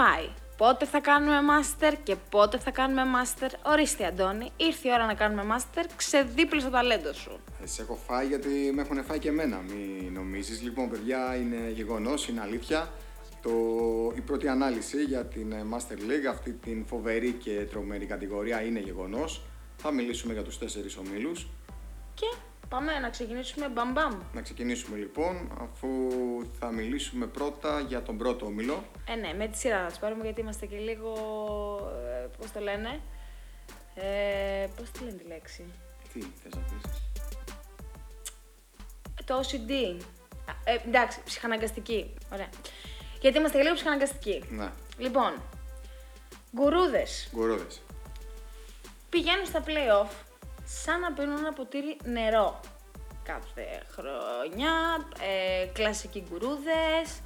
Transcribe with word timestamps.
έχεις 0.00 0.14
φάει. 0.14 0.28
Πότε 0.56 0.84
θα 0.84 1.00
κάνουμε 1.00 1.36
master 1.50 1.94
και 2.02 2.16
πότε 2.30 2.58
θα 2.58 2.70
κάνουμε 2.70 3.02
master. 3.02 3.48
Ορίστε 3.62 4.06
Αντώνη, 4.06 4.50
ήρθε 4.56 4.88
η 4.88 4.92
ώρα 4.92 5.06
να 5.06 5.14
κάνουμε 5.14 5.42
master, 5.56 5.84
ξεδίπλωσε 5.96 6.66
το 6.66 6.72
ταλέντο 6.72 7.12
σου. 7.12 7.40
Ε, 7.62 7.66
Σε 7.66 7.82
έχω 7.82 7.98
φάει 8.06 8.26
γιατί 8.26 8.48
με 8.74 8.82
έχουν 8.82 9.04
φάει 9.04 9.18
και 9.18 9.28
εμένα, 9.28 9.56
μην 9.68 10.12
νομίζεις. 10.12 10.62
Λοιπόν, 10.62 10.90
παιδιά, 10.90 11.36
είναι 11.36 11.70
γεγονός, 11.70 12.28
είναι 12.28 12.40
αλήθεια. 12.40 12.90
Το, 13.42 13.50
η 14.16 14.20
πρώτη 14.20 14.48
ανάλυση 14.48 15.02
για 15.02 15.24
την 15.26 15.52
ε, 15.52 15.66
Master 15.72 15.92
League, 16.10 16.26
αυτή 16.30 16.52
την 16.52 16.86
φοβερή 16.86 17.32
και 17.32 17.50
τρομερή 17.70 18.06
κατηγορία, 18.06 18.62
είναι 18.62 18.78
γεγονός. 18.78 19.42
Θα 19.76 19.90
μιλήσουμε 19.92 20.32
για 20.32 20.42
τους 20.42 20.58
τέσσερις 20.58 20.96
ομίλους. 20.96 21.46
Και 22.14 22.26
πάμε 22.70 22.98
να 22.98 23.10
ξεκινήσουμε 23.10 23.68
μπαμ 23.68 23.92
μπαμ. 23.92 24.20
Να 24.32 24.42
ξεκινήσουμε 24.42 24.96
λοιπόν, 24.96 25.50
αφού 25.60 25.88
θα 26.58 26.70
μιλήσουμε 26.72 27.26
πρώτα 27.26 27.80
για 27.80 28.02
τον 28.02 28.18
πρώτο 28.18 28.46
όμιλο. 28.46 28.84
Ε, 29.08 29.14
ναι, 29.14 29.32
με 29.34 29.48
τη 29.48 29.58
σειρά 29.58 29.80
θα 29.80 29.86
τις 29.86 29.98
πάρουμε 29.98 30.24
γιατί 30.24 30.40
είμαστε 30.40 30.66
και 30.66 30.76
λίγο. 30.76 31.12
Ε, 32.24 32.28
Πώς 32.38 32.52
το 32.52 32.60
λένε. 32.60 33.00
Ε, 33.94 34.66
Πώς 34.76 34.90
τη 34.90 35.04
λένε 35.04 35.16
τη 35.16 35.24
λέξη; 35.26 35.64
Τι 36.12 36.20
θες 36.20 36.52
να 36.54 36.60
πεις; 36.60 37.00
Το 39.24 39.40
OCD. 39.40 40.02
Α, 40.46 40.52
Ε, 40.72 40.80
εντάξει, 40.86 41.20
ψυχαναγκαστική. 41.24 42.14
Ωραία. 42.32 42.48
Γιατί 43.20 43.38
είμαστε 43.38 43.56
και 43.56 43.62
λίγο 43.62 43.74
ψυχαναγκαστικοί. 43.74 44.44
Ναι, 44.50 44.70
Λοιπόν, 44.98 45.32
γκουρούδες 46.56 47.30
γκουρούδες. 47.34 47.80
πηγαίνουν 49.10 49.46
στα 49.46 49.62
playoff 49.66 50.10
σαν 50.78 51.00
να 51.00 51.12
πίνουν 51.12 51.38
ένα 51.38 51.52
ποτήρι 51.52 51.96
νερό. 52.04 52.60
Κάθε 53.22 53.82
χρονιά, 53.90 55.06
ε, 55.20 55.66
κλασικοί 55.66 56.24
γκουρούδες, 56.28 57.20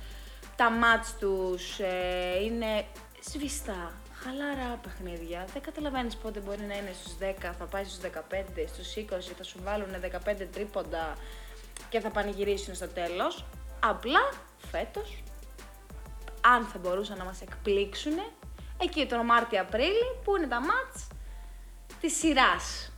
τα 0.56 0.70
μάτς 0.70 1.16
τους 1.18 1.78
ε, 1.78 2.42
είναι 2.44 2.86
σβηστά, 3.20 3.92
χαλαρά 4.14 4.80
παιχνίδια. 4.82 5.44
Δεν 5.52 5.62
καταλαβαίνεις 5.62 6.16
πότε 6.16 6.40
μπορεί 6.40 6.62
να 6.62 6.76
είναι 6.76 6.92
στους 6.92 7.16
10, 7.20 7.52
θα 7.58 7.64
πάει 7.64 7.84
στους 7.84 7.98
15, 7.98 8.66
στους 8.66 8.94
20, 8.96 9.34
θα 9.36 9.42
σου 9.42 9.58
βάλουν 9.62 9.88
15 10.00 10.46
τρίποντα 10.52 11.16
και 11.88 12.00
θα 12.00 12.10
πανηγυρίσουν 12.10 12.74
στο 12.74 12.88
τέλος. 12.88 13.44
Απλά 13.80 14.28
φέτος, 14.70 15.22
αν 16.40 16.64
θα 16.64 16.78
μπορούσαν 16.78 17.18
να 17.18 17.24
μας 17.24 17.40
εκπλήξουν, 17.40 18.14
εκεί 18.82 19.06
τον 19.06 19.24
Μάρτιο-Απρίλη 19.24 20.18
που 20.24 20.36
είναι 20.36 20.46
τα 20.46 20.60
μάτς 20.60 21.06
της 22.00 22.16
σειράς. 22.16 22.93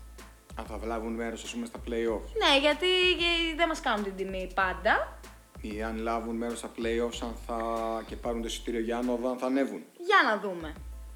Αν 0.58 0.64
θα 0.64 0.76
βλάβουν 0.76 1.12
μέρος, 1.12 1.44
ας 1.44 1.52
πούμε, 1.52 1.66
στα 1.66 1.78
play-off. 1.78 2.22
Ναι, 2.42 2.58
γιατί 2.60 2.86
ε, 2.86 3.54
δεν 3.56 3.68
μας 3.68 3.80
κάνουν 3.80 4.04
την 4.04 4.16
τιμή 4.16 4.50
πάντα. 4.54 5.18
Ή 5.60 5.82
αν 5.82 5.96
λάβουν 5.98 6.36
μέρος 6.36 6.58
στα 6.58 6.70
play-offs, 6.76 7.18
αν 7.22 7.34
θα 7.46 7.58
και 8.06 8.16
πάρουν 8.16 8.40
το 8.40 8.46
εισιτήριο 8.46 8.80
για 8.80 8.98
άνοδο, 8.98 9.30
αν 9.30 9.38
θα 9.38 9.46
ανέβουν. 9.46 9.82
Για 9.98 10.16
να 10.24 10.40
δούμε. 10.48 10.74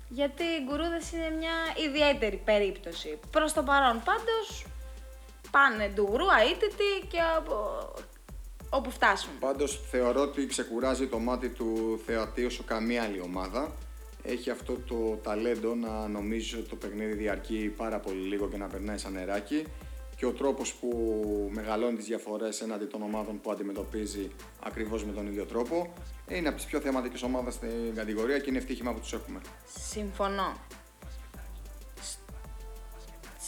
Γιατί 0.09 0.43
οι 0.43 0.65
γκουρούδες 0.65 1.13
είναι 1.13 1.31
μια 1.39 1.57
ιδιαίτερη 1.89 2.37
περίπτωση. 2.45 3.19
Προς 3.31 3.53
το 3.53 3.63
παρόν 3.63 4.03
πάντως 4.05 4.65
πάνε 5.51 5.89
ντουγρού, 5.89 6.25
αίτητοι 6.43 7.09
και 7.09 7.21
από... 7.37 7.55
όπου 8.71 8.91
φτάσουν. 8.91 9.31
Πάντως 9.41 9.81
θεωρώ 9.91 10.21
ότι 10.21 10.47
ξεκουράζει 10.47 11.07
το 11.07 11.19
μάτι 11.19 11.49
του 11.49 12.01
θεατή 12.07 12.45
όσο 12.45 12.63
καμία 12.67 13.03
άλλη 13.03 13.21
ομάδα. 13.21 13.73
Έχει 14.23 14.51
αυτό 14.51 14.73
το 14.89 15.19
ταλέντο 15.23 15.75
να 15.75 16.09
νομίζει 16.09 16.57
ότι 16.57 16.69
το 16.69 16.77
παιχνίδι 16.77 17.13
διαρκεί 17.13 17.73
πάρα 17.77 17.99
πολύ 17.99 18.21
λίγο 18.21 18.49
και 18.49 18.57
να 18.57 18.67
περνάει 18.67 18.99
σαν 18.99 19.13
νεράκι 19.13 19.65
και 20.17 20.27
ο 20.27 20.33
τρόπος 20.33 20.73
που 20.75 20.89
μεγαλώνει 21.53 21.97
τις 21.97 22.07
διαφορές 22.07 22.61
έναντι 22.61 22.85
των 22.85 23.03
ομάδων 23.03 23.41
που 23.41 23.51
αντιμετωπίζει 23.51 24.31
ακριβώς 24.63 25.05
με 25.05 25.13
τον 25.13 25.27
ίδιο 25.27 25.45
τρόπο 25.45 25.93
είναι 26.29 26.49
από 26.49 26.57
τις 26.57 26.67
πιο 26.67 26.81
θεματικές 26.81 27.23
ομάδες 27.23 27.55
στην 27.55 27.95
κατηγορία 27.95 28.39
και 28.39 28.45
είναι 28.49 28.59
ευτύχημα 28.59 28.93
που 28.93 29.01
τους 29.01 29.13
έχουμε. 29.13 29.41
Συμφωνώ. 29.91 30.57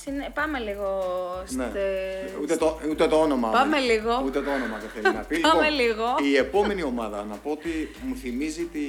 Συνε... 0.03 0.31
Πάμε 0.35 0.59
λίγο 0.59 1.01
Ναι. 1.49 1.69
στε- 1.71 2.39
Ούτε, 2.43 2.57
το, 2.57 2.79
ούτε 2.91 3.09
το 3.09 3.21
όνομα. 3.21 3.49
Πάμε 3.51 3.77
δεν- 3.77 3.85
λίγο. 3.85 4.23
Ούτε 4.25 4.43
το 4.43 4.51
όνομα 4.53 4.79
δεν 4.79 4.89
θέλει 4.89 5.15
να 5.15 5.21
πει. 5.21 5.39
Πάμε 5.49 5.69
Λοιπόν, 5.69 5.87
λίγο. 5.87 6.05
Η 6.33 6.37
επόμενη 6.37 6.83
ομάδα, 6.83 7.25
να 7.25 7.37
πω 7.37 7.51
ότι 7.51 7.91
μου 8.07 8.17
θυμίζει 8.17 8.65
τη, 8.65 8.81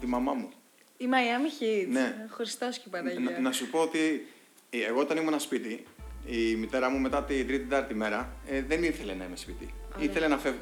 τη 0.00 0.06
μαμά 0.06 0.32
μου. 0.32 0.48
Η 0.96 1.06
Miami 1.10 1.62
Heat. 1.62 1.86
Ναι. 1.88 2.26
Χριστός 2.30 2.78
και 2.78 2.88
Παναγία. 2.90 3.20
Να, 3.20 3.38
να 3.38 3.52
σου 3.52 3.70
πω 3.70 3.78
ότι 3.78 4.26
ε, 4.70 4.84
εγώ 4.84 5.00
όταν 5.00 5.16
ήμουν 5.16 5.40
σπίτι, 5.40 5.84
η 6.26 6.54
μητέρα 6.54 6.90
μου 6.90 6.98
μετά 6.98 7.22
την 7.22 7.46
τρίτη-τετάρτη 7.46 7.94
μέρα 7.94 8.32
ε, 8.46 8.62
δεν 8.62 8.82
ήθελε 8.82 9.14
να 9.14 9.24
είμαι 9.24 9.36
σπίτι. 9.36 9.74
Ήθελε 9.98 10.28
να 10.28 10.38
φεύγω. 10.38 10.58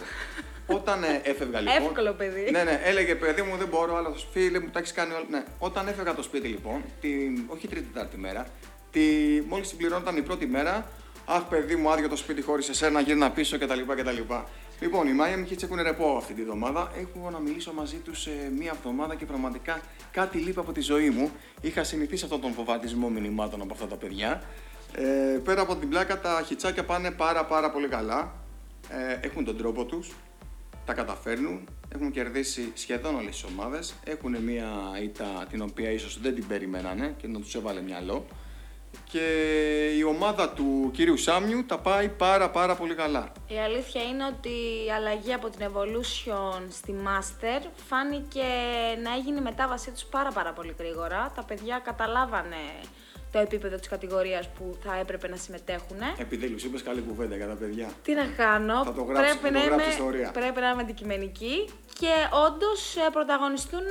όταν 0.67 1.03
ε, 1.03 1.21
έφευγα 1.25 1.61
λοιπόν. 1.61 1.77
Εύκολο 1.77 2.13
παιδί. 2.13 2.51
Ναι, 2.51 2.65
ναι, 2.65 2.81
έλεγε 2.85 3.15
παιδί 3.15 3.43
μου 3.43 3.57
δεν 3.57 3.69
μπορώ, 3.69 3.97
αλλά 3.97 4.13
φίλε 4.33 4.61
μου 4.61 4.69
τα 4.73 4.79
έχεις 4.79 4.93
κάνει 4.93 5.13
όλα. 5.13 5.27
Ναι. 5.31 5.45
Όταν 5.59 5.89
έφευγα 5.89 6.11
από 6.11 6.19
το 6.19 6.25
σπίτι 6.25 6.49
λοιπόν, 6.49 6.85
την, 7.01 7.45
όχι 7.47 7.69
τρίτη-τετάρτη 7.69 8.17
μέρα, 8.17 8.47
τη, 8.91 9.01
μόλις 9.49 9.69
συμπληρώνονταν 9.69 10.17
η 10.17 10.23
πρώτη 10.23 10.47
μέρα, 10.47 10.89
Αχ, 11.27 11.43
παιδί 11.43 11.77
μου, 11.77 11.91
άδειο 11.91 12.09
το 12.09 12.17
σπίτι 12.17 12.43
χωρίς 12.43 12.69
εσένα, 12.69 13.01
γύρνα 13.01 13.31
πίσω 13.31 13.59
κτλ. 13.59 13.81
κτλ. 13.97 14.33
Λοιπόν, 14.81 15.09
οι 15.09 15.17
Miami 15.21 15.53
Heat 15.53 15.63
έχουν 15.63 15.83
ρεπό 15.83 16.17
αυτή 16.17 16.33
τη 16.33 16.43
βδομάδα. 16.43 16.91
Έχω 16.97 17.31
να 17.31 17.39
μιλήσω 17.39 17.73
μαζί 17.73 17.97
τους 17.97 18.29
μία 18.59 18.73
εβδομάδα 18.77 19.15
και 19.15 19.27
πραγματικά 19.27 19.81
κάτι 20.11 20.39
λείπει 20.39 20.59
από 20.59 20.73
τη 20.73 20.81
ζωή 20.81 21.11
μου. 21.11 21.31
Είχα 21.61 21.85
συνηθίσει 21.85 22.25
αυτόν 22.25 22.41
τον 22.41 22.53
φοβατισμό 22.53 23.09
μηνυμάτων 23.09 23.63
από 23.63 23.73
αυτά 23.73 23.87
τα 23.87 23.97
παιδιά. 23.97 24.43
Ε, 24.97 25.39
πέρα 25.45 25.61
από 25.61 25.77
την 25.77 25.89
πλάκα, 25.89 26.21
τα 26.21 26.43
χιτσάκια 26.47 26.85
πάνε 26.85 27.11
πάρα 27.11 27.45
πάρα 27.45 27.71
πολύ 27.71 27.89
καλά. 27.89 28.33
Ε, 28.89 29.27
έχουν 29.27 29.45
τον 29.45 29.57
τρόπο 29.57 29.85
τους, 29.85 30.13
τα 30.87 30.93
καταφέρνουν, 30.95 31.69
έχουν 31.95 32.11
κερδίσει 32.11 32.71
σχεδόν 32.75 33.15
όλες 33.15 33.31
τις 33.31 33.45
ομάδες, 33.45 33.95
έχουν 34.05 34.37
μια 34.37 34.69
ήττα 35.03 35.47
την 35.51 35.63
οποία 35.63 35.91
ίσως 35.91 36.21
δεν 36.21 36.35
την 36.35 36.47
περιμένανε 36.47 37.15
και 37.21 37.27
να 37.27 37.41
τους 37.41 37.55
έβαλε 37.55 37.81
μυαλό 37.81 38.27
και 39.11 39.27
η 39.97 40.03
ομάδα 40.03 40.51
του 40.51 40.91
κύριου 40.93 41.17
Σάμιου 41.17 41.65
τα 41.67 41.79
πάει 41.79 42.09
πάρα 42.09 42.51
πάρα 42.51 42.75
πολύ 42.75 42.95
καλά. 42.95 43.33
Η 43.49 43.59
αλήθεια 43.59 44.03
είναι 44.03 44.25
ότι 44.25 44.49
η 44.87 44.91
αλλαγή 44.97 45.33
από 45.33 45.49
την 45.49 45.67
Evolution 45.73 46.61
στη 46.71 46.95
Master 47.07 47.67
φάνηκε 47.89 48.45
να 49.03 49.13
έγινε 49.15 49.39
η 49.39 49.43
μετάβασή 49.43 49.91
τους 49.91 50.05
πάρα 50.05 50.31
πάρα 50.33 50.53
πολύ 50.53 50.75
γρήγορα. 50.79 51.33
Τα 51.37 51.43
παιδιά 51.45 51.81
καταλάβανε 51.85 52.57
το 53.33 53.41
επίπεδο 53.41 53.77
της 53.77 53.89
κατηγορίας 53.89 54.49
που 54.49 54.77
θα 54.85 54.97
έπρεπε 55.01 55.29
να 55.29 55.37
συμμετέχουν. 55.37 55.97
Επιτέλους, 56.19 56.65
είπες 56.65 56.83
καλή 56.83 57.01
κουβέντα 57.01 57.37
για 57.37 57.47
τα 57.47 57.55
παιδιά. 57.55 57.89
Τι 58.03 58.15
να 58.15 58.27
κάνω, 58.37 58.85
Θα 58.85 58.93
το 58.93 59.03
γράψεις, 59.03 59.35
θα 59.35 59.41
το 59.49 59.51
να 59.53 59.59
γράψεις 59.61 59.87
είμαι, 59.87 59.93
ιστορία. 59.95 60.31
πρέπει 60.31 60.61
να 60.61 60.69
είμαι 60.71 60.83
αντικειμενική 60.83 61.69
και 61.99 62.13
όντως 62.47 62.97
ε, 62.97 63.11
πρωταγωνιστούν 63.13 63.87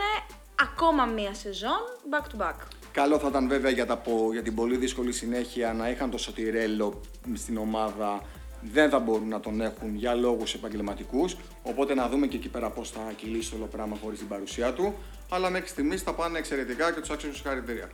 ακόμα 0.62 1.06
μία 1.06 1.34
σεζόν 1.34 1.82
back 2.12 2.26
to 2.38 2.46
back. 2.46 2.56
Καλό 2.94 3.20
θα 3.20 3.28
ήταν 3.28 3.48
βέβαια 3.48 3.72
για, 3.72 3.86
τα, 3.86 3.98
πο- 3.98 4.30
για 4.32 4.42
την 4.42 4.56
πολύ 4.56 4.78
δύσκολη 4.78 5.12
συνέχεια 5.12 5.74
να 5.74 5.90
είχαν 5.90 6.10
το 6.10 6.18
Σωτηρέλο 6.18 7.02
στην 7.34 7.58
ομάδα. 7.58 8.22
Δεν 8.62 8.90
θα 8.90 9.00
μπορούν 9.00 9.28
να 9.28 9.40
τον 9.40 9.62
έχουν 9.62 9.96
για 9.96 10.14
λόγους 10.14 10.54
επαγγελματικούς, 10.54 11.38
οπότε 11.64 11.94
να 11.94 12.10
δούμε 12.10 12.28
και 12.28 12.36
εκεί 12.36 12.50
πέρα 12.50 12.70
πώς 12.70 12.90
θα 12.90 13.12
κυλήσει 13.16 13.56
όλο 13.56 13.66
πράγμα 13.66 13.98
χωρίς 14.04 14.20
την 14.20 14.28
παρουσία 14.28 14.74
του. 14.74 14.94
Αλλά 15.30 15.50
μέχρι 15.50 15.68
στιγμής 15.68 16.02
θα 16.02 16.14
πάνε 16.14 16.38
εξαιρετικά 16.38 16.92
και 16.92 17.00
τους 17.00 17.10
άξιζουν 17.10 17.36
συγχαρητήρια. 17.36 17.90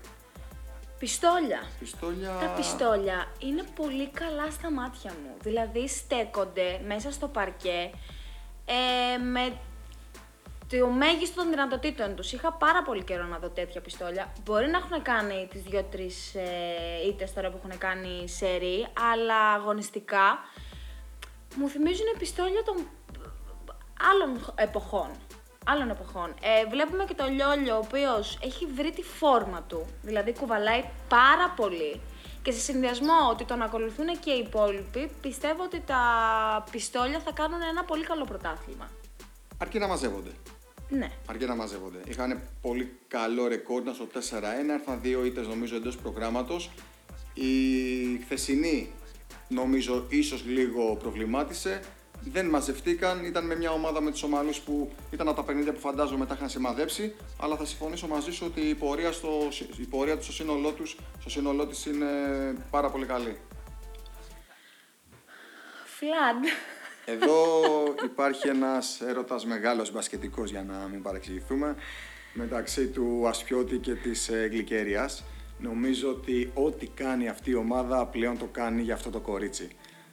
Πιστόλια. 0.99 1.61
Πιστόλια... 1.79 2.37
Τα 2.39 2.53
πιστόλια 2.55 3.27
είναι 3.39 3.63
πολύ 3.75 4.09
καλά 4.09 4.51
στα 4.51 4.71
μάτια 4.71 5.13
μου. 5.23 5.35
Δηλαδή 5.41 5.87
στέκονται 5.87 6.81
μέσα 6.87 7.11
στο 7.11 7.27
παρκέ 7.27 7.91
ε, 8.65 9.17
με 9.17 9.53
το 10.69 10.87
μέγιστος 10.87 11.35
των 11.35 11.49
δυνατοτήτων 11.49 12.15
τους. 12.15 12.31
Είχα 12.31 12.53
πάρα 12.53 12.83
πολύ 12.83 13.03
καιρό 13.03 13.23
να 13.23 13.37
δω 13.37 13.49
τέτοια 13.49 13.81
πιστόλια. 13.81 14.33
Μπορεί 14.43 14.67
να 14.67 14.77
έχουν 14.77 15.01
κάνει 15.01 15.47
τις 15.51 15.61
δύο-τρεις 15.61 16.35
ε, 16.35 17.07
ήττες 17.07 17.33
τώρα 17.33 17.49
που 17.49 17.59
έχουν 17.63 17.77
κάνει 17.77 18.27
σερί, 18.27 18.87
αλλά 19.13 19.53
αγωνιστικά 19.53 20.39
μου 21.55 21.69
θυμίζουν 21.69 22.05
πιστόλια 22.19 22.63
των 22.63 22.75
άλλων 24.11 24.53
εποχών. 24.55 25.09
Άλλων 25.65 25.89
εποχών. 25.89 26.33
Ε, 26.41 26.65
βλέπουμε 26.69 27.05
και 27.05 27.13
το 27.13 27.25
Λιόλιο, 27.27 27.75
ο 27.75 27.77
οποίος 27.77 28.39
έχει 28.43 28.65
βρει 28.65 28.91
τη 28.91 29.03
φόρμα 29.03 29.61
του. 29.61 29.85
Δηλαδή 30.01 30.33
κουβαλάει 30.33 30.83
πάρα 31.07 31.53
πολύ. 31.55 32.01
Και 32.41 32.51
σε 32.51 32.59
συνδυασμό 32.59 33.29
ότι 33.29 33.45
τον 33.45 33.61
ακολουθούν 33.61 34.19
και 34.19 34.31
οι 34.31 34.43
υπόλοιποι, 34.47 35.11
πιστεύω 35.21 35.63
ότι 35.63 35.79
τα 35.81 36.03
πιστόλια 36.71 37.19
θα 37.19 37.31
κάνουν 37.31 37.61
ένα 37.61 37.83
πολύ 37.83 38.03
καλό 38.03 38.25
πρωτάθλημα. 38.25 38.89
Αρκεί 39.57 39.79
να 39.79 39.87
μαζεύονται. 39.87 40.31
Ναι. 40.89 41.11
Αρκεί 41.25 41.45
να 41.45 41.55
μαζεύονται. 41.55 41.99
Είχαν 42.07 42.41
πολύ 42.61 42.97
καλό 43.07 43.47
ρεκόρ, 43.47 43.81
ήταν 43.81 43.93
στο 43.93 44.07
4-1, 44.13 44.69
έρθαν 44.69 44.99
δύο 45.01 45.25
ήττες 45.25 45.47
νομίζω 45.47 45.75
εντός 45.75 45.97
προγράμματος. 45.97 46.69
Η 47.33 47.51
χθεσινή 48.23 48.91
νομίζω 49.47 50.05
ίσως 50.09 50.43
λίγο 50.45 50.95
προβλημάτισε. 50.95 51.81
Δεν 52.21 52.45
μαζευτήκαν, 52.45 53.25
ήταν 53.25 53.45
με 53.45 53.55
μια 53.55 53.71
ομάδα 53.71 54.01
με 54.01 54.11
τους 54.11 54.23
Ομαλούς 54.23 54.59
που 54.59 54.91
ήταν 55.11 55.27
από 55.27 55.43
τα 55.43 55.53
50 55.53 55.73
που 55.73 55.79
φαντάζομαι 55.79 56.25
τα 56.25 56.33
είχαν 56.33 56.49
σημαδέψει, 56.49 57.15
αλλά 57.39 57.55
θα 57.55 57.65
συμφωνήσω 57.65 58.07
μαζί 58.07 58.31
σου 58.31 58.45
ότι 58.45 58.61
η 58.61 58.75
πορεία, 58.75 59.11
στο, 59.11 59.47
η 59.77 59.85
πορεία 59.85 60.15
τους 60.15 60.25
στο 60.25 60.33
σύνολό 60.33 60.71
τους, 60.71 60.97
στο 61.19 61.29
σύνολό 61.29 61.67
της 61.67 61.85
είναι 61.85 62.07
πάρα 62.69 62.89
πολύ 62.89 63.05
καλή. 63.05 63.37
Φλαντ. 65.85 66.45
Εδώ 67.11 67.41
υπάρχει 68.03 68.47
ένας 68.47 69.01
έρωτας 69.01 69.45
μεγάλος 69.45 69.91
μπασκετικός 69.91 70.49
για 70.49 70.63
να 70.63 70.87
μην 70.91 71.01
παρεξηγηθούμε 71.01 71.75
μεταξύ 72.33 72.87
του 72.87 73.27
Ασπιώτη 73.27 73.77
και 73.77 73.93
της 73.93 74.29
ε, 74.29 74.47
Γλυκέριας. 74.51 75.23
Νομίζω 75.57 76.09
ότι 76.09 76.51
ό,τι 76.53 76.87
κάνει 76.87 77.27
αυτή 77.29 77.49
η 77.49 77.55
ομάδα 77.55 78.05
πλέον 78.05 78.37
το 78.37 78.45
κάνει 78.45 78.81
για 78.81 78.93
αυτό 78.93 79.09
το 79.09 79.19
κορίτσι. 79.19 79.67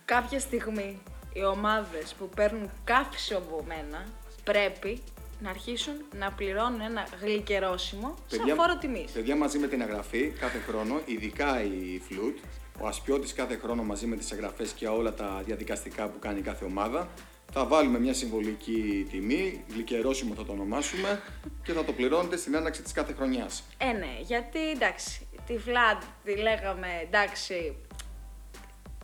Κάποια 0.05 0.41
στιγμή 0.41 1.03
οι 1.33 1.45
ομάδες 1.45 2.15
που 2.19 2.29
παίρνουν 2.29 2.71
καύσιο 2.85 3.37
από 3.37 3.65
μένα 3.69 4.05
πρέπει 4.45 5.03
να 5.41 5.51
αρχίσουν 5.51 5.95
να 6.19 6.33
πληρώνουν 6.33 6.81
ένα 6.81 7.07
γλυκερόσιμο 7.23 8.15
σαν 8.27 8.57
φόρο 8.57 8.79
τιμής. 8.81 9.11
Παιδιά 9.11 9.37
μαζί 9.37 9.59
με 9.59 9.67
την 9.67 9.81
εγγραφή 9.81 10.33
κάθε 10.41 10.59
χρόνο, 10.59 11.01
ειδικά 11.05 11.63
η 11.63 12.01
Φλουτ, 12.09 12.39
ο 12.81 12.87
Ασπιώτης 12.87 13.33
κάθε 13.33 13.57
χρόνο 13.57 13.83
μαζί 13.83 14.07
με 14.07 14.17
τις 14.17 14.31
εγγραφές 14.31 14.73
και 14.73 14.89
όλα 14.89 15.15
τα 15.15 15.43
διαδικαστικά 15.45 16.09
που 16.09 16.19
κάνει 16.19 16.41
κάθε 16.41 16.65
ομάδα, 16.65 17.09
θα 17.53 17.65
βάλουμε 17.65 17.99
μια 17.99 18.15
συμβολική 18.15 19.07
τιμή, 19.11 19.65
γλυκερόσιμο 19.73 20.35
θα 20.35 20.45
το 20.45 20.53
ονομάσουμε 20.53 21.23
και 21.63 21.73
θα 21.73 21.85
το 21.85 21.93
πληρώνετε 21.93 22.37
στην 22.37 22.55
έναρξη 22.55 22.83
της 22.83 22.93
κάθε 22.93 23.13
χρονιάς. 23.13 23.63
Ε, 23.79 23.93
ναι, 23.93 24.19
γιατί 24.23 24.71
εντάξει, 24.71 25.27
τη 25.47 25.55
Vlad 25.67 26.03
τη 26.25 26.37
λέγαμε 26.37 26.87
εντάξει, 27.03 27.77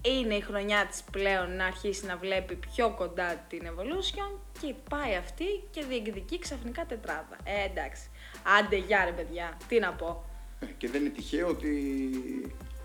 είναι 0.02 0.34
η 0.34 0.40
χρονιά 0.40 0.86
της 0.86 1.02
πλέον 1.12 1.56
να 1.56 1.64
αρχίσει 1.64 2.06
να 2.06 2.16
βλέπει 2.16 2.54
πιο 2.54 2.90
κοντά 2.90 3.34
την 3.48 3.62
Evolution 3.64 4.38
και 4.60 4.74
πάει 4.88 5.14
αυτή 5.14 5.44
και 5.70 5.84
διεκδικεί 5.84 6.38
ξαφνικά 6.38 6.86
τετράδα. 6.86 7.36
Ε, 7.44 7.64
εντάξει. 7.64 8.02
Άντε, 8.58 8.76
γεια 8.76 9.04
ρε 9.04 9.12
παιδιά, 9.12 9.56
τι 9.69 9.78
να 9.78 9.92
πω. 9.92 10.24
Ε, 10.60 10.66
Και 10.78 10.88
δεν 10.88 11.00
είναι 11.00 11.10
τυχαίο 11.10 11.48
ότι 11.48 11.70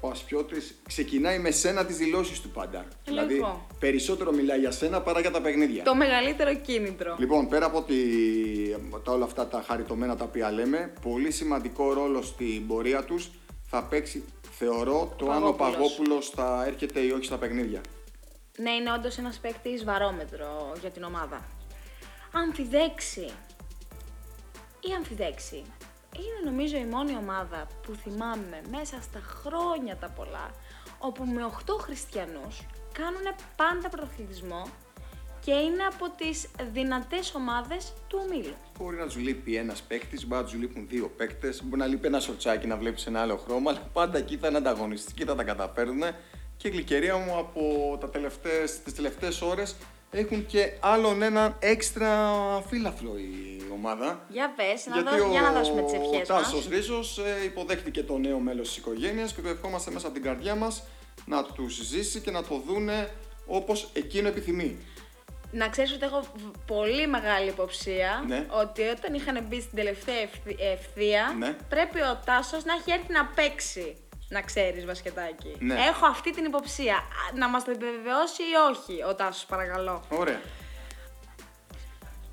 ο 0.08 0.10
Ασπιώτης 0.10 0.76
ξεκινάει 0.88 1.40
με 1.40 1.52
σένα 1.52 1.86
τις 1.86 1.98
δηλώσεις 1.98 2.42
του 2.42 2.50
πάντα. 2.50 2.86
Δηλαδή 3.06 3.34
Λοιπόν. 3.34 3.62
περισσότερο 3.80 4.32
μιλάει 4.32 4.60
για 4.60 4.72
σένα 4.72 5.02
παρά 5.02 5.20
για 5.20 5.32
τα 5.32 5.42
παιχνίδια. 5.42 5.84
Το 5.84 5.96
μεγαλύτερο 5.96 6.56
κίνητρο. 6.56 7.16
Λοιπόν, 7.20 7.48
πέρα 7.48 7.66
από 7.66 7.82
τη, 7.82 7.96
τα 9.04 9.12
όλα 9.12 9.26
αυτά 9.26 9.48
τα 9.48 9.64
χαριτωμένα 9.68 10.16
τα 10.16 10.24
οποία 10.24 10.52
λέμε, 10.52 10.94
πολύ 11.02 11.32
σημαντικό 11.32 11.94
ρόλο 11.94 12.22
στην 12.22 12.68
πορεία 12.68 13.04
τους 13.04 13.30
θα 13.70 13.84
παίξει, 13.84 14.24
θεωρώ, 14.52 15.14
το 15.18 15.32
αν 15.32 15.48
ο 15.48 15.52
Παγόπουλος. 15.52 15.92
Παγόπουλος 15.92 16.30
θα 16.30 16.64
έρχεται 16.68 17.00
ή 17.00 17.12
όχι 17.12 17.26
στα 17.26 17.38
παιχνίδια. 17.38 17.82
Ναι, 18.58 18.72
είναι 18.72 18.92
όντως 18.92 19.18
ένας 19.18 19.38
παίκτης 19.38 19.84
βαρόμετρο 19.84 20.72
για 20.82 20.90
την 20.90 21.04
ομάδα. 21.04 21.46
Αμφιδέξει 22.32 23.30
ή 24.80 24.94
αμφιδέξει. 24.98 25.64
Είναι 26.20 26.50
νομίζω 26.50 26.78
η 26.78 26.86
μόνη 26.86 27.16
ομάδα 27.16 27.68
που 27.84 27.94
θυμάμαι 28.04 28.62
μέσα 28.72 29.02
στα 29.02 29.20
χρόνια 29.20 29.96
τα 29.96 30.10
πολλά, 30.10 30.52
όπου 31.00 31.26
με 31.26 31.42
8 31.44 31.78
χριστιανούς 31.80 32.62
κάνουν 32.92 33.26
πάντα 33.56 33.90
πρωταθλητισμό 33.90 34.68
και 35.48 35.52
είναι 35.52 35.84
από 35.84 36.10
τις 36.18 36.48
δυνατές 36.72 37.34
ομάδες 37.36 37.94
του 38.08 38.20
ομίλου. 38.26 38.54
Μπορεί 38.78 38.98
να 38.98 39.06
τους 39.06 39.16
λείπει 39.16 39.56
ένας 39.56 39.82
παίκτης, 39.82 40.28
μπορεί 40.28 40.42
να 40.42 40.48
τους 40.48 40.58
λείπουν 40.58 40.88
δύο 40.88 41.12
παίκτες, 41.18 41.64
μπορεί 41.64 41.82
να 41.82 41.88
λείπει 41.88 42.08
ένα 42.08 42.20
σορτσάκι 42.20 42.68
να 42.68 42.78
βλέπεις 42.78 43.06
ένα 43.06 43.22
άλλο 43.22 43.38
χρώμα, 43.38 43.72
αλλά 43.72 43.90
πάντα 43.94 44.18
εκεί 44.18 44.38
θα 44.38 44.48
είναι 44.48 44.58
ανταγωνιστικοί, 44.58 45.24
θα 45.24 45.36
τα 45.36 45.44
καταφέρουν. 45.44 46.02
Και 46.58 46.68
η 46.68 46.72
γλυκερία 46.72 47.18
μου 47.18 47.38
από 47.38 47.98
τα 48.00 48.10
τελευταίες, 48.10 48.82
τις 48.84 48.96
τελευταίες 48.96 49.42
ώρες 49.42 49.76
έχουν 50.12 50.46
και 50.46 50.74
άλλον 50.80 51.22
έναν 51.22 51.56
έξτρα 51.60 52.32
φύλαθλο 52.68 53.18
η 53.18 53.57
ομάδα. 53.78 54.26
Για 54.30 54.54
πες, 54.56 54.86
να 54.86 55.02
δω- 55.18 55.32
για 55.32 55.42
να 55.42 55.52
δώσουμε 55.52 55.82
τις 55.82 55.94
ευχές 55.94 56.30
ο 56.30 56.34
μας. 56.34 56.44
Τάσος 56.44 56.68
Ρίζος 56.68 57.18
ε, 57.18 57.44
υποδέχτηκε 57.44 58.04
το 58.04 58.18
νέο 58.18 58.40
μέλος 58.40 58.68
της 58.68 58.78
οικογένειας 58.78 59.34
και 59.34 59.42
το 59.42 59.50
ευχόμαστε 59.50 59.92
μέσα 59.92 60.06
από 60.06 60.16
την 60.16 60.24
καρδιά 60.24 60.56
μας 60.56 60.84
να 61.26 61.44
τους 61.44 61.74
ζήσει 61.84 62.20
και 62.20 62.32
να 62.32 62.44
το 62.44 62.62
δούνε 62.68 63.10
όπως 63.46 63.90
εκείνο 63.94 64.28
επιθυμεί. 64.28 64.78
Να 65.52 65.70
ξέρεις 65.70 65.92
ότι 65.94 66.06
έχω 66.06 66.22
β- 66.36 66.58
πολύ 66.68 67.08
μεγάλη 67.08 67.50
υποψία 67.50 68.24
Ναι. 68.28 68.46
ότι 68.50 68.82
όταν 68.82 69.14
είχαν 69.14 69.44
μπει 69.48 69.62
στην 69.62 69.76
τελευταία 69.78 70.16
ευθύ- 70.16 70.60
ευθεία 70.62 71.36
Ναι. 71.40 71.56
πρέπει 71.70 72.02
ο 72.02 72.22
Τάσος 72.26 72.64
να 72.66 72.74
έχει 72.74 72.92
έρθει 72.92 73.12
να 73.14 73.26
παίξει. 73.26 73.98
Να 74.30 74.42
ξέρεις 74.42 74.86
μπασκετάκι. 74.86 75.56
Ναι. 75.60 75.74
Έχω 75.74 76.06
αυτή 76.06 76.32
την 76.32 76.46
υποψία. 76.46 76.96
Α, 76.96 77.38
Να 77.38 77.50
μας 77.50 77.64
το 77.64 77.72
επιβεβαιώσει 77.72 78.42
ή 78.42 78.54
όχι 78.72 79.04
ο 79.04 79.16
Τάσος 79.16 79.46
παρακαλώ. 79.46 80.04
Ωραία. 80.10 80.42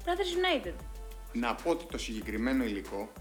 Brothers 0.05 0.33
United. 0.67 0.75
Να 1.37 1.55
πω 1.55 1.71
ότι 1.71 1.85
το 1.85 1.99
συγκεκριμένο 1.99 2.65
υλικό, 2.65 3.13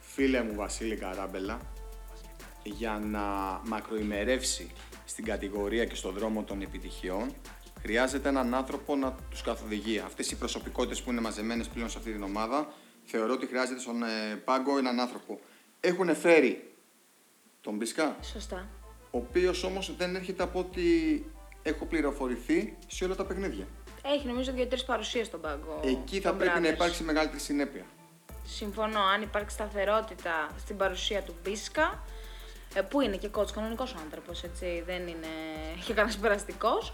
φίλε 0.00 0.42
μου 0.42 0.54
Βασίλη 0.54 0.96
Καράμπελα, 0.96 1.60
για 2.62 3.00
να 3.04 3.20
μακροημερεύσει 3.64 4.70
στην 5.04 5.24
κατηγορία 5.24 5.84
και 5.84 5.94
στον 5.94 6.14
δρόμο 6.14 6.42
των 6.42 6.62
επιτυχιών, 6.62 7.34
χρειάζεται 7.80 8.28
έναν 8.28 8.54
άνθρωπο 8.54 8.96
να 8.96 9.16
τους 9.30 9.42
καθοδηγεί. 9.42 9.98
Αυτές 9.98 10.30
οι 10.30 10.36
προσωπικότητες 10.36 11.02
που 11.02 11.10
είναι 11.10 11.20
μαζεμένες 11.20 11.68
πλέον 11.68 11.90
σε 11.90 11.98
αυτή 11.98 12.12
την 12.12 12.22
ομάδα, 12.22 12.72
θεωρώ 13.04 13.32
ότι 13.32 13.46
χρειάζεται 13.46 13.80
στον 13.80 14.02
ε, 14.02 14.36
πάγκο 14.44 14.78
έναν 14.78 15.00
άνθρωπο. 15.00 15.40
Έχουν 15.80 16.16
φέρει 16.16 16.74
τον 17.60 17.76
Μπισκά, 17.76 18.16
Σωστά. 18.22 18.68
ο 19.10 19.18
οποίος 19.18 19.64
όμως 19.64 19.96
δεν 19.96 20.16
έρχεται 20.16 20.42
από 20.42 20.58
ό,τι 20.58 20.82
έχω 21.62 21.86
πληροφορηθεί 21.86 22.76
σε 22.86 23.04
όλα 23.04 23.14
τα 23.14 23.24
παιχνίδια. 23.24 23.66
Έχει 24.04 24.26
νομίζω 24.26 24.52
δύο-τρεις 24.52 24.84
παρουσίες 24.84 25.26
στον 25.26 25.40
πάγκο. 25.40 25.80
Εκεί 25.84 26.20
θα 26.20 26.28
των 26.28 26.38
πρέπει 26.38 26.60
να 26.60 26.68
Brothers. 26.68 26.72
υπάρξει 26.72 27.02
μεγαλύτερη 27.02 27.40
συνέπεια. 27.40 27.84
Συμφωνώ. 28.44 29.00
Αν 29.14 29.22
υπάρξει 29.22 29.54
σταθερότητα 29.54 30.48
στην 30.58 30.76
παρουσία 30.76 31.22
του 31.22 31.34
Μπίσκα, 31.44 32.02
ε, 32.74 32.80
που 32.80 33.00
είναι 33.00 33.16
και 33.16 33.28
κότσο 33.28 33.54
κανονικός 33.54 33.94
άνθρωπος, 34.04 34.42
έτσι, 34.42 34.82
δεν 34.86 35.00
είναι 35.06 35.28
και 35.86 35.92
κανένας 35.94 36.16
περαστικός. 36.18 36.92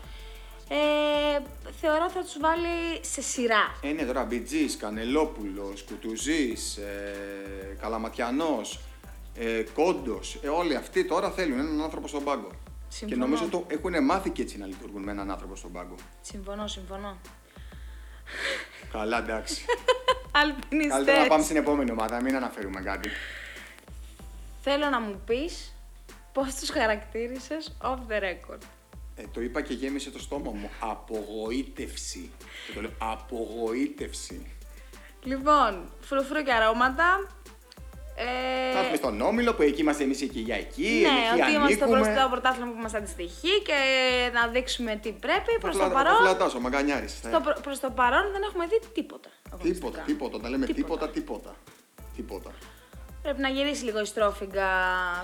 Ε, 0.69 1.43
θεωρώ 1.81 2.11
θα 2.11 2.20
τους 2.20 2.37
βάλει 2.41 3.00
σε 3.00 3.23
σειρά. 3.23 3.75
Ε, 3.82 3.88
ναι, 3.93 4.02
τώρα 4.05 4.25
Μπιτζής, 4.25 4.76
Κανελόπουλος, 4.76 5.82
Κουτουζής, 5.85 6.76
ε, 6.76 7.76
Καλαματιανός, 7.81 8.81
ε, 9.35 9.62
Κόντος, 9.75 10.38
ε, 10.43 10.49
όλοι 10.49 10.76
αυτοί 10.76 11.05
τώρα 11.05 11.31
θέλουν 11.31 11.59
έναν 11.59 11.82
άνθρωπο 11.82 12.09
στον 12.09 12.25
πάγκο. 12.25 12.50
Συμφωνώ. 12.88 13.25
Και 13.25 13.31
νομίζω 13.31 13.49
το 13.50 13.65
έχουν 13.69 14.05
μάθει 14.05 14.31
και 14.31 14.43
έτσι 14.43 14.59
να 14.59 14.67
λειτουργούν 14.67 15.03
με 15.03 15.11
έναν 15.11 15.31
άνθρωπο 15.31 15.56
στον 15.56 15.73
πάγκο. 15.73 15.94
Συμφωνώ, 16.21 16.67
συμφωνώ. 16.67 17.17
Καλά, 18.93 19.19
εντάξει. 19.19 19.65
Αλπινιστές. 20.43 20.94
Καλύτερα 20.94 21.21
να 21.21 21.27
πάμε 21.27 21.44
στην 21.44 21.56
επόμενη 21.56 21.91
ομάδα, 21.91 22.23
μην 22.23 22.37
αναφέρουμε 22.37 22.81
κάτι. 22.81 23.09
Θέλω 24.61 24.88
να 24.88 25.00
μου 25.00 25.23
πεις 25.26 25.75
πώς 26.33 26.55
τους 26.55 26.71
χαρακτήρισες 26.71 27.76
off 27.83 28.12
the 28.12 28.23
record. 28.23 28.61
Ε, 29.16 29.23
το 29.33 29.40
είπα 29.40 29.61
και 29.61 29.75
γέμισε 29.75 30.11
το 30.11 30.19
στόμα 30.19 30.50
μου. 30.50 30.71
Απογοήτευση. 30.81 32.31
Και 32.66 32.73
το 32.75 32.81
λέω 32.81 32.90
απογοήτευση. 32.99 34.50
Λοιπόν, 35.23 35.88
φρουφρού 36.00 36.43
και 36.43 36.52
αρώματα. 36.52 37.26
Ε, 38.18 38.73
Θα 38.73 38.78
έρθουμε 38.78 38.96
στον 38.96 39.20
Όμιλο 39.20 39.54
που 39.54 39.62
εκεί 39.62 39.80
είμαστε 39.80 40.02
εμείς 40.04 40.23
εκεί 40.23 40.40
για 40.40 40.54
εκεί. 40.56 40.82
ναι, 41.02 41.08
εκεί 41.08 41.40
ότι 41.42 41.50
είμαστε 41.52 41.85
ανήκουμε. 41.85 42.00
προς 42.00 42.23
το 42.23 42.28
πρωτάθλημα 42.30 42.70
που 42.73 42.80
μας 42.80 42.94
αντιστοιχεί 42.94 43.62
και 43.62 43.75
να 44.32 44.46
δείξουμε 44.49 44.96
τι 44.96 45.11
πρέπει. 45.12 45.50
Θα 45.52 45.58
Προς 45.61 45.76
το 45.76 45.78
φλα- 45.82 45.88
θα 45.88 45.94
παρόν, 46.02 46.16
φλατάσω, 46.16 46.61
μαγκανιάρης. 46.61 47.20
θα 47.20 47.28
στο, 47.28 47.40
προ- 47.40 47.61
προς 47.61 47.80
το 47.80 47.90
παρόν 47.90 48.30
δεν 48.32 48.42
έχουμε 48.42 48.66
δει 48.66 48.80
τίποτα. 48.92 49.28
Τίποτα, 49.42 49.56
αγωνιστικά. 49.56 50.00
τίποτα. 50.02 50.40
Τα 50.40 50.49
λέμε 50.49 50.66
Τίποτα. 50.66 50.82
τίποτα, 50.82 51.08
τίποτα. 51.12 51.56
Τίποτα. 52.16 52.50
Πρέπει 53.23 53.40
να 53.40 53.49
γυρίσει 53.49 53.85
λίγο 53.85 54.00
η 54.00 54.04
στρόφιγγα 54.04 54.68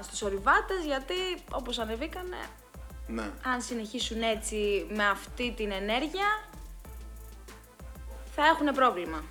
στους 0.03 0.23
ορειβάτες 0.23 0.85
γιατί 0.87 1.15
όπως 1.53 1.79
ανεβήκανε, 1.79 2.37
Ναι. 3.07 3.31
αν 3.47 3.61
συνεχίσουν 3.63 4.23
έτσι 4.23 4.87
με 4.95 5.05
αυτή 5.09 5.53
την 5.57 5.71
ενέργεια, 5.73 6.29
θα 8.35 8.43
έχουν 8.47 8.67
πρόβλημα. 8.75 9.25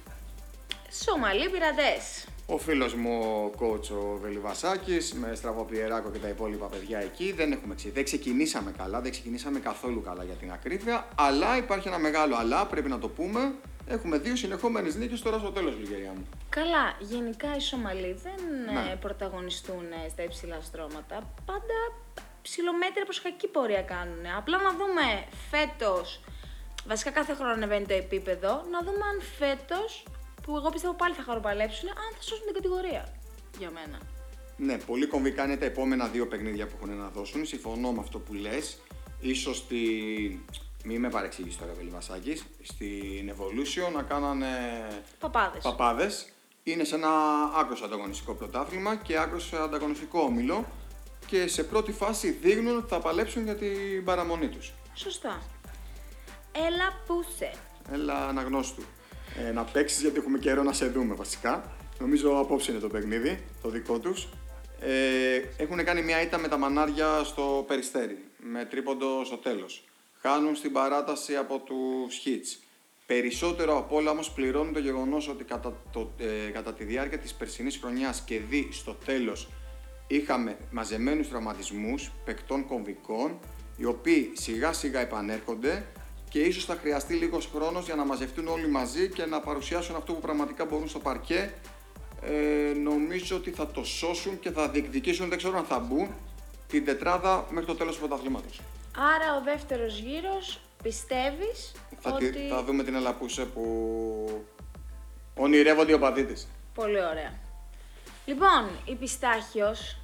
Σομαλοί 1.05 1.49
πειρατές. 1.49 2.25
Ο 2.45 2.57
φίλος 2.57 2.93
μου 2.93 3.19
ο 3.21 3.51
coach 3.59 3.89
ο 3.91 4.17
Βελιβασάκης 4.21 5.13
με 5.13 5.35
Στραβοπιεράκο 5.35 6.09
και 6.11 6.17
τα 6.19 6.27
υπόλοιπα 6.27 6.65
παιδιά 6.65 6.99
εκεί 6.99 7.31
δεν 7.31 7.51
έχουμε 7.51 7.75
ξε... 7.75 7.89
Δεν 7.93 8.03
ξεκινήσαμε 8.03 8.71
καλά, 8.77 9.01
δεν 9.01 9.11
ξεκινήσαμε 9.11 9.59
καθόλου 9.59 10.01
καλά 10.01 10.23
για 10.23 10.33
την 10.33 10.51
ακρίβεια. 10.51 11.07
Αλλά 11.15 11.57
υπάρχει 11.57 11.87
ένα 11.87 11.99
μεγάλο 11.99 12.35
αλλά, 12.35 12.65
πρέπει 12.65 12.89
να 12.89 12.99
το 12.99 13.07
πούμε. 13.07 13.53
Έχουμε 13.87 14.17
δύο 14.17 14.35
συνεχόμενες 14.35 14.95
νίκες 14.95 15.21
τώρα 15.21 15.37
στο 15.39 15.51
τέλος, 15.51 15.75
Λιγερία 15.79 16.11
μου. 16.15 16.27
Καλά, 16.49 16.95
γενικά 16.99 17.55
οι 17.55 17.59
Σομαλοί 17.59 18.13
δεν 18.23 18.73
Ναι. 18.73 18.91
ε, 18.91 18.95
πρωταγωνιστούν 18.95 19.85
ε, 20.05 20.09
στα 20.09 20.23
υψηλά 20.23 20.61
στρώματα. 20.61 21.33
Πάντα 21.45 21.77
ψηλομέτρια 22.41 23.03
προς 23.03 23.21
κακή 23.21 23.47
πορεία 23.47 23.81
κάνουν. 23.81 24.25
Απλά 24.37 24.57
να 24.57 24.69
δούμε 24.71 25.25
φέτος, 25.51 26.19
βασικά 26.87 27.11
κάθε 27.11 27.33
χρόνο 27.33 27.51
ανεβαίνει 27.51 27.85
το 27.85 27.93
επίπεδο, 27.93 28.49
να 28.71 28.79
δούμε 28.79 29.03
αν 29.11 29.21
φέτος, 29.39 30.03
που 30.43 30.55
εγώ 30.57 30.69
πιστεύω 30.69 30.93
πάλι 30.93 31.13
θα 31.13 31.23
χαροπαλέψουν, 31.23 31.89
αν 31.89 32.15
θα 32.15 32.21
σώσουν 32.21 32.45
την 32.45 32.53
κατηγορία. 32.53 33.13
Για 33.59 33.71
μένα. 33.71 33.99
Ναι, 34.57 34.77
πολύ 34.77 35.05
κομβικά 35.05 35.43
είναι 35.43 35.57
τα 35.57 35.65
επόμενα 35.65 36.07
δύο 36.07 36.27
παιχνίδια 36.27 36.67
που 36.67 36.73
έχουν 36.81 36.97
να 36.97 37.09
δώσουν. 37.09 37.45
Συμφωνώ 37.45 37.91
με 37.91 37.99
αυτό 37.99 38.19
που 38.19 38.33
λες. 38.33 38.77
σω 39.35 39.53
στη. 39.53 39.77
Μη 40.83 40.97
με 40.99 41.09
παρεξηγήσεις 41.09 41.59
τώρα, 41.59 41.73
Βελιβασάκη. 41.73 42.41
Στην 42.61 43.33
Evolution 43.35 43.93
να 43.93 44.01
κάνανε 44.03 44.47
Παπάδες. 45.19 45.63
παπάδες. 45.63 46.31
Είναι 46.63 46.83
σε 46.83 46.95
ένα 46.95 47.09
άκρος 47.55 47.81
ανταγωνιστικό 47.81 48.33
πρωτάθλημα 48.33 48.95
και 48.95 49.17
άκρος 49.17 49.53
ανταγωνιστικό 49.53 50.19
όμιλο. 50.19 50.65
Και 51.25 51.47
σε 51.47 51.63
πρώτη 51.63 51.91
φάση 51.91 52.29
δείχνουν 52.31 52.77
ότι 52.77 52.87
θα 52.87 52.99
παλέψουν 52.99 53.43
για 53.43 53.55
την 53.55 54.03
παραμονή 54.05 54.49
τους. 54.49 54.73
Σωστά. 54.93 55.41
Έλα 56.51 57.01
πούσε. 57.07 57.51
Έλα 57.91 58.27
αναγνώστου. 58.27 58.83
Ε, 59.37 59.51
να 59.51 59.63
παίξεις 59.63 60.01
γιατί 60.01 60.17
έχουμε 60.17 60.37
καιρό 60.37 60.63
να 60.63 60.73
σε 60.73 60.85
δούμε 60.85 61.13
βασικά. 61.13 61.71
Νομίζω 61.99 62.39
απόψε 62.39 62.71
είναι 62.71 62.79
το 62.79 62.87
παιχνίδι, 62.87 63.43
το 63.61 63.69
δικό 63.69 63.99
τους. 63.99 64.27
Ε, 64.79 65.41
έχουν 65.57 65.83
κάνει 65.83 66.01
μια 66.01 66.21
ήττα 66.21 66.37
με 66.37 66.47
τα 66.47 66.57
μανάρια 66.57 67.23
στο 67.23 67.65
Περιστέρι, 67.67 68.17
με 68.37 68.65
τρίποντο 68.65 69.25
στο 69.25 69.37
τέλος. 69.37 69.83
Χάνουν 70.21 70.55
στην 70.55 70.71
παράταση 70.71 71.35
από 71.35 71.59
τους 71.59 72.21
Hits. 72.25 72.63
Περισσότερο 73.05 73.77
από 73.77 73.95
όλα 73.95 74.11
όμως 74.11 74.31
πληρώνουν 74.31 74.73
το 74.73 74.79
γεγονός 74.79 75.27
ότι 75.27 75.43
κατά, 75.43 75.81
το, 75.91 76.11
ε, 76.17 76.49
κατά 76.51 76.73
τη 76.73 76.83
διάρκεια 76.83 77.17
της 77.17 77.33
περσινής 77.33 77.77
χρονιάς 77.77 78.21
και 78.21 78.39
δι 78.39 78.69
στο 78.71 78.97
τέλος 79.05 79.49
είχαμε 80.07 80.57
μαζεμένους 80.71 81.29
τραυματισμούς 81.29 82.11
παικτών 82.25 82.67
κομβικών 82.67 83.39
οι 83.77 83.85
οποίοι 83.85 84.31
σιγά 84.33 84.73
σιγά 84.73 84.99
επανέρχονται 84.99 85.85
και 86.31 86.39
ίσως 86.39 86.65
θα 86.65 86.75
χρειαστεί 86.75 87.13
λίγος 87.13 87.49
χρόνος 87.55 87.85
για 87.85 87.95
να 87.95 88.05
μαζευτούν 88.05 88.47
όλοι 88.47 88.67
μαζί 88.67 89.09
και 89.09 89.25
να 89.25 89.39
παρουσιάσουν 89.39 89.95
αυτό 89.95 90.13
που 90.13 90.19
πραγματικά 90.19 90.65
μπορούν 90.65 90.87
στο 90.87 90.99
παρκέ 90.99 91.53
ε, 92.21 92.73
νομίζω 92.83 93.35
ότι 93.35 93.51
θα 93.51 93.67
το 93.67 93.83
σώσουν 93.83 94.39
και 94.39 94.51
θα 94.51 94.69
διεκδικήσουν, 94.69 95.29
δεν 95.29 95.37
ξέρω 95.37 95.57
αν 95.57 95.63
θα 95.65 95.79
μπουν, 95.79 96.07
την 96.67 96.85
τετράδα 96.85 97.45
μέχρι 97.49 97.65
το 97.65 97.75
τέλος 97.75 97.93
του 97.93 97.99
πρωταθλήματος. 98.07 98.61
Άρα 98.97 99.35
ο 99.39 99.43
δεύτερος 99.43 99.99
γύρος 99.99 100.59
πιστεύεις 100.83 101.71
Θα, 101.99 102.11
ότι... 102.13 102.29
τη- 102.31 102.47
θα 102.49 102.63
δούμε 102.63 102.83
την 102.83 102.95
Ελαπούσε 102.95 103.45
που 103.45 104.45
ονειρεύονται 105.35 105.91
οι 105.91 105.95
οπαδοί 105.95 106.25
της. 106.25 106.47
Πολύ 106.73 106.97
ωραία. 107.05 107.33
Λοιπόν, 108.25 108.69
η 108.85 108.95
Πιστάχιος 108.95 109.97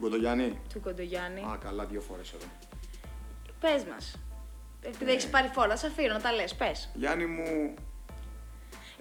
Γκοντογιάννη. 0.00 0.58
του 0.72 0.80
Κοντογιάννη, 0.80 1.40
Α, 1.40 1.58
καλά, 1.64 1.84
δύο 1.84 2.00
φορές 2.00 2.32
εδώ. 2.32 2.44
πες 3.60 3.84
μας. 3.92 4.14
Επειδή 4.82 5.04
Ναι. 5.04 5.10
έχεις 5.12 5.26
πάρει 5.26 5.50
φόρα, 5.54 5.76
σε 5.76 5.86
αφήνω 5.86 6.12
να 6.12 6.20
τα 6.20 6.32
λες, 6.32 6.54
πες. 6.54 6.88
Γιάννη 6.94 7.26
μου, 7.26 7.74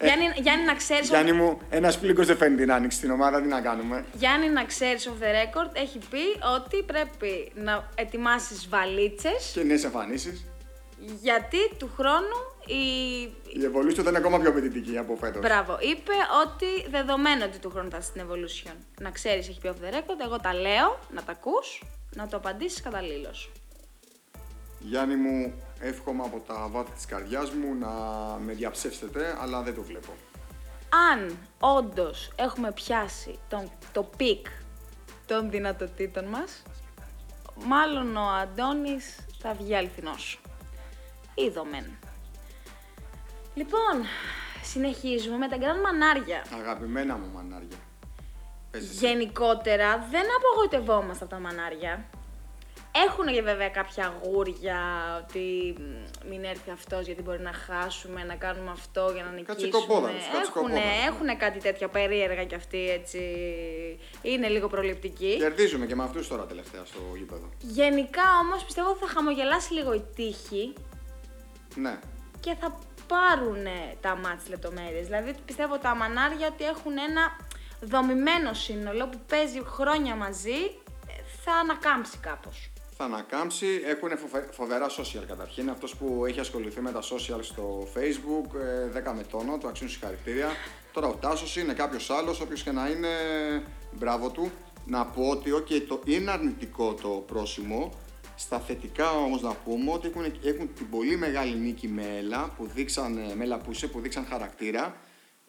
Γιάννη, 0.01 0.25
Γιάννη, 0.41 0.65
να 0.65 0.75
ξέρεις, 0.75 1.07
Ε, 1.07 1.11
Γιάννη 1.11 1.31
μου, 1.31 1.59
ένας 1.69 1.99
πλήκος 1.99 2.25
δεν 2.27 2.37
φαίνεται 2.37 2.61
την 2.61 2.71
άνοιξη 2.71 2.97
στην 2.97 3.11
ομάδα, 3.11 3.41
τι 3.41 3.47
να 3.47 3.61
κάνουμε. 3.61 4.05
Γιάννη, 4.13 4.49
να 4.49 4.65
ξέρεις 4.65 5.09
off 5.09 5.23
the 5.23 5.25
record, 5.27 5.69
έχει 5.73 5.97
πει 6.09 6.21
ότι 6.55 6.83
πρέπει 6.83 7.51
να 7.55 7.89
ετοιμάσεις 7.95 8.69
βαλίτσες 8.69 9.51
Και 9.53 9.63
νέες 9.63 9.83
εμφανίσεις. 9.83 10.45
γιατί 11.21 11.57
του 11.77 11.91
χρόνου 11.97 12.37
η... 12.65 12.83
Η 13.45 13.71
Evolution 13.73 14.03
θα 14.03 14.09
είναι 14.09 14.17
ακόμα 14.17 14.39
πιο 14.39 14.49
απαιτητική 14.49 14.97
από 14.97 15.15
φέτος. 15.15 15.41
Μπράβο, 15.41 15.77
είπε 15.81 16.11
ότι 16.45 16.89
δεδομένο 16.89 17.45
ότι 17.45 17.57
του 17.57 17.69
χρόνου 17.69 17.89
θα 17.89 17.97
είσαι 17.97 18.07
στην 18.07 18.21
Evolution. 18.27 18.75
Να 19.01 19.09
ξέρεις, 19.11 19.47
έχει 19.49 19.59
πει 19.59 19.69
off 19.73 19.85
the 19.85 19.93
record, 19.95 20.19
εγώ 20.25 20.39
τα 20.39 20.53
λέω, 20.53 20.99
να 21.13 21.23
τα 21.23 21.31
ακούς, 21.31 21.83
να 22.15 22.27
το 22.27 22.37
απαντήσεις 22.37 22.81
καταλήλως. 22.81 23.51
Γιάννη 24.79 25.15
μου, 25.15 25.53
εύχομαι 25.79 26.23
από 26.23 26.39
τα 26.39 26.67
βάθη 26.71 26.91
της 26.91 27.05
καρδιάς 27.05 27.51
μου 27.51 27.75
να 27.75 27.89
με 28.45 28.53
διαψεύσετε, 28.53 29.37
αλλά 29.41 29.61
δεν 29.61 29.75
το 29.75 29.81
βλέπω. 29.81 30.13
αν 31.11 31.37
όντως 31.59 32.31
έχουμε 32.35 32.71
πιάσει 32.71 33.39
τον, 33.47 33.71
το 33.91 34.03
peak 34.17 34.47
των 35.27 35.49
δυνατοτήτων 35.49 36.25
μας, 36.25 36.63
μάλλον 37.65 38.15
ο 38.15 38.29
Αντώνης 38.29 39.15
θα 39.41 39.53
βγει 39.53 39.75
αληθινός. 39.75 40.41
Είδομεν. 41.35 41.85
Λοιπόν, 43.53 44.03
συνεχίζουμε 44.63 45.37
με 45.37 45.47
τα 45.47 45.57
γκραν 45.57 45.79
μανάρια. 45.79 46.45
Αγαπημένα 46.53 47.17
μου 47.17 47.31
μανάρια. 47.33 47.77
Πες 48.71 48.81
εσύ. 48.81 49.05
Γενικότερα 49.05 50.07
δεν 50.11 50.25
απογοητευόμαστε 50.37 51.23
από 51.23 51.33
τα 51.33 51.39
μανάρια. 51.39 52.05
Έχουν 52.91 53.33
και 53.33 53.41
βέβαια 53.41 53.69
κάποια 53.69 54.05
γούρια 54.05 54.79
ότι 55.23 55.75
μ, 55.79 56.27
μην 56.29 56.43
έρθει 56.43 56.71
αυτός 56.71 57.05
γιατί 57.05 57.21
μπορεί 57.21 57.39
να 57.41 57.53
χάσουμε, 57.53 58.23
να 58.23 58.35
κάνουμε 58.35 58.71
αυτό 58.71 59.09
για 59.13 59.23
να 59.23 59.29
νικήσουμε. 59.31 59.45
Κατσικοπόδαρους, 59.69 60.21
Έχουν, 60.21 60.33
κατσικοπόδαρους, 60.33 60.83
ναι. 60.83 61.07
έχουν 61.07 61.37
κάτι 61.37 61.59
τέτοια 61.59 61.87
περίεργα 61.87 62.43
κι 62.45 62.55
αυτοί 62.55 62.89
έτσι. 62.89 63.19
Είναι 64.21 64.47
λίγο 64.47 64.67
προληπτικοί. 64.67 65.37
Κερδίζουμε 65.37 65.85
και 65.85 65.95
με 65.95 66.03
αυτούς 66.03 66.27
τώρα 66.27 66.45
τελευταία 66.45 66.85
στο 66.85 66.99
γήπεδο. 67.17 67.49
Γενικά 67.59 68.23
όμως 68.41 68.63
πιστεύω 68.63 68.89
ότι 68.89 68.99
θα 68.99 69.07
χαμογελάσει 69.07 69.73
λίγο 69.73 69.93
η 69.93 70.03
τύχη 70.15 70.73
Ναι. 71.75 71.99
και 72.39 72.55
θα 72.59 72.77
πάρουν 73.07 73.65
τα 74.01 74.15
μάτς 74.15 74.49
λεπτομέρειες. 74.49 75.05
Δηλαδή 75.05 75.35
πιστεύω 75.45 75.77
τα 75.77 75.95
μανάρια 75.95 76.47
ότι 76.47 76.63
έχουν 76.63 76.97
ένα 76.97 77.37
δομημένο 77.81 78.53
σύνολο 78.53 79.07
που 79.07 79.19
παίζει 79.27 79.61
χρόνια 79.65 80.15
μαζί, 80.15 80.59
ε, 81.07 81.13
θα 81.43 81.51
ανακάμψει 81.53 82.17
κάπως. 82.17 82.68
Θα 83.01 83.07
ανακάμψει, 83.07 83.67
έχουν 83.85 84.17
φοβε- 84.17 84.53
φοβερά 84.53 84.89
social 84.89 85.23
καταρχήν. 85.27 85.69
Αυτός 85.69 85.95
που 85.95 86.25
έχει 86.25 86.39
ασχοληθεί 86.39 86.81
με 86.81 86.91
τα 86.91 87.01
social 87.01 87.39
στο 87.41 87.87
facebook, 87.95 88.55
ε, 88.59 88.87
10 88.89 89.13
με 89.13 89.23
τόνο, 89.23 89.57
του 89.57 89.67
αξίζουν 89.67 89.89
συγχαρητήρια. 89.91 90.49
Τώρα 90.93 91.07
ο 91.07 91.13
Τάσος 91.13 91.57
είναι 91.57 91.73
κάποιος 91.73 92.09
άλλος, 92.09 92.41
όποιος 92.41 92.63
και 92.63 92.71
να 92.71 92.87
είναι, 92.89 93.07
μπράβο 93.91 94.29
του. 94.29 94.51
Να 94.85 95.05
πω 95.05 95.29
ότι 95.29 95.51
okay, 95.51 95.81
το 95.87 96.01
είναι 96.05 96.31
αρνητικό 96.31 96.93
το 96.93 97.09
πρόσημο, 97.09 97.89
στα 98.35 98.59
θετικά 98.59 99.11
όμως 99.11 99.41
να 99.41 99.53
πούμε 99.53 99.91
ότι 99.91 100.07
έχουν, 100.07 100.23
έχουν 100.43 100.73
την 100.73 100.89
πολύ 100.89 101.17
μεγάλη 101.17 101.55
νίκη 101.55 101.87
με 101.87 102.17
Έλα, 102.17 102.53
που 102.57 102.67
δείξαν, 102.73 103.17
ε, 103.17 103.35
με 103.35 103.45
Λαπούσε, 103.45 103.87
που 103.87 103.99
δείξαν 103.99 104.25
χαρακτήρα. 104.25 104.95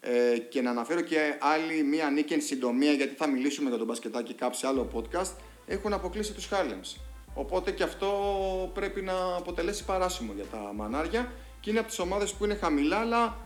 Ε, 0.00 0.38
και 0.38 0.60
να 0.62 0.70
αναφέρω 0.70 1.00
και 1.00 1.18
άλλη 1.40 1.82
μία 1.82 2.10
νίκη 2.10 2.32
εν 2.32 2.40
συντομία, 2.40 2.92
γιατί 2.92 3.14
θα 3.14 3.26
μιλήσουμε 3.28 3.68
για 3.68 3.78
τον 3.78 3.86
μπασκετάκι 3.86 4.34
κάπου 4.34 4.56
σε 4.56 4.66
άλλο 4.66 4.88
podcast. 4.94 5.32
Έχουν 5.66 5.92
αποκλείσει 5.92 6.32
τους 6.32 6.48
Harlems. 6.50 7.09
Οπότε 7.34 7.70
και 7.70 7.82
αυτό 7.82 8.08
πρέπει 8.74 9.02
να 9.02 9.12
αποτελέσει 9.36 9.84
παράσημο 9.84 10.32
για 10.32 10.44
τα 10.44 10.72
μανάρια 10.74 11.32
και 11.60 11.70
είναι 11.70 11.78
από 11.78 11.88
τις 11.88 11.98
ομάδες 11.98 12.32
που 12.32 12.44
είναι 12.44 12.54
χαμηλά, 12.54 12.98
αλλά 12.98 13.36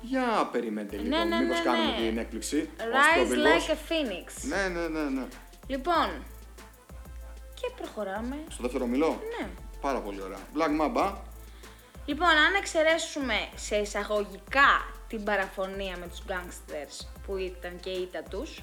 για 0.00 0.48
περιμένετε 0.52 0.96
λίγο, 0.96 1.16
Ναι, 1.16 1.24
ναι, 1.24 1.36
μήπως 1.40 1.58
ναι, 1.58 1.64
κάνουμε 1.64 1.90
ναι. 1.90 2.08
την 2.08 2.18
έκπληξη. 2.18 2.70
ως 2.78 2.84
Rise 2.86 3.14
προβιλός. 3.14 3.66
like 3.66 3.70
a 3.70 3.74
phoenix. 3.74 4.48
Ναι, 4.48 4.68
ναι, 4.80 4.88
ναι, 4.88 5.10
ναι. 5.10 5.26
Λοιπόν, 5.66 6.08
και 7.54 7.70
προχωράμε. 7.76 8.36
Στο 8.48 8.62
δεύτερο 8.62 8.86
μιλό. 8.86 9.08
Ναι. 9.40 9.48
Πάρα 9.80 9.98
πολύ 10.00 10.22
ωραία. 10.22 10.38
Black 10.56 10.80
Mamba. 10.80 11.12
Λοιπόν, 12.06 12.28
αν 12.28 12.54
εξαιρέσουμε 12.58 13.34
σε 13.54 13.76
εισαγωγικά 13.76 14.92
την 15.08 15.24
παραφωνία 15.24 15.96
με 16.00 16.06
τους 16.08 16.22
gangsters 16.28 17.06
που 17.26 17.36
ήταν 17.36 17.80
και 17.80 17.90
η 17.90 18.02
ήττα 18.02 18.22
τους, 18.22 18.62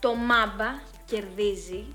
το 0.00 0.10
Mamba 0.10 0.82
κερδίζει 1.04 1.86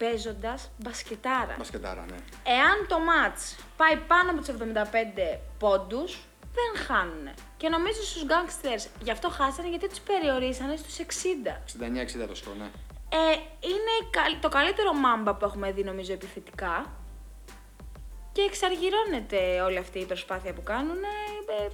παίζοντας 0.00 0.70
μπασκετάρα. 0.76 1.54
Μπασκετάρα, 1.58 2.04
ναι. 2.10 2.16
Εάν 2.56 2.86
το 2.88 2.98
μάτς 2.98 3.56
πάει 3.76 3.96
πάνω 3.96 4.30
από 4.30 4.38
τους 4.40 4.48
75 4.48 5.38
πόντους, 5.58 6.18
δεν 6.58 6.84
χάνουν. 6.86 7.28
Και 7.56 7.68
νομίζω 7.68 8.02
στους 8.02 8.24
gangsters 8.30 8.84
γι' 9.02 9.10
αυτό 9.10 9.28
χάσανε 9.30 9.68
γιατί 9.68 9.88
τους 9.88 10.00
περιορίσανε 10.00 10.76
στους 10.76 10.98
60. 10.98 11.60
69-60 12.24 12.26
το 12.28 12.34
σκορ, 12.34 12.54
ναι. 12.56 12.64
Ε, 13.12 13.32
είναι 13.60 13.92
η 14.02 14.06
καλ- 14.10 14.40
το 14.42 14.48
καλύτερο 14.48 14.92
μάμπα 14.92 15.34
που 15.34 15.44
έχουμε 15.44 15.72
δει 15.72 15.84
νομίζω 15.84 16.12
επιθετικά 16.12 16.90
και 18.32 18.40
εξαργυρώνεται 18.42 19.60
όλη 19.60 19.78
αυτή 19.78 19.98
η 19.98 20.04
προσπάθεια 20.04 20.52
που 20.52 20.62
κάνουν 20.62 21.02
ε, 21.02 21.66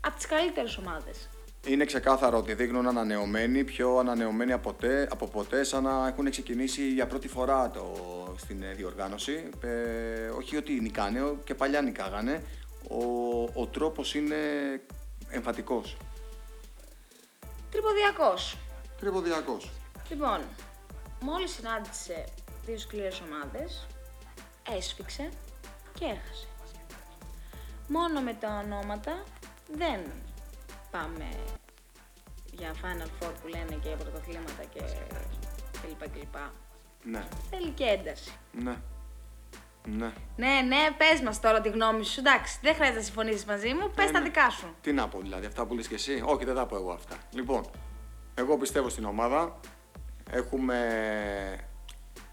από 0.00 0.16
τις 0.16 0.26
καλύτερες 0.26 0.76
ομάδες. 0.76 1.28
Είναι 1.66 1.84
ξεκάθαρο 1.84 2.38
ότι 2.38 2.54
δείχνουν 2.54 2.86
ανανεωμένοι, 2.88 3.64
πιο 3.64 3.96
ανανεωμένοι 3.98 4.52
από, 4.52 4.72
τε- 4.72 5.12
από 5.12 5.26
ποτέ, 5.28 5.64
σαν 5.64 5.82
να 5.82 6.06
έχουν 6.06 6.30
ξεκινήσει 6.30 6.88
για 6.92 7.06
πρώτη 7.06 7.28
φορά 7.28 7.70
το, 7.70 7.94
στην 8.38 8.62
ε, 8.62 8.72
διοργάνωση. 8.72 9.48
Ε, 9.60 10.28
όχι 10.28 10.56
ότι 10.56 10.72
νικάνε, 10.80 11.22
ο- 11.22 11.36
και 11.44 11.54
παλιά 11.54 11.80
νικάγανε. 11.80 12.42
Ο, 12.88 13.04
ο 13.62 13.66
τρόπος 13.66 14.14
είναι 14.14 14.36
εμφατικός. 15.28 15.96
Τριποδιακός. 17.70 18.56
Τριβοδιακός. 19.00 19.70
Λοιπόν, 20.08 20.40
μόλις 21.20 21.50
συνάντησε 21.50 22.24
δύο 22.66 22.78
σκληρές 22.78 23.20
ομάδες, 23.30 23.86
έσφιξε 24.76 25.28
και 25.98 26.04
έχασε. 26.04 26.46
Μόνο 27.88 28.20
με 28.20 28.32
τα 28.40 28.62
ονόματα 28.64 29.22
δεν 29.72 30.00
πάμε 30.98 31.28
για 32.52 32.72
Final 32.82 33.06
Four 33.06 33.32
που 33.42 33.48
λένε 33.48 33.74
και 33.82 33.88
πρωταθλήματα 33.88 34.62
και 34.74 34.80
κλπ. 35.82 36.10
κλπ. 36.10 36.36
Ναι, 37.02 37.28
Θέλει 37.50 37.70
και 37.70 37.84
ένταση. 37.84 38.32
ναι, 38.52 38.76
ναι. 39.84 40.12
Ναι, 40.36 40.60
ναι, 40.66 40.90
πες 40.96 41.20
μας 41.24 41.40
τώρα 41.40 41.60
τη 41.60 41.68
γνώμη 41.68 42.04
σου. 42.04 42.20
Εντάξει, 42.20 42.58
δεν 42.62 42.74
χρειάζεται 42.74 42.98
να 42.98 43.04
συμφωνήσεις 43.04 43.44
μαζί 43.44 43.74
μου, 43.74 43.90
πες 43.90 44.06
Ναι, 44.06 44.12
τα 44.12 44.18
ναι. 44.18 44.24
δικά 44.24 44.50
σου. 44.50 44.74
Τι 44.80 44.92
να 44.92 45.08
πω 45.08 45.18
δηλαδή, 45.20 45.46
αυτά 45.46 45.66
που 45.66 45.74
λες 45.74 45.88
και 45.88 45.94
εσύ. 45.94 46.22
Όχι, 46.24 46.44
δεν 46.44 46.54
τα 46.54 46.66
πω 46.66 46.76
εγώ 46.76 46.92
αυτά. 46.92 47.16
Λοιπόν, 47.30 47.64
εγώ 48.34 48.58
πιστεύω 48.58 48.88
στην 48.88 49.04
ομάδα. 49.04 49.60
Έχουμε 50.30 50.78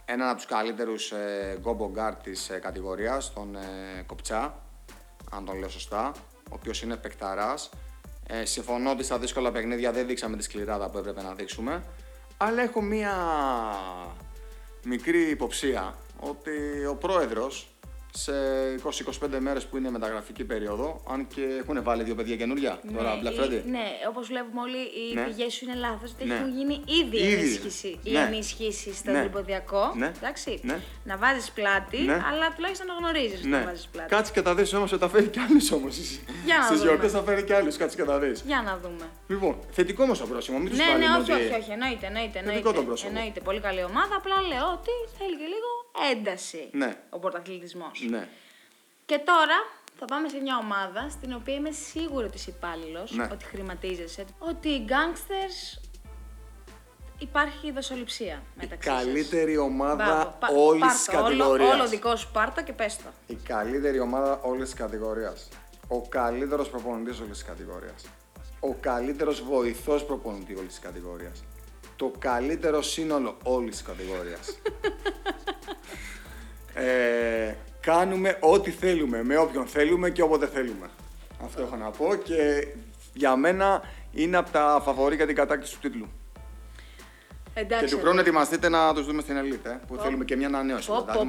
έναν 0.06 0.28
από 0.28 0.38
τους 0.38 0.46
καλύτερους 0.46 1.12
ε, 1.12 1.58
combo 1.60 1.90
guard 1.90 2.16
της 2.16 2.50
ε, 2.50 2.60
κατηγορίας, 2.60 3.34
τον 3.34 3.56
ε, 3.56 4.04
Κοπτσά, 4.06 4.62
αν 5.32 5.46
τον 5.46 5.60
λέω 5.60 5.70
σωστά, 5.70 6.12
ο 6.50 6.54
οποίος 6.54 6.82
είναι 6.82 6.96
παικταράς. 6.98 7.70
Ε, 8.34 8.46
συμφωνώ 8.46 8.92
ότι 8.92 9.04
στα 9.04 9.20
δύσκολα 9.20 9.52
παιχνίδια 9.52 9.92
δεν 9.92 10.08
δείξαμε 10.08 10.38
τη 10.38 10.44
σκληράδα 10.44 10.90
που 10.90 10.98
έπρεπε 10.98 11.22
να 11.22 11.34
δείξουμε, 11.34 11.84
αλλά 12.38 12.62
έχω 12.62 12.82
μία 12.82 13.14
μικρή 14.84 15.30
υποψία 15.30 15.96
ότι 16.20 16.86
ο 16.90 16.96
πρόεδρος 16.96 17.71
σε 18.14 18.32
20-25 19.26 19.28
μέρες 19.40 19.66
που 19.66 19.78
είναι 19.78 19.90
μεταγραφική 19.92 20.44
περίοδο. 20.44 21.04
Αν 21.10 21.28
και 21.36 21.42
έχουν 21.60 21.84
βάλει 21.84 22.04
δύο 22.04 22.16
παιδιά 22.16 22.36
καινούρια 22.36 22.80
τώρα, 22.96 23.20
Black 23.22 23.32
οι- 23.34 23.38
Friday. 23.40 23.62
ναι, 23.66 23.86
όπως 24.10 24.28
βλέπουμε 24.28 24.62
όλοι, 24.62 24.78
οι 24.78 25.14
Ναι. 25.14 25.24
πηγές 25.24 25.54
σου 25.54 25.66
είναι 25.66 25.76
λάθος. 25.76 26.12
Ότι 26.12 26.26
Ναι. 26.26 26.34
έχουν 26.36 26.50
γίνει 26.58 26.74
ήδη, 27.04 27.18
Ήδη. 27.18 27.34
ενίσχυση, 27.34 28.00
οι 28.04 28.12
Ναι. 28.12 28.20
ενισχύσει 28.20 28.94
στο 28.94 29.12
Ναι. 29.12 29.20
τριποδιακό. 29.20 29.94
Ναι. 29.96 30.12
Εντάξει. 30.18 30.60
Ναι. 30.64 30.80
Να 31.04 31.18
βάζεις 31.18 31.52
πλάτη, 31.52 31.98
Ναι. 31.98 32.14
αλλά 32.14 32.54
τουλάχιστον 32.56 32.88
να 32.88 32.94
γνωρίζεις 32.94 33.40
ότι 33.40 33.48
Ναι. 33.48 33.64
βάζεις 33.66 33.88
πλάτη. 33.92 34.10
Κάτσε 34.16 34.32
και 34.32 34.42
τα 34.42 34.56
δεις 34.56 34.74
όμως, 34.74 34.92
θα 34.98 35.10
φέρει 35.10 35.28
κι 35.28 35.40
άλλου 35.40 35.62
όμως. 35.74 35.96
Για 36.46 36.58
να 36.58 36.64
Στις 36.64 36.78
δούμε. 36.78 36.90
γιορτές 36.90 37.12
θα 37.12 37.22
φέρει 37.24 37.44
κι 37.44 37.54
άλλου, 37.54 37.72
κάτσε 37.78 37.96
και 37.96 38.04
τα 38.04 38.20
δεις. 38.20 38.42
Για 38.46 38.62
να 38.66 38.78
δούμε. 38.84 39.06
Λοιπόν, 39.28 39.56
θετικό 39.72 40.04
όμως 40.04 40.20
το 40.20 40.26
πρόσημο, 40.28 40.58
μην 40.58 40.70
τους 40.70 40.78
Ναι, 40.78 40.86
πάλι 40.86 41.00
ναι, 41.00 41.06
όχι, 41.22 41.32
ότι... 41.32 41.42
όχι, 41.44 41.54
όχι, 41.62 41.72
εννοείται, 41.72 42.06
εννοείται. 42.08 42.38
Θετικό 42.40 42.50
εννοείται. 42.50 42.72
το 42.80 42.84
πρόσωπο. 42.84 43.10
Εννοείται, 43.14 43.40
πολύ 43.40 43.60
καλή 43.60 43.84
ομάδα. 43.84 44.14
Απλά 44.22 44.36
λέω 44.52 44.66
ότι 44.78 44.94
θέλει 45.18 45.36
και 45.42 45.48
λίγο 45.56 45.70
ένταση 46.12 46.70
Ναι. 46.72 46.92
ο 47.10 47.20
πρωταθλητισμός. 47.20 48.01
Ναι. 48.10 48.28
Και 49.06 49.18
τώρα 49.26 49.56
θα 50.00 50.06
πάμε 50.06 50.30
σε 50.30 50.38
μια 50.38 50.58
ομάδα 50.58 51.10
στην 51.10 51.34
οποία 51.34 51.54
είμαι 51.54 51.72
σίγουρη 51.72 52.26
ότι 52.26 52.38
είσαι 52.38 52.50
υπάλληλος, 52.50 53.12
Ναι. 53.12 53.28
ότι 53.32 53.46
χρηματίζεσαι, 53.46 54.26
ότι 54.40 54.70
οι 54.70 54.86
gangsters 54.90 55.82
υπάρχει 57.18 57.72
δοσοληψία 57.72 58.34
Η 58.34 58.60
μεταξύ 58.62 58.90
σας. 58.90 59.04
καλύτερη 59.04 59.58
ομάδα 59.58 59.96
Μπράβο, 59.96 60.36
πα- 60.40 60.48
όλης 60.56 60.82
πάρ' 60.82 60.92
της 60.92 61.06
το, 61.06 61.18
όλο, 61.18 61.24
κατηγορίας. 61.28 61.74
όλο 61.74 61.88
δικό 61.88 62.16
σου 62.16 62.30
πάρτο 62.32 62.64
και 62.64 62.74
πες 62.74 62.98
το. 62.98 63.04
Η 63.28 63.36
καλύτερη 63.36 64.00
ομάδα 64.00 64.40
όλης 64.42 64.70
της 64.70 64.80
κατηγορίας. 64.80 65.48
Ο 65.88 66.02
καλύτερος 66.02 66.70
προπονητής 66.70 67.20
όλης 67.20 67.32
της 67.38 67.44
κατηγορίας. 67.44 68.06
Ο 68.60 68.74
καλύτερος 68.74 69.44
βοηθός 69.44 70.06
προπονητή 70.06 70.56
όλης 70.56 70.68
της 70.70 70.80
κατηγορίας. 70.80 71.44
Το 71.96 72.12
καλύτερο 72.20 72.82
σύνολο 72.82 73.38
όλης 73.44 73.72
της 73.76 73.86
κατηγορίας. 73.86 74.58
ε, 76.74 77.56
κάνουμε 77.82 78.38
ό,τι 78.40 78.72
θέλουμε, 78.72 79.24
με 79.24 79.38
όποιον 79.38 79.68
θέλουμε 79.68 80.10
και 80.10 80.22
όποτε 80.22 80.48
θέλουμε. 80.48 80.90
Αυτό 81.44 81.62
έχω 81.62 81.76
να 81.76 81.90
πω 81.90 82.16
και 82.16 82.68
για 83.14 83.36
μένα 83.36 83.82
είναι 84.12 84.38
από 84.38 84.50
τα 84.52 84.82
φαβορή 84.84 85.16
για 85.16 85.26
την 85.26 85.36
κατάκτηση 85.36 85.74
του 85.74 85.80
τίτλου. 85.80 86.08
Εντάξει, 87.54 87.86
και 87.86 87.92
του 87.92 88.02
χρόνου 88.02 88.20
ετοιμαστείτε 88.20 88.70
να 88.70 88.94
τους 88.94 89.06
δούμε 89.06 89.22
στην 89.22 89.38
Ελίτα. 89.38 89.82
Που 89.88 89.96
oh. 89.96 90.02
θέλουμε 90.02 90.26
και 90.26 90.36
μια 90.36 90.48
ανανέωση. 90.48 90.88
Πω, 90.88 91.06
πω, 91.06 91.26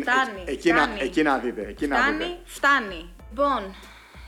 Φτάνει. 0.00 0.42
Ε, 0.44 1.04
Εκεί 1.04 1.22
να 1.22 1.38
δείτε. 1.38 1.74
Φτάνει, 1.78 2.38
φτάνει. 2.44 3.10
Λοιπόν, 3.30 3.74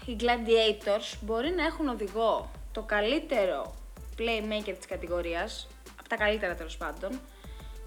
οι 0.04 0.16
Gladiators 0.20 1.18
μπορεί 1.20 1.50
να 1.56 1.64
έχουν 1.64 1.88
οδηγό 1.88 2.50
το 2.72 2.82
καλύτερο 2.82 3.74
playmaker 4.18 4.74
της 4.76 4.86
κατηγορίας, 4.88 5.68
από 6.00 6.08
τα 6.08 6.16
καλύτερα 6.16 6.54
τέλος 6.54 6.76
πάντων, 6.76 7.20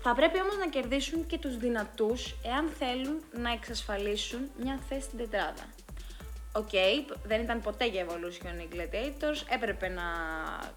θα 0.01 0.15
πρέπει 0.15 0.41
όμως 0.41 0.57
να 0.57 0.67
κερδίσουν 0.67 1.25
και 1.25 1.37
τους 1.37 1.57
δυνατούς 1.57 2.35
εάν 2.43 2.69
θέλουν 2.79 3.23
να 3.31 3.51
εξασφαλίσουν 3.51 4.49
μια 4.59 4.79
θέση 4.89 5.01
στην 5.01 5.17
τετράδα. 5.17 5.65
Οκ, 6.53 6.69
δεν 7.23 7.41
ήταν 7.41 7.61
ποτέ 7.61 7.87
για 7.87 8.05
Evolution 8.05 8.61
οι 8.61 8.67
Gladiators, 8.73 9.43
έπρεπε 9.49 9.87
να 9.87 10.03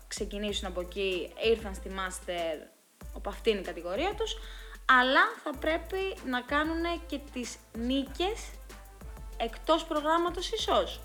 ξεκινήσουν 0.08 0.68
από 0.68 0.80
εκεί, 0.80 1.32
ήρθαν 1.44 1.74
στη 1.74 1.90
Master, 1.94 2.66
όπου 3.12 3.30
αυτή 3.30 3.50
είναι 3.50 3.60
η 3.60 3.62
κατηγορία 3.62 4.14
τους, 4.16 4.36
αλλά 4.84 5.20
θα 5.44 5.50
πρέπει 5.58 6.16
να 6.26 6.40
κάνουν 6.40 6.82
και 7.06 7.20
τις 7.32 7.56
νίκες 7.78 8.50
εκτός 9.36 9.84
προγράμματος 9.84 10.52
ίσως. 10.52 11.00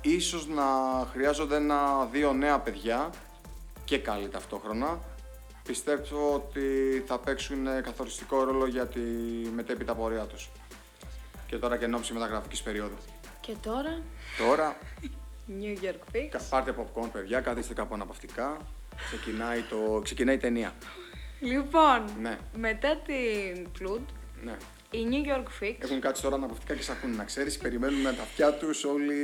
Ίσως 0.00 0.46
να 0.46 0.64
χρειάζονται 1.12 1.56
ένα-δύο 1.56 2.32
νέα 2.32 2.60
παιδιά 2.60 3.10
και 3.84 3.98
καλή 3.98 4.28
ταυτόχρονα. 4.28 5.00
Πιστεύω 5.66 6.34
ότι 6.34 6.68
θα 7.06 7.18
παίξουν 7.18 7.64
καθοριστικό 7.82 8.44
ρόλο 8.44 8.66
για 8.66 8.86
τη 8.86 9.00
μετέπειτα 9.54 9.94
πορεία 9.94 10.24
τους. 10.24 10.50
Και 11.46 11.56
τώρα 11.56 11.76
και 11.76 11.84
εν 11.84 11.94
ώψη 11.94 12.12
μεταγραφικής 12.12 12.62
περίοδου. 12.62 12.96
Και 13.40 13.52
τώρα, 13.62 14.00
Τώρα, 14.38 14.76
New 15.60 15.84
York 15.84 16.16
Fix. 16.16 16.26
κα- 16.30 16.40
πάρτε 16.50 16.74
popcorn 16.78 17.08
παιδιά, 17.12 17.40
καθίστε 17.40 17.74
κάπου 17.74 17.94
αναπαυτικά. 17.94 18.58
Ξεκινάει, 19.06 19.60
το... 19.60 20.00
Ξεκινάει 20.04 20.34
η 20.34 20.38
ταινία. 20.38 20.74
Λοιπόν, 21.40 22.04
Ναι. 22.20 22.38
μετά 22.56 22.96
την 22.96 23.66
Flood, 23.80 24.00
Ναι. 24.44 24.56
η 24.90 25.06
New 25.10 25.36
York 25.38 25.62
Fix 25.62 25.74
Έχουν 25.78 26.00
κάτσει 26.00 26.22
τώρα 26.22 26.34
αναπαυτικά 26.36 26.74
και 26.74 26.82
σ' 26.82 26.90
ακούνε, 26.90 27.16
να 27.16 27.24
ξέρεις, 27.24 27.58
περιμένουν 27.58 28.02
τα 28.02 28.10
αυτιά 28.22 28.52
τους 28.52 28.84
όλοι... 28.84 29.14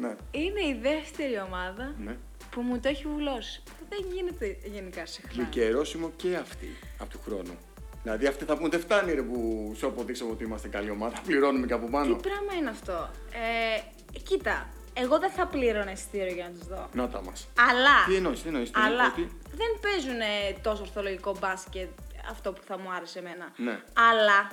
Ναι. 0.00 0.14
είναι 0.30 0.60
η 0.60 0.78
δεύτερη 0.82 1.40
ομάδα 1.46 1.94
ναι. 2.04 2.16
Που 2.56 2.62
μου 2.62 2.80
το 2.80 2.88
έχει 2.88 3.06
βουλώσει. 3.06 3.62
Δεν 3.88 3.98
γίνεται 4.12 4.56
γενικά 4.64 5.06
συχνά. 5.06 5.30
Λυκερόσιμο 5.42 6.10
και 6.16 6.36
αυτοί 6.36 6.76
από 6.98 7.10
του 7.10 7.20
χρόνου. 7.24 7.58
Δηλαδή 8.02 8.26
αυτοί 8.26 8.44
θα 8.44 8.56
πούν 8.56 8.70
δεν 8.70 8.80
φτάνει 8.80 9.12
ρε 9.12 9.22
που 9.22 9.72
σου 9.78 9.86
αποδείξαμε 9.86 10.30
ότι 10.30 10.44
είμαστε 10.44 10.68
καλή 10.68 10.90
ομάδα, 10.90 11.20
πληρώνουμε 11.26 11.66
και 11.66 11.72
από 11.72 11.84
Τι 11.86 11.92
πάνω. 11.92 12.16
πράγμα 12.16 12.52
είναι 12.58 12.70
αυτό. 12.70 13.10
Ε, 13.32 14.18
κοίτα, 14.22 14.66
εγώ 14.94 15.18
δεν 15.18 15.30
θα 15.30 15.46
πλήρωνα 15.46 15.92
εισιτήριο 15.92 16.34
για 16.34 16.44
να 16.44 16.58
τους 16.58 16.68
δω. 16.68 16.88
Να 16.92 17.08
τα 17.08 17.22
μας. 17.22 17.48
Αλλά, 17.70 18.04
Τι 18.08 18.14
εννοείς, 18.14 18.42
τι 18.42 18.48
εννοείς, 18.48 18.70
τι 18.70 18.80
αλλά 18.80 18.86
εννοείς, 19.04 19.10
ότι... 19.12 19.30
δεν 19.56 19.68
παίζουν 19.80 20.20
τόσο 20.62 20.82
ορθολογικό 20.82 21.36
μπάσκετ 21.40 21.88
αυτό 22.30 22.52
που 22.52 22.62
θα 22.66 22.78
μου 22.78 22.92
άρεσε 22.92 23.18
εμένα. 23.18 23.52
Ναι. 23.56 23.80
Αλλά 24.10 24.50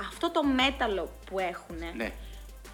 αυτό 0.00 0.30
το 0.30 0.44
μέταλλο 0.44 1.12
που 1.26 1.38
έχουν 1.38 1.76
Ναι, 1.96 2.10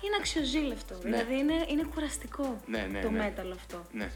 είναι 0.05 0.17
αξιοζήλευτο. 0.19 0.99
Δηλαδή 0.99 1.39
είναι, 1.39 1.55
είναι 1.69 1.85
κουραστικό 1.95 2.61
Ναι, 2.67 2.89
ναι, 2.91 3.01
το 3.01 3.11
ναι. 3.11 3.19
μέταλλο 3.19 3.55
αυτό. 3.55 3.87
ναι. 3.93 4.11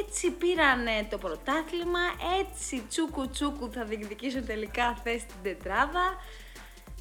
Έτσι 0.00 0.30
πήρανε 0.30 1.06
το 1.10 1.18
πρωτάθλημα, 1.18 2.00
έτσι 2.40 2.84
τσούκου 2.88 3.28
τσούκου 3.30 3.72
θα 3.72 3.84
διεκδικήσουν 3.84 4.46
τελικά 4.46 5.00
θέση 5.04 5.18
στην 5.18 5.36
τετράδα. 5.42 6.16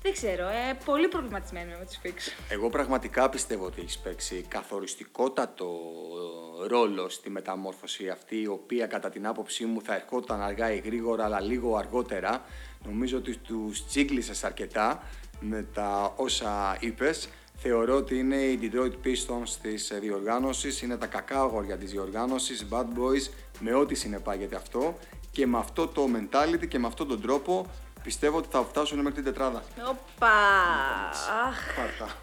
Δεν 0.02 0.14
ξέρω, 0.14 0.48
ε, 0.48 0.78
πολύ 0.86 1.08
προβληματισμένη 1.08 1.70
είμαι 1.70 1.80
με 1.80 1.86
τους 1.86 1.98
Φίξ. 1.98 2.34
Εγώ 2.50 2.70
πραγματικά 2.70 3.30
πιστεύω 3.30 3.66
ότι 3.66 3.82
έχεις 3.82 3.98
παίξει 3.98 4.46
καθοριστικότατο 4.48 5.66
ε, 6.64 6.68
ρόλο 6.68 7.10
στη 7.10 7.30
μεταμόρφωση 7.30 8.10
αυτή, 8.10 8.42
η 8.42 8.48
οποία 8.48 8.88
κατά 8.88 9.10
την 9.10 9.28
άποψή 9.28 9.66
μου 9.66 9.82
θα 9.82 9.96
ερχόταν 9.96 10.42
αργά 10.42 10.72
ή 10.72 10.78
γρήγορα, 10.78 11.26
αλλά 11.26 11.42
λίγο 11.42 11.76
αργότερα. 11.76 12.46
Νομίζω 12.86 13.18
ότι 13.18 13.38
τους 13.38 13.86
τσίγκλισες 13.88 14.44
αρκετά 14.44 15.04
με 15.40 15.68
τα 15.74 16.14
όσα 16.16 16.78
είπες. 16.80 17.30
Θεωρώ 17.60 17.96
ότι 17.96 18.18
είναι 18.20 18.36
οι 18.36 18.60
Detroit 18.62 19.08
Pistons 19.08 19.50
της 19.62 19.90
ε, 19.90 20.00
διοργάνωσης, 20.00 20.82
είναι 20.82 20.98
τα 20.98 21.06
κακά 21.06 21.40
αγόρια 21.40 21.78
της 21.78 21.92
διοργάνωσης, 21.92 22.66
bad 22.72 22.84
boys, 22.84 23.30
με 23.60 23.74
ό,τι 23.74 23.96
συνεπάγεται 23.96 24.56
αυτό. 24.56 24.98
Και 25.32 25.48
με 25.48 25.58
αυτό 25.58 25.88
το 25.88 26.08
mentality 26.16 26.68
και 26.68 26.80
με 26.80 26.88
αυτόν 26.88 27.08
τον 27.08 27.22
τρόπο 27.22 27.66
πιστεύω 28.04 28.38
ότι 28.38 28.48
θα 28.52 28.64
φτάσουν 28.70 28.98
μέχρι 28.98 29.14
την 29.14 29.24
τετράδα. 29.24 29.64
Όπα! 29.90 30.28
Αχ. 31.48 31.76
Πάρτα. 31.76 32.16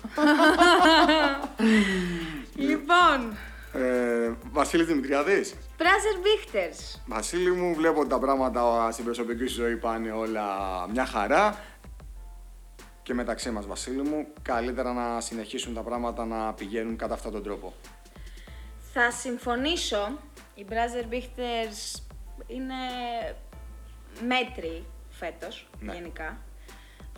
Λοιπόν, 2.55 3.37
Ε, 3.73 4.33
Βασίλης 4.53 4.87
Δημητριάδης. 4.87 5.55
Πράζερ 5.77 6.21
Βίχτερς. 6.23 7.03
Βασίλη 7.07 7.51
μου, 7.53 7.75
βλέπω 7.75 8.01
ότι 8.01 8.09
τα 8.09 8.19
πράγματα 8.19 8.91
στην 8.91 9.05
προσωπική 9.05 9.47
σου 9.47 9.55
ζωή 9.55 9.77
πάνε 9.77 10.11
όλα 10.13 10.47
μια 10.93 11.07
χαρά. 11.07 11.59
Και 13.05 13.15
μεταξύ 13.15 13.51
μας, 13.51 13.67
Βασίλη 13.67 14.03
μου, 14.03 14.27
καλύτερα 14.43 14.93
να 14.93 15.21
συνεχίσουν 15.21 15.75
τα 15.75 15.81
πράγματα 15.83 16.25
να 16.25 16.53
πηγαίνουν 16.55 16.97
κατά 16.97 17.15
αυτόν 17.15 17.33
τον 17.33 17.43
τρόπο. 17.43 17.73
Θα 18.93 19.11
συμφωνήσω. 19.11 20.19
Οι 20.55 20.65
Μπράζερ 20.65 21.07
Βίχτερς 21.07 22.07
είναι 22.47 22.75
μέτριοι 24.27 24.85
φέτος, 25.11 25.69
Ναι. 25.81 25.93
γενικά. 25.93 26.39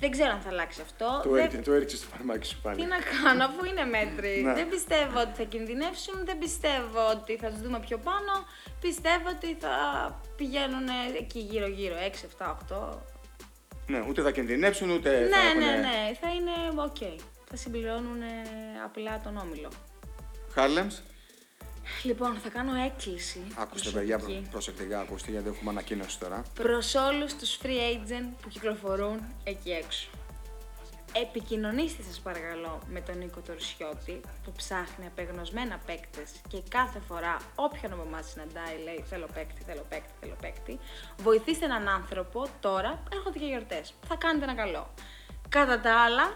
Δεν 0.00 0.10
ξέρω 0.10 0.30
αν 0.30 0.40
θα 0.40 0.48
αλλάξει 0.48 0.80
αυτό. 0.80 1.20
Το, 1.22 1.30
Δεν- 1.30 1.38
έριξε, 1.44 1.58
το 1.62 1.72
έριξες 1.72 1.96
το 1.96 2.06
φαρμάκι 2.06 2.46
σου 2.46 2.60
πάλι. 2.62 2.76
Τι 2.80 2.86
να 2.86 2.96
κάνω, 2.98 3.44
αφού 3.44 3.64
είναι 3.64 3.84
μέτριοι. 3.84 4.42
Ναι. 4.42 4.52
Δεν 4.54 4.68
πιστεύω 4.68 5.20
ότι 5.20 5.30
θα 5.36 5.42
κινδυνεύσουν, 5.42 6.24
δεν 6.24 6.38
πιστεύω 6.38 7.00
ότι 7.10 7.36
θα 7.36 7.48
τους 7.48 7.60
δούμε 7.60 7.80
πιο 7.80 7.98
πάνω. 7.98 8.32
Πιστεύω 8.80 9.28
ότι 9.36 9.54
θα 9.60 9.74
πηγαίνουν 10.36 10.86
εκεί 11.18 11.38
γύρω-γύρω, 11.38 11.94
6, 11.96 12.24
7, 12.24 12.50
8. 12.50 12.98
Ναι, 13.86 14.04
ούτε 14.08 14.22
θα 14.22 14.30
κινδυνεύσουν, 14.30 14.90
ούτε 14.90 15.10
θα 15.10 15.18
ναι, 15.42 15.48
έχουν... 15.48 15.60
ναι, 15.60 15.76
ναι, 15.76 16.16
θα 16.20 16.28
είναι 16.32 16.82
οκ. 16.82 17.20
Θα 17.50 17.56
συμπληρώνουν 17.56 18.22
ε, 18.22 18.26
απλά 18.84 19.20
τον 19.20 19.36
όμιλο. 19.36 19.68
Χάρλεμς, 20.52 21.02
Λοιπόν, 22.02 22.34
θα 22.42 22.48
κάνω 22.48 22.74
έκκληση. 22.74 23.42
άκουστε 23.54 23.90
παιδιά, 23.90 24.14
προσωπική. 24.16 24.40
προ- 24.40 24.50
προσεκτικά, 24.50 25.00
ακούστε 25.00 25.30
γιατί 25.30 25.48
έχουμε 25.48 25.70
ανακοίνωση 25.70 26.18
τώρα. 26.18 26.42
προς 26.54 26.94
όλους 26.94 27.34
τους 27.34 27.58
free 27.62 27.66
agent 27.66 28.28
που 28.42 28.48
κυκλοφορούν 28.48 29.20
εκεί 29.44 29.70
έξω. 29.70 30.08
Επικοινωνήστε 31.22 32.02
σας 32.02 32.20
παρακαλώ 32.20 32.78
με 32.88 33.00
τον 33.00 33.18
Νίκο 33.18 33.40
Τορσιώτη 33.40 34.20
που 34.44 34.52
ψάχνει 34.52 35.06
απεγνωσμένα 35.06 35.78
παίκτες 35.86 36.30
και 36.48 36.62
κάθε 36.68 36.98
φορά 36.98 37.36
όποιον 37.54 37.92
από 37.92 38.02
εμάς 38.02 38.30
συναντάει 38.30 38.82
λέει 38.84 39.04
θέλω 39.08 39.26
παίκτη, 39.34 39.62
θέλω 39.62 39.84
παίκτη, 39.88 40.12
θέλω 40.20 40.36
παίκτη. 40.40 40.78
Βοηθήστε 41.16 41.64
έναν 41.64 41.88
άνθρωπο 41.88 42.46
τώρα, 42.60 43.02
έρχονται 43.12 43.38
και 43.38 43.44
γιορτές, 43.46 43.94
θα 44.08 44.16
κάνετε 44.16 44.44
ένα 44.44 44.54
καλό. 44.54 44.90
Κατά 45.48 45.80
τα 45.80 46.02
άλλα, 46.04 46.34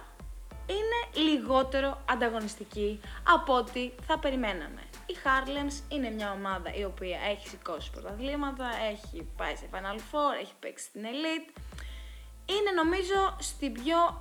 είναι 0.66 1.24
λιγότερο 1.24 2.02
ανταγωνιστική 2.10 3.00
από 3.22 3.54
ό,τι 3.54 3.90
θα 4.06 4.18
περιμέναμε. 4.18 4.82
Η 5.06 5.16
Harlems 5.24 5.92
είναι 5.92 6.10
μια 6.10 6.32
ομάδα 6.32 6.74
η 6.74 6.84
οποία 6.84 7.18
έχει 7.30 7.48
σηκώσει 7.48 7.90
πρωταθλήματα, 7.90 8.68
έχει 8.90 9.28
πάει 9.36 9.56
σε 9.56 9.68
Final 9.72 9.98
Four, 9.98 10.40
έχει 10.40 10.52
παίξει 10.60 10.84
στην 10.84 11.02
Elite. 11.02 11.60
Είναι 12.46 12.70
νομίζω 12.70 13.36
στην 13.38 13.72
πιο 13.72 14.20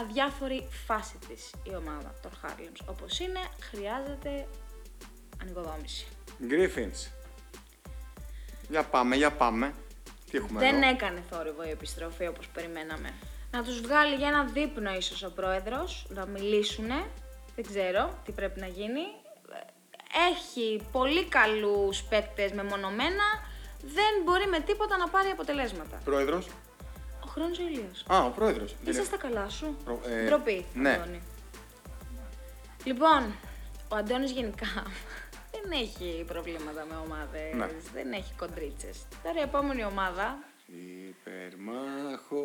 αδιάφορη 0.00 0.68
φάση 0.86 1.18
της 1.28 1.50
η 1.62 1.74
ομάδα 1.74 2.14
των 2.22 2.30
Harlems. 2.42 2.80
Όπως 2.86 3.18
είναι, 3.20 3.40
χρειάζεται 3.60 4.48
ανοικοδόμηση. 5.42 6.06
Griffins. 6.50 7.10
Για 8.68 8.84
πάμε, 8.84 9.16
για 9.16 9.32
πάμε. 9.32 9.74
Τι 10.30 10.36
έχουμε 10.38 10.60
Δεν 10.60 10.82
εδώ; 10.82 10.88
έκανε 10.88 11.22
θόρυβο 11.30 11.64
η 11.64 11.70
επιστροφή 11.70 12.26
όπως 12.26 12.48
περιμέναμε. 12.48 13.14
Να 13.50 13.62
τους 13.62 13.80
βγάλει 13.80 14.14
για 14.14 14.28
ένα 14.28 14.44
δείπνο 14.44 14.94
ίσως 14.94 15.22
ο 15.22 15.30
πρόεδρος, 15.30 16.06
να 16.08 16.26
μιλήσουνε. 16.26 17.04
Δεν 17.54 17.64
ξέρω 17.66 18.18
τι 18.24 18.32
πρέπει 18.32 18.60
να 18.60 18.66
γίνει. 18.66 19.00
Έχει 20.30 20.86
πολύ 20.92 21.24
καλούς 21.24 22.02
παίκτες 22.02 22.52
μεμονωμένα. 22.52 23.24
Δεν 23.82 24.22
μπορεί 24.24 24.46
με 24.46 24.60
τίποτα 24.60 24.96
να 24.96 25.08
πάρει 25.08 25.28
αποτελέσματα. 25.28 26.00
Πρόεδρος. 26.04 26.46
Ο 27.32 27.34
χρόνος 27.40 27.58
ο 27.58 27.62
Ηλίας. 27.62 28.04
Α, 28.06 28.24
ο 28.24 28.30
πρόεδρος. 28.30 28.74
Είσαι 28.84 29.04
στα 29.04 29.16
καλά 29.16 29.48
σου. 29.48 29.76
Προ- 29.84 30.06
ε, 30.06 30.24
Ντροπή, 30.26 30.66
ναι. 30.74 30.90
Αντώνη. 30.92 31.20
Λοιπόν, 32.84 33.34
ο 33.88 33.96
Αντώνης 33.96 34.30
γενικά 34.30 34.66
δεν 35.52 35.70
έχει 35.80 36.24
προβλήματα 36.26 36.84
με 36.88 36.96
ομάδες, 37.04 37.54
Ναι. 37.54 37.68
δεν 37.92 38.12
έχει 38.12 38.32
κοντρίτσες. 38.38 39.06
Τώρα 39.22 39.38
η 39.38 39.42
επόμενη 39.42 39.84
ομάδα 39.84 40.38
Υπερμάχο 41.08 42.44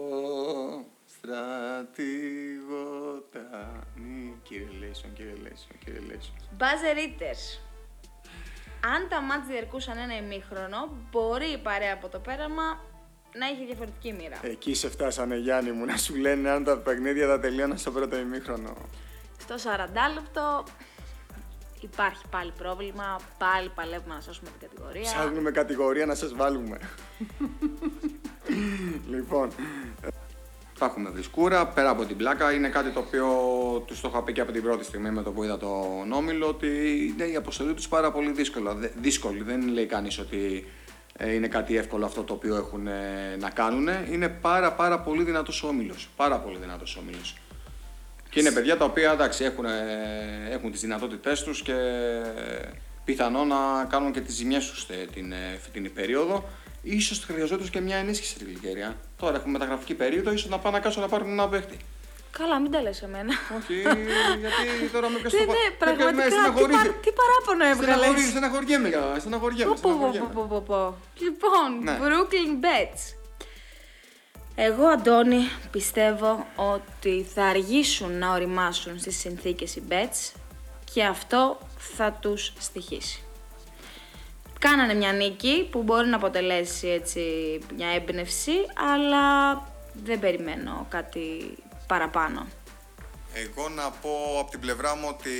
στρατηγότα. 2.47 3.83
Κύριε 4.43 4.67
Λέισον, 4.79 5.13
κύριε 5.13 5.33
Λέισον, 5.41 5.77
κύριε 5.85 5.99
Λέισον. 5.99 6.35
Buzzer 6.59 6.97
Eaters. 6.97 7.59
Αν 8.93 9.07
τα 9.09 9.21
μάτς 9.21 9.47
διαρκούσαν 9.47 9.97
ένα 9.97 10.15
ημίχρονο, 10.17 10.89
μπορεί 11.11 11.45
η 11.51 11.57
παρέα 11.57 11.93
από 11.93 12.07
το 12.09 12.19
πέραμα 12.19 12.79
να 13.39 13.47
είχε 13.47 13.65
διαφορετική 13.65 14.13
μοίρα. 14.13 14.39
Εκεί 14.41 14.73
σε 14.73 14.89
φτάσανε 14.89 15.37
Γιάννη 15.37 15.71
μου 15.71 15.85
να 15.85 15.97
σου 15.97 16.15
λένε 16.15 16.49
αν 16.49 16.63
τα 16.63 16.77
παιχνίδια 16.77 17.27
τα 17.27 17.39
τελείωνα 17.39 17.75
στο 17.77 17.91
πρώτο 17.91 18.17
ημίχρονο. 18.17 18.73
Στο 19.37 19.55
40 19.55 19.59
λεπτό 20.13 20.63
υπάρχει 21.81 22.23
πάλι 22.29 22.53
πρόβλημα, 22.57 23.19
πάλι 23.37 23.69
παλεύουμε 23.75 24.13
να 24.15 24.21
σώσουμε 24.21 24.49
την 24.59 24.67
κατηγορία. 24.69 25.01
Ψάχνουμε 25.01 25.51
κατηγορία 25.51 26.05
να 26.05 26.15
σας 26.15 26.33
βάλουμε. 26.35 26.77
λοιπόν, 29.09 29.49
θα 30.73 30.85
έχουμε 30.85 31.09
βρισκούρα, 31.09 31.67
πέρα 31.67 31.89
από 31.89 32.05
την 32.05 32.17
πλάκα. 32.17 32.51
Είναι 32.53 32.69
κάτι 32.69 32.89
το 32.89 32.99
οποίο 32.99 33.27
τους 33.87 34.01
το 34.01 34.07
είχα 34.11 34.23
πει 34.23 34.33
και 34.33 34.41
από 34.41 34.51
την 34.51 34.61
πρώτη 34.63 34.83
στιγμή 34.83 35.09
με 35.11 35.23
το 35.23 35.31
που 35.31 35.43
είδα 35.43 35.57
τον 35.57 36.11
Όμιλο 36.11 36.47
ότι 36.47 36.67
είναι 37.07 37.23
η 37.25 37.35
αποστολή 37.35 37.73
τους 37.73 37.87
πάρα 37.87 38.11
πολύ 38.11 38.31
δύσκολα. 38.31 38.73
Δε- 38.73 38.89
δύσκολη. 39.01 39.43
Δεν 39.43 39.67
λέει 39.67 39.85
κανείς 39.85 40.19
ότι 40.19 40.65
ε, 40.85 40.86
είναι 41.25 41.47
κάτι 41.47 41.77
εύκολο 41.77 42.05
αυτό 42.05 42.23
το 42.23 42.33
οποίο 42.33 42.55
έχουν 42.55 42.87
ε, 42.87 43.35
να 43.39 43.49
κάνουν. 43.49 43.87
Είναι 44.11 44.29
πάρα 44.29 44.73
πάρα 44.73 44.99
πολύ 44.99 45.23
δυνατός 45.23 45.63
όμιλος. 45.63 46.09
Πάρα 46.15 46.39
πολύ 46.39 46.57
δυνατός 46.57 46.97
όμιλος. 46.97 47.35
Και 48.29 48.39
είναι 48.39 48.51
παιδιά 48.51 48.77
τα 48.77 48.85
οποία 48.85 49.11
εντάξει, 49.11 49.43
έχουν, 49.43 49.65
ε, 49.65 49.71
έχουν 50.49 50.71
τις 50.71 50.81
δυνατότητές 50.81 51.43
τους 51.43 51.61
και 51.61 51.73
πιθανό 53.05 53.45
να 53.45 53.85
κάνουν 53.89 54.11
και 54.11 54.21
τις 54.21 54.35
ζημιές 54.35 54.71
τους 54.71 54.83
ε, 54.89 55.07
την 55.13 55.31
ε, 55.31 55.57
φετινή 55.63 55.89
περίοδο. 55.89 56.49
Ίσως 56.81 57.19
χρειαζόταν 57.19 57.69
και 57.69 57.81
μια 57.81 57.95
ενίσχυση 57.95 58.31
στην 58.31 58.47
Γλυκέρια. 58.47 58.95
Τώρα 59.17 59.35
έχουμε 59.35 59.51
μεταγραφική 59.51 59.93
περίοδο, 59.93 60.31
ίσως 60.31 60.49
να 60.49 60.59
πάνε 60.59 60.77
να 60.77 60.83
κάτσουν 60.83 61.01
να 61.01 61.07
πάρουν 61.07 61.29
ένα 61.29 61.47
παίχτη. 61.47 61.77
Καλά, 62.31 62.59
μην 62.59 62.71
τα 62.71 62.81
λες 62.81 63.01
εμένα. 63.01 63.33
Όχι, 63.57 63.73
γιατί 64.39 64.89
τώρα 64.91 65.09
με 65.09 65.19
πιάσει 65.19 65.35
Ναι, 65.37 65.45
το 65.45 65.51
ναι, 65.51 65.57
πα- 65.57 65.85
πραγματικά, 65.85 66.13
με 66.15 66.23
τι, 66.23 66.31
στεναχωρείς. 66.31 66.75
παρά- 66.77 66.93
τι 66.93 67.09
παράπονο 67.19 67.63
έβγαλες; 67.71 67.95
Στεναχωρείς, 67.95 68.29
στεναχωριέμαι, 68.29 68.87
για- 68.87 69.15
στεναχωριέμαι, 69.19 69.73
Πω, 69.73 69.79
πω, 69.81 69.89
πω, 69.89 69.95
στεναχωριέμαι. 69.95 70.33
πω, 70.33 70.45
πω, 70.49 70.61
πω. 70.61 70.95
Λοιπόν, 71.25 71.67
Ναι. 71.83 71.97
Brooklyn 72.01 72.53
Bets. 72.65 73.01
Εγώ, 74.55 74.85
Αντώνη, 74.87 75.49
πιστεύω 75.71 76.47
ότι 76.55 77.25
θα 77.33 77.43
αργήσουν 77.43 78.17
να 78.17 78.33
οριμάσουν 78.33 78.99
στις 78.99 79.17
συνθήκες 79.19 79.75
οι 79.75 79.83
Bets 79.89 80.35
και 80.93 81.03
αυτό 81.03 81.57
θα 81.77 82.11
τους 82.11 82.53
στοιχήσει. 82.59 83.21
Κάνανε 84.59 84.93
μια 84.93 85.11
νίκη 85.11 85.67
που 85.71 85.83
μπορεί 85.83 86.07
να 86.07 86.15
αποτελέσει 86.15 86.87
έτσι 86.87 87.21
μια 87.77 87.87
έμπνευση, 87.89 88.51
αλλά 88.93 89.53
δεν 90.03 90.19
περιμένω 90.19 90.85
κάτι 90.89 91.55
παραπάνω. 91.87 92.47
Εγώ 93.33 93.69
να 93.69 93.91
πω 93.91 94.37
από 94.39 94.51
την 94.51 94.59
πλευρά 94.59 94.95
μου 94.95 95.07
ότι 95.07 95.31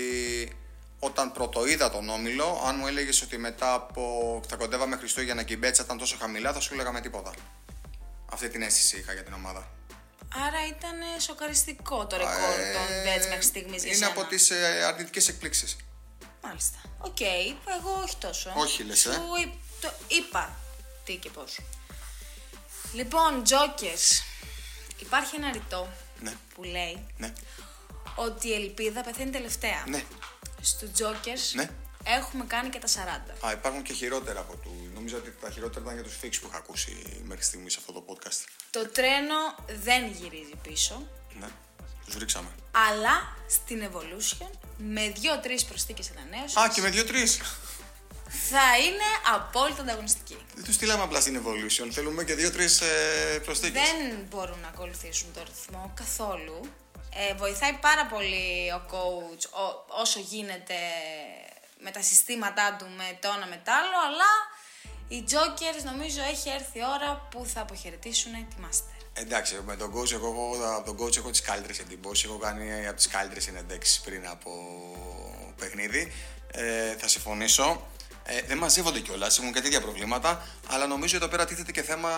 όταν 0.99 1.31
πρωτοείδα 1.31 1.91
τον 1.91 2.09
Όμιλο, 2.09 2.61
αν 2.65 2.75
μου 2.79 2.87
έλεγες 2.87 3.21
ότι 3.21 3.37
μετά 3.37 3.73
από 3.73 4.41
θα 4.49 4.55
κοντεύαμε 4.55 4.95
Χριστούγεννα 4.95 5.43
και 5.43 5.53
η 5.53 5.57
μπέτσα 5.59 5.83
ήταν 5.83 5.97
τόσο 5.97 6.17
χαμηλά, 6.19 6.53
θα 6.53 6.59
σου 6.59 6.73
έλεγα 6.73 6.91
με 6.91 7.01
τίποτα. 7.01 7.33
Αυτή 8.31 8.49
την 8.49 8.61
αίσθηση 8.61 8.97
είχα 8.97 9.13
για 9.13 9.23
την 9.23 9.33
ομάδα. 9.33 9.67
Άρα 10.47 10.67
ήταν 10.67 11.21
σοκαριστικό 11.21 12.07
το 12.07 12.17
ρεκόρ 12.17 12.33
Ε, 12.59 12.73
των 12.73 12.83
Bets 13.05 13.27
μέχρι 13.29 13.43
στιγμής 13.43 13.83
για 13.83 13.95
Είναι 13.95 14.05
σένα. 14.05 14.11
από 14.21 14.23
τις 14.29 14.49
ε, 14.49 14.83
αρνητικές 14.87 15.27
εκπλήξεις. 15.27 15.77
Μάλιστα. 16.43 16.77
Οκ, 16.99 17.19
εγώ 17.21 18.01
όχι 18.03 18.15
τόσο. 18.17 18.53
Όχι, 18.55 18.83
λες, 18.83 19.05
ε. 19.05 19.11
Σου 19.13 19.21
είπ- 19.43 19.81
το 19.81 19.91
είπα 20.07 20.55
τι 21.05 21.15
και 21.15 21.29
πώς. 21.29 21.59
Λοιπόν, 22.93 23.41
Jokers. 23.49 24.23
Υπάρχει 24.99 25.35
ένα 25.35 25.51
ρητό 25.51 25.87
Ναι, 26.19 26.33
που 26.55 26.63
λέει 26.63 27.05
ναι, 27.17 27.33
ότι 28.15 28.47
η 28.47 28.53
ελπίδα 28.53 29.01
πεθαίνει 29.03 29.31
τελευταία. 29.31 29.83
ναι. 29.87 30.03
Στους 30.61 30.91
Jokers 30.97 31.51
Ναι. 31.53 31.69
έχουμε 32.03 32.45
κάνει 32.45 32.69
και 32.69 32.79
τα 32.79 32.87
40. 32.87 33.45
Α, 33.47 33.51
υπάρχουν 33.51 33.81
και 33.83 33.93
χειρότερα 33.93 34.39
από 34.39 34.55
του. 34.55 34.89
Νομίζω 34.93 35.17
ότι 35.17 35.33
τα 35.41 35.49
χειρότερα 35.49 35.81
ήταν 35.81 35.93
για 35.93 36.03
τους 36.03 36.17
φίξ 36.17 36.39
που 36.39 36.47
είχα 36.47 36.57
ακούσει 36.57 37.21
μέχρι 37.25 37.43
στιγμής 37.43 37.73
σε 37.73 37.79
αυτό 37.81 37.91
το 37.93 38.05
podcast. 38.09 38.45
Το 38.69 38.87
τρένο 38.87 39.35
δεν 39.79 40.07
γυρίζει 40.11 40.55
πίσω, 40.63 41.07
Ναι, 41.39 41.47
τους 42.05 42.15
ρίξαμε. 42.15 42.47
αλλά 42.71 43.35
στην 43.49 43.89
Evolution 43.91 44.47
με 44.77 45.09
δύο-τρεις 45.09 45.65
προσθήκες 45.65 46.11
ανανέωσης 46.17 46.55
Α, 46.57 46.69
και 46.73 46.81
με 46.81 46.89
δύο-τρεις. 46.89 47.39
Θα 48.49 48.77
είναι 48.85 49.07
απόλυτα 49.35 49.81
ανταγωνιστική. 49.81 50.37
Δεν 50.55 50.63
τους 50.63 50.75
στείλαμε 50.75 51.03
απλά 51.03 51.19
στην 51.21 51.41
Evolution. 51.43 51.87
Θέλουμε 51.91 52.23
και 52.23 52.33
δύο-τρεις 52.35 52.81
ε, 52.81 53.39
προσθήκες. 53.45 53.81
δεν 53.81 54.25
μπορούν 54.29 54.59
να 54.61 54.67
ακολουθήσουν 54.67 55.33
το 55.33 55.43
ρυθμό 55.43 55.91
καθόλου. 55.95 56.59
Ε, 57.29 57.33
βοηθάει 57.33 57.73
πάρα 57.73 58.05
πολύ 58.05 58.71
ο 58.71 58.81
coach 58.91 59.43
ο- 59.63 59.85
όσο 60.01 60.19
γίνεται 60.19 60.75
με 61.79 61.91
τα 61.91 62.01
συστήματά 62.01 62.75
του, 62.79 62.85
με 62.97 63.17
το 63.21 63.27
ένα 63.35 63.45
με 63.45 63.61
το 63.65 63.71
άλλο, 63.71 63.97
αλλά 64.07 64.29
οι 65.07 65.23
Jokers 65.31 65.83
νομίζω 65.83 66.21
έχει 66.21 66.49
έρθει 66.49 66.77
η 66.79 66.83
ώρα 66.99 67.27
που 67.31 67.45
θα 67.53 67.61
αποχαιρετήσουν 67.61 68.31
τη 68.31 68.55
Master. 68.65 68.95
Εντάξει, 69.13 69.61
με 69.65 69.75
τον 69.75 69.93
coach, 69.95 70.11
εγώ, 70.11 70.27
εγώ 70.27 70.75
από 70.75 70.93
τον 70.95 71.05
coach 71.07 71.17
έχω 71.17 71.29
τις 71.29 71.41
καλύτερες 71.41 71.79
εντυπώσεις. 71.79 72.23
Έχω 72.25 72.37
κάνει 72.37 72.87
από 72.87 72.95
τις 72.95 73.07
καλύτερες 73.07 73.43
συνεντέξει 73.43 74.01
πριν 74.01 74.27
από 74.27 74.51
παιχνίδι. 75.57 76.11
Ε, 76.51 76.95
θα 76.97 77.07
συμφωνήσω. 77.07 77.87
Ε, 78.29 78.41
δεν 78.47 78.57
μαζεύονται 78.57 78.99
κιόλας, 78.99 79.37
έχουν 79.37 79.53
και 79.53 79.61
τέτοια 79.61 79.81
προβλήματα. 79.81 80.47
Αλλά 80.67 80.87
νομίζω 80.87 81.15
εδώ 81.15 81.27
πέρα 81.27 81.45
τίθεται 81.45 81.71
και 81.71 81.81
θέμα 81.81 82.09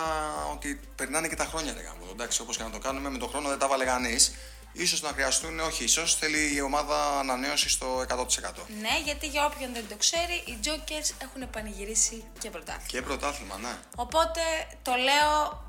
ότι 0.52 0.80
περνάνε 0.94 1.28
και 1.28 1.36
τα 1.36 1.44
χρόνια. 1.44 1.72
Ρε, 1.72 1.80
γάμο. 1.80 2.06
Εντάξει, 2.10 2.40
όπως 2.40 2.56
και 2.56 2.62
να 2.62 2.70
το 2.70 2.78
κάνουμε, 2.78 3.10
με 3.10 3.18
τον 3.18 3.28
χρόνο 3.28 3.48
δεν 3.48 3.58
τα 3.58 3.68
βάλε 3.68 3.84
κανείς. 3.84 4.32
σω 4.86 4.98
να 5.02 5.08
χρειαστούν, 5.08 5.60
όχι 5.60 5.84
ίσως, 5.84 6.14
θέλει 6.14 6.54
η 6.54 6.60
ομάδα 6.60 7.18
ανανέωση 7.18 7.68
στο 7.68 8.00
100%. 8.08 8.66
Ναι, 8.80 9.00
γιατί 9.04 9.26
για 9.26 9.44
όποιον 9.44 9.72
δεν 9.72 9.84
το 9.88 9.96
ξέρει, 9.96 10.34
οι 10.44 10.58
Jokers 10.64 11.14
έχουν 11.22 11.50
πανηγυρίσει 11.50 12.24
και 12.38 12.50
πρωτάθλημα. 12.50 12.86
Και 12.86 13.02
πρωτάθλημα, 13.02 13.56
ναι. 13.58 13.76
Οπότε 13.96 14.40
το 14.82 14.92
λέω 14.94 15.64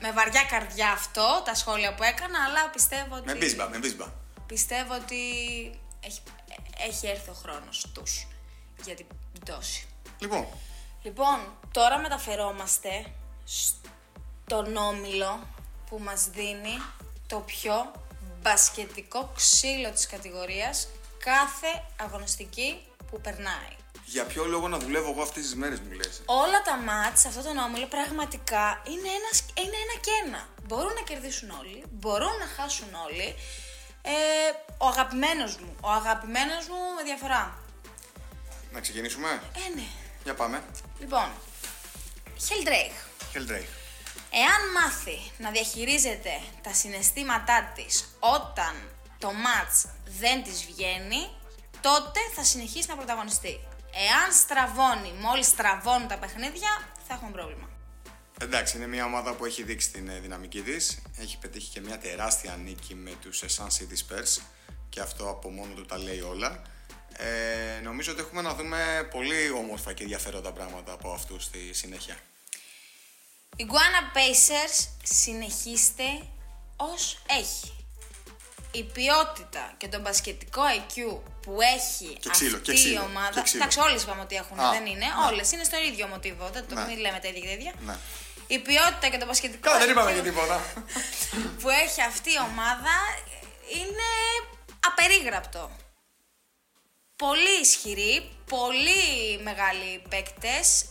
με 0.00 0.12
βαριά 0.12 0.42
καρδιά 0.42 0.90
αυτό, 0.90 1.42
τα 1.44 1.54
σχόλια 1.54 1.94
που 1.94 2.02
έκανα, 2.02 2.38
αλλά 2.48 2.70
πιστεύω 2.70 3.14
ότι... 3.16 3.26
Με 3.26 3.34
μπίσμπα, 3.34 3.68
με 3.68 3.78
μπίσμπα. 3.78 4.06
Πιστεύω 4.46 4.94
ότι 4.94 5.22
έχει, 6.00 6.20
έχει 6.88 7.06
έρθει 7.06 7.30
ο 7.30 7.36
χρόνος 7.42 7.86
τους 7.94 8.26
για 8.84 8.94
την 8.94 9.06
πτώση. 9.40 9.86
Λοιπόν, 10.18 10.46
Λοιπόν, 11.02 11.38
τώρα 11.72 11.98
μεταφερόμαστε 11.98 13.12
στον 13.44 14.76
Όμιλο 14.76 15.46
που 15.88 15.98
μας 15.98 16.28
δίνει 16.28 16.82
το 17.26 17.38
πιο 17.38 17.92
μπασκετικό 18.42 19.32
ξύλο 19.34 19.90
της 19.90 20.06
κατηγορίας 20.06 20.88
κάθε 21.18 21.84
αγωνιστική 22.00 22.80
που 23.10 23.20
περνάει. 23.20 23.76
για 24.04 24.24
ποιο 24.24 24.44
λόγο 24.44 24.68
να 24.68 24.78
δουλεύω 24.78 25.10
εγώ 25.10 25.22
αυτές 25.22 25.42
τις 25.42 25.54
μέρες, 25.54 25.80
μου 25.80 25.90
λες; 25.92 26.22
Όλα 26.24 26.62
τα 26.62 26.76
μάτς 26.76 27.20
σε 27.20 27.28
αυτόν 27.28 27.44
τον 27.44 27.56
όμιλο 27.56 27.86
πραγματικά 27.86 28.82
είναι, 28.86 29.08
ένας, 29.18 29.44
είναι 29.54 29.76
ένα 29.84 30.00
και 30.00 30.10
ένα. 30.26 30.48
Μπορούν 30.66 30.92
να 30.92 31.00
κερδίσουν 31.00 31.50
όλοι, 31.50 31.84
μπορούν 31.90 32.34
να 32.40 32.62
χάσουν 32.62 32.88
όλοι. 33.06 33.34
Ε, 34.02 34.12
ο 34.78 34.86
αγαπημένος 34.86 35.56
μου, 35.56 35.76
ο 35.80 35.90
αγαπημένος 35.90 36.68
μου 36.68 36.80
με 36.96 37.02
διαφορά. 37.02 37.58
Να 38.72 38.80
ξεκινήσουμε; 38.80 39.28
Ε, 39.56 39.74
ναι. 39.74 39.86
Για 40.24 40.34
πάμε. 40.34 40.62
Λοιπόν, 41.00 41.30
Χελντρέιχ. 42.46 42.92
Helldrake. 43.34 43.72
Εάν 44.30 44.60
μάθει 44.74 45.18
να 45.38 45.50
διαχειρίζεται 45.50 46.40
τα 46.62 46.72
συναισθήματά 46.74 47.72
της 47.74 48.04
όταν 48.20 48.74
το 49.18 49.32
μάτς 49.32 49.86
δεν 50.20 50.42
της 50.42 50.64
βγαίνει, 50.64 51.30
τότε 51.80 52.20
θα 52.34 52.44
συνεχίσει 52.44 52.88
να 52.88 52.96
πρωταγωνιστεί. 52.96 53.60
Εάν 54.08 54.32
στραβώνει, 54.32 55.12
μόλις 55.20 55.46
στραβώνει 55.46 56.06
τα 56.06 56.18
παιχνίδια, 56.18 56.70
θα 57.06 57.14
έχουμε 57.14 57.30
πρόβλημα. 57.30 57.68
Εντάξει, 58.40 58.76
είναι 58.76 58.86
μια 58.86 59.04
ομάδα 59.04 59.32
που 59.32 59.44
έχει 59.44 59.62
δείξει 59.62 59.90
την 59.90 60.08
ε, 60.08 60.18
δυναμική 60.18 60.62
της. 60.62 61.02
Έχει 61.18 61.38
πετύχει 61.38 61.70
και 61.70 61.80
μια 61.80 61.98
τεράστια 61.98 62.56
νίκη 62.56 62.94
με 62.94 63.10
τους 63.20 63.42
Sun 63.56 63.66
City 63.66 63.96
Spurs 64.08 64.42
και 64.88 65.00
αυτό 65.00 65.28
από 65.28 65.50
μόνο 65.50 65.74
του 65.74 65.86
τα 65.86 65.98
λέει 65.98 66.20
όλα. 66.20 66.62
Ε, 67.22 67.80
νομίζω 67.82 68.12
ότι 68.12 68.20
έχουμε 68.20 68.42
να 68.42 68.54
δούμε 68.54 69.08
πολύ 69.10 69.50
όμορφα 69.50 69.92
και 69.92 70.02
ενδιαφέροντα 70.02 70.52
πράγματα 70.52 70.92
από 70.92 71.12
αυτού 71.12 71.40
στη 71.40 71.72
συνέχεια. 71.72 72.16
Η 73.56 73.66
Guana 73.68 74.16
Pacers 74.16 74.88
συνεχίστε 75.02 76.04
ως 76.76 77.22
έχει. 77.26 77.74
Η 78.72 78.84
ποιότητα 78.84 79.74
και 79.76 79.88
το 79.88 80.00
μπασκετικό 80.00 80.62
IQ 80.76 81.20
που 81.42 81.58
έχει 81.76 82.16
Και 82.20 82.28
ξύλο, 82.30 82.56
αυτή 82.56 82.70
και 82.70 82.72
ξύλο, 82.74 83.00
η 83.00 83.04
ομάδα. 83.04 83.30
και 83.34 83.42
ξύλο. 83.42 83.62
Εντάξει, 83.62 83.80
όλε 83.80 84.00
είπαμε 84.00 84.20
ότι 84.20 84.36
έχουν, 84.36 84.60
Α, 84.60 84.70
δεν 84.70 84.86
είναι. 84.86 84.98
ναι. 85.06 85.26
Όλες 85.30 85.52
είναι 85.52 85.64
στο 85.64 85.76
ίδιο 85.78 86.06
μοτίβο. 86.06 86.48
Δεν 86.52 86.68
το 86.68 86.74
Ναι. 86.74 86.84
μην 86.86 86.98
λέμε 86.98 87.18
τα 87.18 87.28
ίδια 87.28 87.40
και 87.40 87.46
τα 87.46 87.52
ίδια. 87.52 87.72
Ναι. 87.80 87.96
Η 88.46 88.58
ποιότητα 88.58 89.08
και 89.08 89.18
το 89.18 89.26
μπασκετικό 89.26 89.60
Καλά, 89.70 89.78
δεν 89.78 89.88
IQ 89.88 89.90
είπαμε 89.90 90.12
και 90.12 90.20
τίποτα. 90.22 90.72
που 91.60 91.68
έχει 91.68 92.00
αυτή 92.02 92.30
η 92.30 92.38
ομάδα 92.50 92.94
είναι 93.78 94.08
απερίγραπτο. 94.86 95.70
Πολύ 97.26 97.60
ισχυροί, 97.60 98.30
πολύ 98.48 99.02
μεγάλοι 99.42 100.02
παίκτες. 100.08 100.84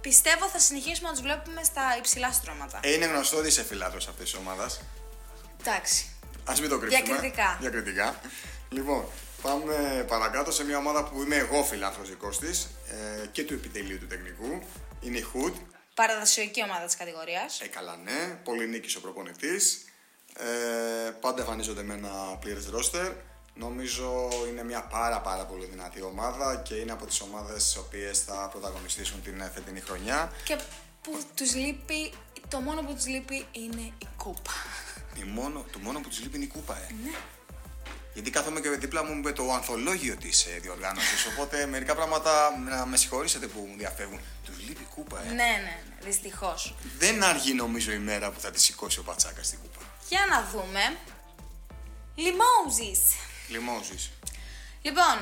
Πιστεύω 0.00 0.48
θα 0.48 0.58
συνεχίσουμε 0.58 1.08
να 1.08 1.14
τους 1.14 1.22
βλέπουμε 1.22 1.62
στα 1.64 1.82
υψηλά 1.98 2.32
στρώματα. 2.32 2.80
Ε, 2.82 2.92
είναι 2.92 3.06
γνωστό 3.06 3.36
ότι 3.36 3.46
είσαι 3.46 3.64
φιλάθρο 3.64 3.98
αυτής 3.98 4.30
της 4.30 4.34
ομάδας. 4.34 4.80
Εντάξει. 5.60 6.16
Α 6.44 6.52
μην 6.60 6.68
το 6.68 6.78
κρύψουμε. 6.78 7.04
Διακριτικά. 7.04 7.56
Διακριτικά. 7.60 8.20
Λοιπόν, 8.68 9.04
πάμε 9.42 10.04
παρακάτω 10.08 10.50
σε 10.50 10.64
μια 10.64 10.78
ομάδα 10.78 11.04
που 11.04 11.22
είμαι 11.22 11.36
εγώ 11.36 11.64
φιλάθρο 11.64 12.02
δικό 12.02 12.28
της 12.28 12.68
ε, 13.22 13.26
και 13.26 13.44
του 13.44 13.54
επιτελείου 13.54 13.98
του 13.98 14.06
τεχνικού. 14.06 14.62
Είναι 15.00 15.18
η 15.18 15.26
Hood. 15.34 15.52
Παραδοσιακή 15.94 16.62
ομάδα 16.62 16.84
της 16.84 16.96
κατηγορίας. 16.96 17.60
Ε, 17.60 17.66
καλά, 17.66 17.96
ναι. 17.96 18.38
Πολύ 18.44 18.66
νίκης 18.66 18.96
ο 18.96 19.00
προπονητής. 19.00 19.84
Ε, 20.36 21.10
πάντα 21.20 21.40
εμφανίζονται 21.40 21.82
με 21.82 21.94
ένα 21.94 22.36
πλήρες 22.40 22.68
ρόστερ. 22.68 23.12
Νομίζω 23.58 24.28
είναι 24.48 24.64
μια 24.64 24.82
πάρα 24.82 25.20
πάρα 25.20 25.44
πολύ 25.44 25.66
δυνατή 25.66 26.02
ομάδα 26.02 26.56
και 26.56 26.74
είναι 26.74 26.92
από 26.92 27.06
τις 27.06 27.20
ομάδες 27.20 27.64
τις 27.64 27.76
οποίες 27.76 28.20
θα 28.20 28.48
πρωταγωνιστήσουν 28.50 29.22
την 29.22 29.40
ε, 29.40 29.50
φετινή 29.54 29.80
χρονιά. 29.80 30.32
Και 30.44 30.58
που 31.02 31.20
τους 31.34 31.54
λείπει, 31.54 32.12
το 32.48 32.60
μόνο 32.60 32.82
που 32.82 32.94
τους 32.94 33.06
λείπει 33.06 33.46
είναι 33.52 33.92
η 33.98 34.06
κούπα. 34.16 34.52
Η 35.14 35.22
μόνο, 35.22 35.64
το 35.72 35.78
μόνο 35.78 36.00
που 36.00 36.08
τους 36.08 36.20
λείπει 36.20 36.36
είναι 36.36 36.44
η 36.44 36.48
κούπα, 36.48 36.76
ε. 36.76 36.86
Γιατί 38.12 38.30
κάθομαι 38.30 38.60
και 38.60 38.68
δίπλα 38.68 39.04
μου 39.04 39.14
με 39.14 39.32
το 39.32 39.52
ανθολόγιο 39.52 40.16
της 40.16 40.46
διοργάνωσης. 40.60 41.26
Οπότε 41.26 41.66
μερικά 41.66 41.94
πράγματα 41.94 42.58
να 42.58 42.86
με 42.86 42.96
συγχωρήσετε 42.96 43.46
που 43.46 43.60
μου 43.70 43.76
διαφεύγουν. 43.78 44.20
Τους 44.44 44.58
λείπει 44.58 44.82
η 44.82 44.88
κούπα, 44.94 45.22
ε. 45.22 45.26
ναι, 45.26 45.34
ναι, 45.34 45.42
ναι, 45.42 45.78
δυστυχώς. 46.00 46.74
Δεν 46.98 47.24
αργεί 47.24 47.52
νομίζω 47.54 47.92
η 47.92 47.98
μέρα 47.98 48.30
που 48.30 48.40
θα 48.40 48.50
τη 48.50 48.60
σηκώσει 48.60 48.98
ο 48.98 49.02
Πατσάκας 49.02 49.46
στην 49.46 49.58
κούπα. 49.58 49.80
Για 50.08 50.20
να 50.30 50.48
δούμε. 50.52 50.96
Λιμόουζης. 52.14 53.00
Λιμόζης. 53.48 54.10
Λοιπόν, 54.82 55.16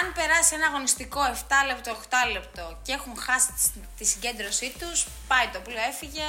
αν 0.00 0.12
περάσει 0.14 0.54
ένα 0.54 0.66
αγωνιστικό 0.66 1.20
7 1.24 1.66
λεπτό, 1.66 1.90
8 1.90 2.30
λεπτό 2.32 2.78
και 2.82 2.92
έχουν 2.92 3.16
χάσει 3.18 3.46
τη- 3.52 3.80
τη 3.98 4.04
συγκέντρωσή 4.04 4.74
τους, 4.78 5.06
πάει 5.28 5.48
το 5.52 5.58
πλοίο, 5.60 5.78
έφυγε, 5.88 6.22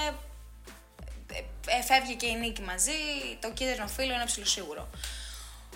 ε, 1.33 1.37
ε, 1.77 1.83
φεύγει 1.83 2.15
και 2.15 2.25
η 2.27 2.35
νίκη 2.35 2.61
μαζί, 2.61 2.91
το 3.39 3.51
κίτρινο 3.51 3.87
φύλλο 3.87 4.13
είναι 4.13 4.25
ψηλοσίγουρο. 4.25 4.89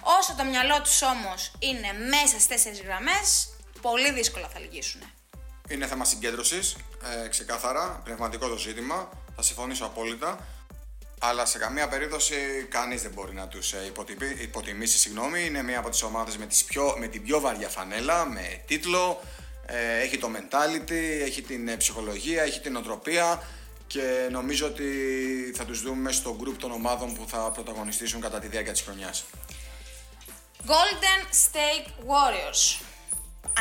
Όσο 0.01 0.33
το 0.37 0.43
μυαλό 0.43 0.81
τους 0.81 1.01
όμως 1.01 1.51
είναι 1.59 1.93
μέσα 1.93 2.27
στις 2.27 2.47
τέσσερις 2.47 2.81
γραμμές, 2.81 3.49
πολύ 3.81 4.11
δύσκολα 4.11 4.47
θα 4.47 4.59
λυγίσουν. 4.59 5.01
Είναι 5.69 5.87
θέμα 5.87 6.05
συγκέντρωσης, 6.05 6.75
ε, 7.23 7.27
ξεκάθαρα, 7.27 8.01
πνευματικό 8.03 8.47
το 8.47 8.57
ζήτημα. 8.57 9.09
Θα 9.35 9.41
συμφωνήσω 9.41 9.85
απόλυτα. 9.85 10.47
Αλλά 11.21 11.45
σε 11.45 11.57
καμία 11.57 11.87
περίπτωση 11.87 12.35
κανείς 12.69 13.01
δεν 13.01 13.11
μπορεί 13.11 13.33
να 13.33 13.47
τους 13.47 13.73
υποτιμήσει. 14.41 14.97
Συγγνώμη. 14.97 15.45
Είναι 15.45 15.63
μία 15.63 15.79
από 15.79 15.89
τις 15.89 16.01
ομάδες 16.01 16.37
με, 16.37 16.45
τις 16.45 16.63
πιο- 16.63 16.95
με 16.99 17.07
την 17.07 17.23
πιο 17.23 17.39
βαριά 17.39 17.69
φανέλα, 17.69 18.25
με 18.25 18.61
τίτλο. 18.65 19.21
ε, 19.71 19.99
έχει 19.99 20.17
το 20.17 20.31
mentality, 20.35 21.21
έχει 21.25 21.41
την 21.41 21.67
ε, 21.67 21.75
ψυχολογία, 21.75 22.43
έχει 22.43 22.59
την 22.59 22.75
οτροπία 22.75 23.43
και 23.87 24.27
νομίζω 24.31 24.65
ότι 24.65 24.85
θα 25.55 25.65
τους 25.65 25.81
δούμε 25.81 26.11
στο 26.11 26.37
group 26.43 26.55
των 26.59 26.71
ομάδων 26.71 27.13
που 27.13 27.25
θα 27.27 27.51
πρωταγωνιστήσουν 27.51 28.21
κατά 28.21 28.39
τη 28.39 28.47
διάρκεια 28.47 28.71
της 28.71 28.81
χρονιάς. 28.81 29.25
Golden 30.67 31.21
State 31.33 31.87
Warriors. 31.87 32.81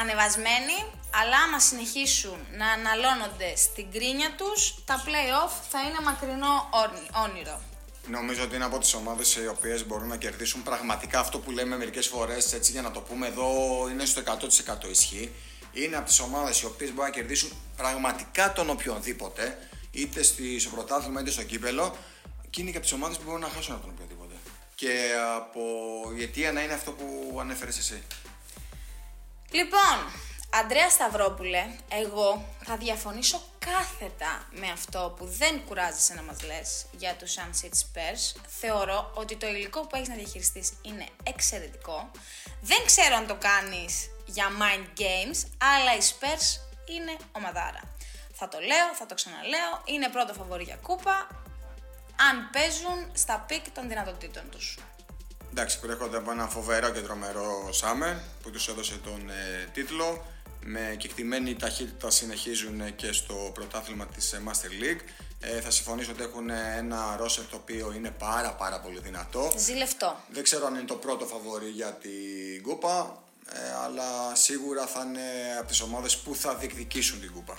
Ανεβασμένοι, 0.01 0.77
αλλά 1.21 1.37
άμα 1.47 1.61
συνεχίσουν 1.61 2.39
να 2.57 2.67
αναλώνονται 2.69 3.57
στην 3.57 3.91
κρίνια 3.93 4.31
τους, 4.37 4.75
τα 4.85 5.03
play-off 5.07 5.53
θα 5.71 5.81
είναι 5.81 6.01
μακρινό 6.05 6.69
όρνη- 6.71 7.11
όνειρο. 7.25 7.61
Νομίζω 8.09 8.43
ότι 8.43 8.55
είναι 8.55 8.65
από 8.65 8.79
τις 8.79 8.95
ομάδες 8.95 9.35
οι 9.37 9.47
οποίες 9.47 9.87
μπορούν 9.87 10.09
να 10.09 10.17
κερδίσουν 10.17 10.63
πραγματικά 10.63 11.21
αυτό 11.21 11.39
που 11.39 11.51
λέμε 11.51 11.77
μερικές 11.77 12.07
φορές, 12.07 12.53
έτσι 12.53 12.73
για 12.73 12.83
να 12.83 12.91
το 12.91 13.01
πούμε 13.01 13.27
εδώ, 13.27 13.49
είναι 13.91 14.05
στο 14.05 14.21
100% 14.21 14.89
ισχύ. 14.89 15.33
Είναι 15.73 15.97
από 15.97 16.07
τις 16.07 16.21
ομάδες 16.21 16.61
οι 16.61 16.67
οποίες 16.67 16.91
μπορούν 16.91 17.05
να 17.11 17.17
κερδίσουν 17.17 17.53
πραγματικά 17.77 18.53
τον 18.53 18.71
οποιονδήποτε, 18.71 19.59
είτε 19.91 20.23
στη- 20.23 20.59
στο 20.59 20.71
πρωτάθλημα 20.71 21.21
είτε 21.21 21.31
στο 21.31 21.43
κύπελο, 21.43 21.97
και 22.51 22.61
είναι 22.61 22.71
και 22.71 22.77
από 22.77 22.87
τις 22.87 22.95
ομάδες 22.95 23.17
που 23.17 23.23
μπορούν 23.27 23.41
να 23.41 23.49
χάσουν 23.49 23.75
από 23.75 23.83
τον 23.85 23.95
οποιοδήποτε. 23.95 24.35
Και 24.75 25.11
από 25.37 25.61
η 26.19 26.23
αιτία 26.23 26.53
να 26.53 26.61
είναι 26.63 26.73
αυτό 26.73 26.91
που 26.93 27.37
ανέφερες 27.41 27.79
εσύ. 27.79 28.03
Λοιπόν, 29.51 29.97
Αντρέα 30.51 30.91
Σταυρόπουλε, 30.91 31.67
εγώ 31.89 32.45
θα 32.65 32.77
διαφωνήσω 32.77 33.43
κάθετα 33.59 34.47
με 34.51 34.71
αυτό 34.71 35.15
που 35.17 35.27
δεν 35.27 35.65
κουράζεσαι 35.65 36.15
να 36.15 36.23
μας 36.23 36.43
λες 36.43 36.87
για 36.93 37.15
τους 37.15 37.35
Sunset 37.37 37.73
Spurs. 37.73 38.41
Θεωρώ 38.61 39.13
ότι 39.15 39.37
το 39.37 39.47
υλικό 39.47 39.81
που 39.81 39.97
έχεις 39.97 40.09
να 40.09 40.15
διαχειριστείς 40.15 40.73
είναι 40.83 41.07
εξαιρετικό. 41.23 42.11
Δεν 42.61 42.85
ξέρω 42.85 43.17
αν 43.17 43.27
το 43.27 43.35
κάνεις 43.35 44.11
για 44.27 44.47
mind 44.49 45.01
games, 45.01 45.47
αλλά 45.59 45.95
οι 45.95 46.01
Spurs 46.01 46.61
είναι 46.95 47.17
ομαδάρα. 47.33 47.81
Θα 48.33 48.49
το 48.49 48.59
λέω, 48.59 48.95
θα 48.95 49.07
το 49.07 49.15
ξαναλέω, 49.15 49.83
είναι 49.85 50.09
πρώτο 50.09 50.33
φαβορή 50.33 50.63
για 50.63 50.77
κούπα, 50.77 51.29
αν 52.29 52.51
παίζουν 52.53 53.11
στα 53.15 53.45
peak 53.49 53.71
των 53.71 53.89
δυνατοτήτων 53.89 54.51
τους. 54.51 54.79
Εντάξει, 55.51 55.81
προέρχονται 55.81 56.17
από 56.17 56.31
ένα 56.31 56.47
φοβερό 56.49 56.91
και 56.91 57.01
τρομερό 57.01 57.71
Summer 57.81 58.17
που 58.43 58.51
τους 58.51 58.69
έδωσε 58.69 58.97
τον 59.05 59.31
ε, 59.31 59.69
τίτλο. 59.73 60.25
Με 60.61 60.95
κεκτημένη 60.99 61.55
ταχύτητα 61.55 62.11
συνεχίζουν 62.11 62.81
ε, 62.81 62.91
και 62.91 63.13
στο 63.13 63.51
πρωτάθλημα 63.55 64.07
της 64.07 64.33
ε, 64.33 64.43
Master 64.47 64.83
League. 64.83 65.01
Ε, 65.41 65.61
θα 65.61 65.71
συμφωνήσω 65.71 66.13
ότι 66.13 66.23
έχουν 66.23 66.51
ε, 66.51 66.75
ένα 66.77 67.17
roster 67.17 67.45
το 67.45 67.57
οποίο 67.57 67.93
είναι 67.93 68.11
πάρα 68.11 68.53
πάρα 68.53 68.81
πολύ 68.81 69.01
δυνατό. 69.01 69.53
Ζηλευτό. 69.57 70.21
Δεν 70.31 70.43
ξέρω 70.43 70.67
αν 70.67 70.75
είναι 70.75 70.85
το 70.85 70.95
πρώτο 70.95 71.27
φαβορή 71.27 71.69
για 71.69 71.93
την 71.93 72.63
κούπα, 72.63 73.23
ε, 73.53 73.59
αλλά 73.85 74.35
σίγουρα 74.35 74.87
θα 74.87 75.03
είναι 75.03 75.57
από 75.59 75.69
τις 75.69 75.81
ομάδες 75.81 76.17
που 76.17 76.35
θα 76.35 76.55
διεκδικήσουν 76.55 77.21
την 77.21 77.33
κούπα. 77.33 77.59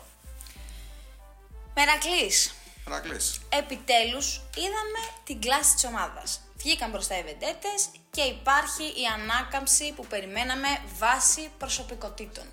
Μερακλής. 1.75 2.54
Ανακλείς. 2.88 3.39
Επιτέλους 3.49 4.41
είδαμε 4.56 5.02
την 5.23 5.41
κλάση 5.41 5.73
της 5.73 5.84
ομάδας. 5.84 6.41
Βγήκαν 6.62 6.89
μπροστά 6.89 7.17
οι 7.17 7.24
βεντέτες 7.24 7.89
και 8.12 8.22
υπάρχει 8.22 8.84
η 8.84 9.06
ανάκαμψη 9.17 9.93
που 9.95 10.06
περιμέναμε 10.06 10.67
βάσει 10.98 11.50
προσωπικότητων. 11.58 12.43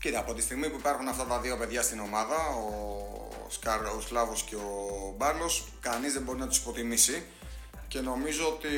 Κοίτα, 0.00 0.18
από 0.18 0.34
τη 0.34 0.42
στιγμή 0.42 0.70
που 0.70 0.76
υπάρχουν 0.78 1.08
αυτά 1.08 1.24
τα 1.26 1.40
δύο 1.40 1.56
παιδιά 1.56 1.82
στην 1.82 2.00
ομάδα, 2.00 2.36
ο, 2.36 3.48
Σκάρ, 3.48 3.80
ο 3.84 4.00
Σλάβος 4.00 4.42
και 4.42 4.54
ο 4.54 5.14
Μπάρλος, 5.16 5.68
κανείς 5.80 6.12
δεν 6.12 6.22
μπορεί 6.22 6.38
να 6.38 6.46
τους 6.46 6.58
υποτιμήσει 6.58 7.26
και 7.88 8.00
νομίζω 8.00 8.48
ότι 8.48 8.68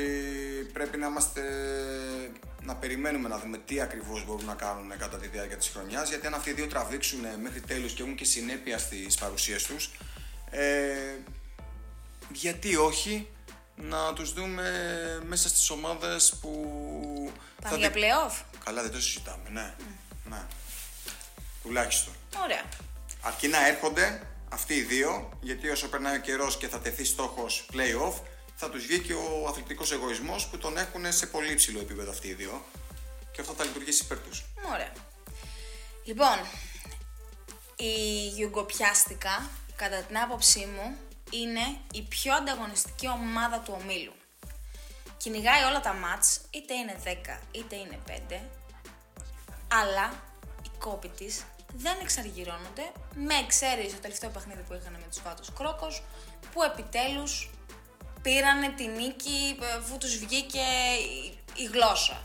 πρέπει 0.73 0.97
να 0.97 1.07
είμαστε 1.07 1.43
να 2.63 2.77
περιμένουμε 2.77 3.29
να 3.29 3.39
δούμε 3.39 3.59
τι 3.59 3.81
ακριβώς 3.81 4.25
μπορούν 4.27 4.45
να 4.45 4.55
κάνουν 4.55 4.99
κατά 4.99 5.17
τη 5.17 5.29
διάρκεια 5.29 5.57
της 5.57 5.69
χρονιάς 5.69 6.09
γιατί 6.09 6.27
αν 6.27 6.35
αυτοί 6.35 6.51
οι 6.51 6.53
δύο 6.53 6.67
τραβήξουν 6.67 7.21
μέχρι 7.43 7.61
τέλους 7.61 7.93
και 7.93 8.03
έχουν 8.03 8.15
και 8.15 8.25
συνέπεια 8.25 8.79
στις 8.79 9.15
παρουσίες 9.15 9.63
τους 9.63 9.91
ε, 10.51 11.19
γιατί 12.33 12.77
όχι 12.77 13.29
να 13.81 14.13
τους 14.13 14.33
δούμε 14.33 14.71
μέσα 15.27 15.49
στις 15.49 15.71
ομάδες 15.71 16.35
που 16.41 17.33
Πάνε 17.63 17.77
για 17.77 17.93
play-off; 17.95 18.43
Καλά, 18.65 18.83
δεν 18.83 18.91
το 18.91 19.01
συζητάμε, 19.01 19.49
ναι. 19.51 19.75
ναι. 20.25 20.43
Τουλάχιστον. 21.63 22.15
Ωραία. 22.43 22.65
Αρκεί 23.21 23.49
να 23.49 23.67
έρχονται 23.67 24.23
αυτοί 24.49 24.75
οι 24.75 24.83
δύο, 24.83 25.39
γιατί 25.41 25.69
όσο 25.69 25.89
περνάει 25.89 26.17
ο 26.17 26.21
καιρός 26.21 26.57
και 26.57 26.69
θα 26.69 26.79
τεθεί 26.81 27.05
στόχος 27.05 27.69
playoff, 27.73 28.21
θα 28.57 28.71
τους 28.71 28.87
βγει 28.87 28.99
και 28.99 29.15
ο 29.15 29.47
αθλητικός 29.49 29.93
εγωισμός 29.93 30.47
που 30.47 30.59
τον 30.59 30.77
έχουν 30.77 31.13
σε 31.13 31.27
πολύ 31.27 31.53
υψηλό 31.53 31.81
επίπεδο 31.81 32.11
αυτοί 32.11 32.29
οι 32.29 32.35
δύο. 32.35 32.65
Και 33.33 33.41
αυτό 33.41 33.53
θα 33.53 33.65
λειτουργήσει 33.65 34.05
υπέρ 34.05 34.19
τους. 34.19 34.45
Ωραία. 34.73 34.93
Λοιπόν, 36.05 36.39
η 37.77 38.27
Γιουγκοπιάστικα, 38.29 39.51
κατά 39.77 39.97
την 39.97 40.19
άποψή 40.19 40.59
μου, 40.59 40.97
είναι 41.31 41.79
η 41.93 42.03
πιο 42.03 42.35
ανταγωνιστική 42.35 43.09
ομάδα 43.09 43.59
του 43.59 43.79
ομίλου. 43.81 44.13
Κυνηγάει 45.17 45.63
όλα 45.63 45.81
τα 45.81 45.93
μάτς, 45.93 46.41
είτε 46.51 46.75
είναι 46.75 46.97
10 47.05 47.09
είτε 47.51 47.77
είναι 47.77 47.99
5, 48.07 48.41
αλλά 49.69 50.23
η 50.63 50.71
κόπη 50.79 51.09
της 51.09 51.45
δεν 51.75 51.97
εξαργυρώνονται, 52.03 52.93
με 53.15 53.35
εξαίρεση 53.35 53.95
το 53.95 54.01
τελευταίο 54.01 54.31
παιχνίδι 54.31 54.63
που 54.63 54.75
είχαν 54.75 54.93
με 54.93 55.07
τους 55.09 55.23
Βάτος 55.23 55.53
Κρόκος, 55.53 56.03
που 56.53 56.63
επιτέλους 56.63 57.51
πήρανε 58.23 58.69
τη 58.69 58.87
νίκη 58.87 59.59
ε, 59.63 59.77
αφού 59.79 59.99
τους 59.99 60.19
βγήκε 60.19 60.65
η, 61.15 61.39
η 61.55 61.65
γλώσσα. 61.65 62.23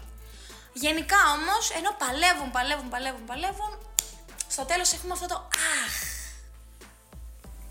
Γενικά 0.74 1.18
όμως, 1.38 1.72
ενώ 1.72 1.92
παλεύουν, 1.98 2.52
παλεύουν, 2.52 2.90
παλεύουν, 2.90 3.26
παλεύουν, 3.26 3.78
στο 4.48 4.66
τέλος 4.66 4.94
έχουμε 4.94 5.14
αυτό 5.14 5.26
το 5.26 5.50
αχ. 5.83 5.83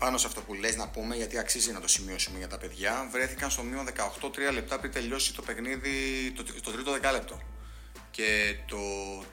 Πάνω 0.03 0.17
σε 0.17 0.27
αυτό 0.27 0.41
που 0.41 0.53
λες 0.53 0.75
να 0.75 0.87
πούμε, 0.87 1.15
γιατί 1.15 1.37
αξίζει 1.37 1.71
να 1.71 1.79
το 1.79 1.87
σημειώσουμε 1.87 2.37
για 2.37 2.47
τα 2.47 2.57
παιδιά, 2.57 3.09
βρέθηκαν 3.11 3.49
στο 3.49 3.63
μείον 3.63 3.87
18 4.21 4.25
3 4.25 4.53
λεπτά 4.53 4.79
πριν 4.79 4.91
τελειώσει 4.91 5.33
το 5.33 5.41
παιχνίδι, 5.41 5.91
το, 6.35 6.43
το 6.61 6.71
τρίτο 6.71 6.91
δεκάλεπτο. 6.91 7.41
Και 8.11 8.55
το 8.67 8.77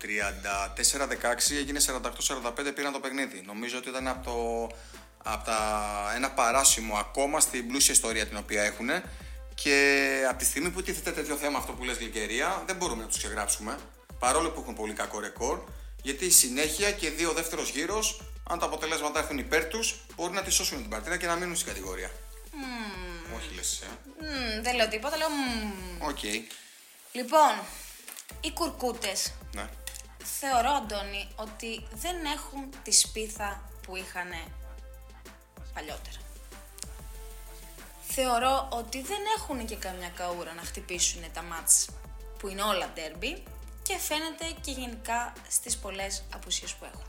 34-16 0.02 1.56
έγινε 1.59 1.80
48-45 1.87 2.74
πήραν 2.74 2.92
το 2.92 3.00
παιχνίδι. 3.00 3.42
Νομίζω 3.46 3.78
ότι 3.78 3.88
ήταν 3.88 4.09
από, 4.09 4.24
το, 4.24 4.76
από 5.30 5.44
τα, 5.44 6.12
ένα 6.16 6.30
παράσημο 6.30 6.96
ακόμα 6.96 7.40
στην 7.40 7.68
πλούσια 7.68 7.94
ιστορία 7.94 8.26
την 8.26 8.37
οποία 8.37 8.62
έχουν. 8.62 8.88
Και 9.54 10.06
από 10.28 10.38
τη 10.38 10.44
στιγμή 10.44 10.70
που 10.70 10.83
τίθεται 10.83 11.11
τέτοιο 11.11 11.37
θέμα 11.37 11.59
αυτό 11.59 11.72
που 11.72 11.85
λες 11.85 11.96
γλυκερία, 11.96 12.62
δεν 12.66 12.76
μπορούμε 12.76 13.02
να 13.02 13.09
τους 13.09 13.18
ξεγράψουμε. 13.18 13.78
Παρόλο 14.18 14.50
που 14.50 14.61
έχουν 14.61 14.74
πολύ 14.74 14.92
κακό 14.92 15.20
ρεκόρ, 15.20 15.61
γιατί 16.02 16.24
η 16.24 16.30
συνέχεια 16.30 16.92
και 16.92 17.11
δύο 17.11 17.33
δεύτερος 17.33 17.70
γύρος, 17.70 18.20
αν 18.50 18.58
τα 18.58 18.66
αποτελέσματα 18.66 19.18
έρθουν 19.18 19.38
υπέρ 19.38 19.64
τους, 19.64 20.00
μπορεί 20.16 20.32
να 20.32 20.42
τη 20.42 20.50
σώσουν 20.50 20.78
την 20.80 20.90
παρτίδα 20.90 21.16
και 21.16 21.26
να 21.26 21.34
μείνουν 21.34 21.56
στην 21.56 21.68
κατηγορία. 21.68 22.10
Mm. 22.52 23.36
Όχι 23.36 23.54
λες, 23.54 23.80
ε. 23.80 23.86
Mm, 24.20 24.62
δεν 24.62 24.74
λέω 24.74 24.88
τίποτα, 24.88 25.16
λέω. 25.16 25.28
Mm. 25.28 26.08
OK. 26.08 26.18
Okay. 26.22 26.52
Λοιπόν, 27.12 27.52
οι 28.40 28.52
κουρκούτες 28.52 29.32
Ναι. 29.54 29.68
θεωρώ, 30.40 30.70
Αντώνη, 30.70 31.28
ότι 31.36 31.86
δεν 31.92 32.16
έχουν 32.24 32.68
τη 32.82 32.92
σπίθα 32.92 33.70
που 33.82 33.96
είχαν 33.96 34.28
παλιότερα. 35.74 36.18
Θεωρώ 38.12 38.68
ότι 38.72 39.02
δεν 39.02 39.18
έχουν 39.36 39.66
και 39.66 39.76
καμιά 39.76 40.08
καούρα 40.08 40.54
να 40.54 40.62
χτυπήσουν 40.62 41.22
τα 41.32 41.42
μάτς 41.42 41.88
που 42.38 42.48
είναι 42.48 42.62
όλα 42.62 42.90
ντέρμπι 42.94 43.42
και 43.82 43.98
φαίνεται 43.98 44.44
και 44.60 44.70
γενικά 44.70 45.32
στις 45.48 45.76
πολλές 45.76 46.24
απουσίες 46.34 46.72
που 46.74 46.84
έχουν. 46.84 47.04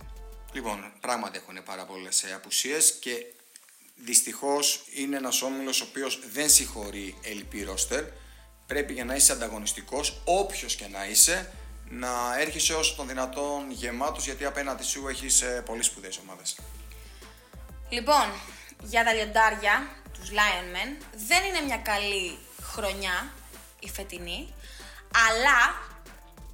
Λοιπόν, 0.54 0.94
πράγματι 1.00 1.38
έχουν 1.38 1.64
πάρα 1.64 1.86
πολλές 1.86 2.26
απουσίες 2.36 2.98
και 3.00 3.26
δυστυχώς 3.96 4.84
είναι 4.94 5.18
ένας 5.18 5.42
όμιλος 5.42 5.82
ο 5.82 5.86
οποίος 5.90 6.20
δεν 6.32 6.50
συγχωρεί 6.50 7.18
ελλειπή 7.24 7.64
ρόστερ. 7.64 8.04
Πρέπει 8.68 8.94
για 8.94 9.06
να 9.06 9.16
είσαι 9.16 9.32
ανταγωνιστικός, 9.32 10.22
όποιος 10.26 10.76
και 10.76 10.88
να 10.88 11.06
είσαι, 11.06 11.54
να 11.90 12.40
έρχεσαι 12.40 12.74
όσο 12.74 12.96
τον 12.96 13.08
δυνατόν 13.08 13.72
γεμάτος 13.72 14.26
γιατί 14.26 14.46
απέναντι 14.46 14.84
σου 14.84 15.08
έχεις 15.08 15.44
πολύ 15.66 15.84
σπουδαίες 15.84 16.18
ομάδες. 16.18 16.56
Λοιπόν, 17.90 18.32
για 18.84 19.04
τα 19.04 19.14
λιοντάρια, 19.14 19.90
τους 20.14 20.30
Lion 20.30 20.76
Men, 20.76 21.04
δεν 21.28 21.44
είναι 21.44 21.62
μια 21.66 21.78
καλή 21.78 22.38
χρονιά 22.62 23.34
η 23.80 23.90
φετινή, 23.90 24.54
αλλά 25.28 25.90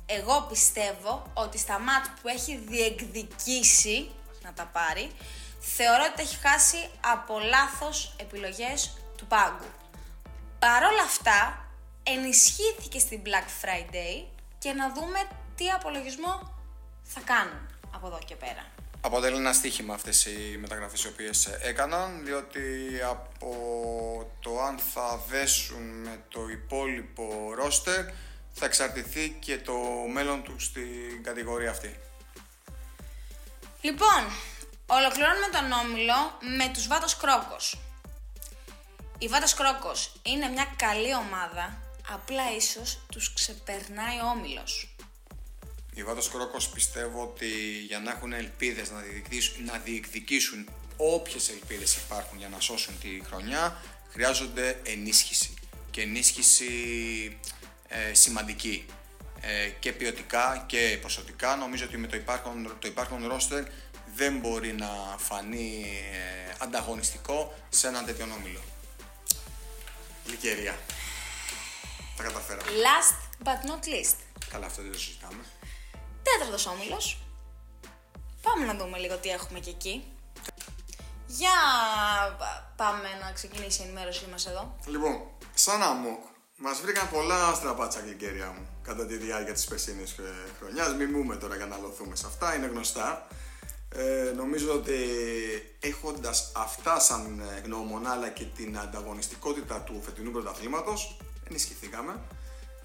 εγώ 0.09 0.45
πιστεύω 0.49 1.31
ότι 1.33 1.57
στα 1.57 1.79
μάτ 1.79 2.05
που 2.21 2.27
έχει 2.27 2.57
διεκδικήσει 2.57 4.11
να 4.41 4.53
τα 4.53 4.65
πάρει, 4.73 5.11
θεωρώ 5.59 6.03
ότι 6.11 6.21
έχει 6.21 6.35
χάσει 6.35 6.89
από 7.13 7.39
λάθος 7.39 8.15
επιλογές 8.19 8.97
του 9.17 9.25
πάγκου. 9.25 9.69
Παρόλα 10.59 11.03
αυτά, 11.03 11.67
ενισχύθηκε 12.03 12.99
στην 12.99 13.21
Black 13.25 13.65
Friday 13.65 14.25
και 14.57 14.71
να 14.73 14.93
δούμε 14.93 15.19
τι 15.55 15.69
απολογισμό 15.69 16.53
θα 17.03 17.19
κάνουν 17.19 17.69
από 17.93 18.07
εδώ 18.07 18.19
και 18.25 18.35
πέρα. 18.35 18.65
Αποτελεί 19.01 19.35
ένα 19.35 19.53
στοίχημα 19.53 19.93
αυτές 19.93 20.25
οι 20.25 20.57
μεταγραφές 20.59 21.03
οι 21.03 21.07
οποίες 21.07 21.45
έκαναν, 21.61 22.25
διότι 22.25 22.61
από 23.09 23.51
το 24.39 24.61
αν 24.61 24.79
θα 24.93 25.23
δέσουν 25.27 25.81
με 25.81 26.23
το 26.29 26.47
υπόλοιπο 26.49 27.53
ρόστερ 27.55 28.05
θα 28.59 28.65
εξαρτηθεί 28.65 29.37
και 29.39 29.57
το 29.57 29.73
μέλλον 30.13 30.43
του 30.43 30.59
στην 30.59 31.23
κατηγορία 31.23 31.69
αυτή. 31.69 31.99
Λοιπόν, 33.81 34.21
ολοκληρώνουμε 34.85 35.47
τον 35.51 35.71
Όμιλο 35.71 36.37
με 36.57 36.71
τους 36.73 36.87
Βάτος 36.87 37.17
Κρόκος. 37.17 37.79
Η 39.17 39.27
Βάτος 39.27 39.53
Κρόκος 39.53 40.11
είναι 40.23 40.47
μια 40.47 40.73
καλή 40.75 41.15
ομάδα, 41.15 41.81
απλά 42.09 42.55
ίσως 42.55 42.99
τους 43.11 43.33
ξεπερνάει 43.33 44.17
ο 44.17 44.25
Όμιλος. 44.25 44.95
Οι 45.93 46.03
Βάτος 46.03 46.29
Κρόκος 46.29 46.69
πιστεύω 46.69 47.21
ότι 47.21 47.47
για 47.87 47.99
να 47.99 48.11
έχουν 48.11 48.33
ελπίδες 48.33 48.91
να 48.91 48.99
διεκδικήσουν, 48.99 49.65
να 49.65 49.77
διεκδικήσουν 49.77 50.69
όποιες 50.97 51.49
ελπίδες 51.49 51.95
υπάρχουν 51.95 52.37
για 52.37 52.49
να 52.49 52.59
σώσουν 52.59 52.99
τη 52.99 53.21
χρονιά, 53.25 53.81
χρειάζονται 54.11 54.79
ενίσχυση. 54.83 55.53
Και 55.91 56.01
ενίσχυση 56.01 56.67
ε, 57.87 58.13
σημαντική 58.13 58.85
ε, 59.41 59.67
και 59.69 59.91
ποιοτικά 59.91 60.63
και 60.67 60.99
ποσοτικά. 61.01 61.55
Νομίζω 61.55 61.85
ότι 61.85 61.97
με 61.97 62.07
το 62.07 62.15
υπάρχον, 62.15 62.75
το 62.79 62.87
υπάρχον 62.87 63.31
roster 63.31 63.65
δεν 64.15 64.37
μπορεί 64.37 64.73
να 64.73 65.15
φανεί 65.17 65.85
ε, 66.11 66.55
ανταγωνιστικό 66.59 67.53
σε 67.69 67.87
έναν 67.87 68.05
τέτοιο 68.05 68.27
όμιλο. 68.39 68.59
Λυκερία. 70.25 70.77
Τα 72.17 72.23
καταφέραμε. 72.23 72.71
Last 72.71 73.45
but 73.45 73.69
not 73.69 73.83
least. 73.85 74.15
Καλά, 74.49 74.65
αυτό 74.65 74.81
δεν 74.81 74.91
το 74.91 74.99
συζητάμε. 74.99 75.43
Τέταρτος 76.23 76.65
όμιλος. 76.65 77.17
Πάμε 78.41 78.65
να 78.65 78.75
δούμε 78.75 78.97
λίγο 78.97 79.17
τι 79.17 79.29
έχουμε 79.29 79.59
και 79.59 79.69
εκεί. 79.69 80.03
Για 81.27 81.51
πάμε 82.75 83.09
να 83.21 83.31
ξεκινήσει 83.31 83.81
η 83.81 83.85
ενημέρωσή 83.85 84.25
μας 84.31 84.45
εδώ. 84.45 84.75
Λοιπόν, 84.85 85.21
σαν 85.53 85.81
αμόκ, 85.81 86.19
Μας 86.59 86.81
βρήκαν 86.81 87.09
πολλά 87.09 87.53
στραπάτσα 87.53 87.99
γλυκέρια 87.99 88.47
μου 88.47 88.67
κατά 88.83 89.05
τη 89.05 89.17
διάρκεια 89.17 89.53
της 89.53 89.65
περσίνη 89.65 90.03
χρονιάς. 90.59 90.93
Μην 90.93 91.09
μούμε 91.09 91.35
τώρα 91.35 91.55
για 91.55 91.65
να 91.65 91.77
λωθούμε 91.77 92.15
σε 92.15 92.25
αυτά, 92.27 92.55
είναι 92.55 92.65
γνωστά. 92.65 93.27
Ε, 93.89 94.31
νομίζω 94.35 94.73
ότι 94.73 94.93
έχοντας 95.79 96.51
αυτά 96.55 96.99
σαν 96.99 97.41
γνώμονα 97.63 98.11
αλλά 98.11 98.29
και 98.29 98.43
την 98.43 98.77
ανταγωνιστικότητα 98.77 99.81
του 99.81 100.01
φετινού 100.05 100.31
πρωταθλήματος, 100.31 101.17
ενισχυθήκαμε. 101.49 102.19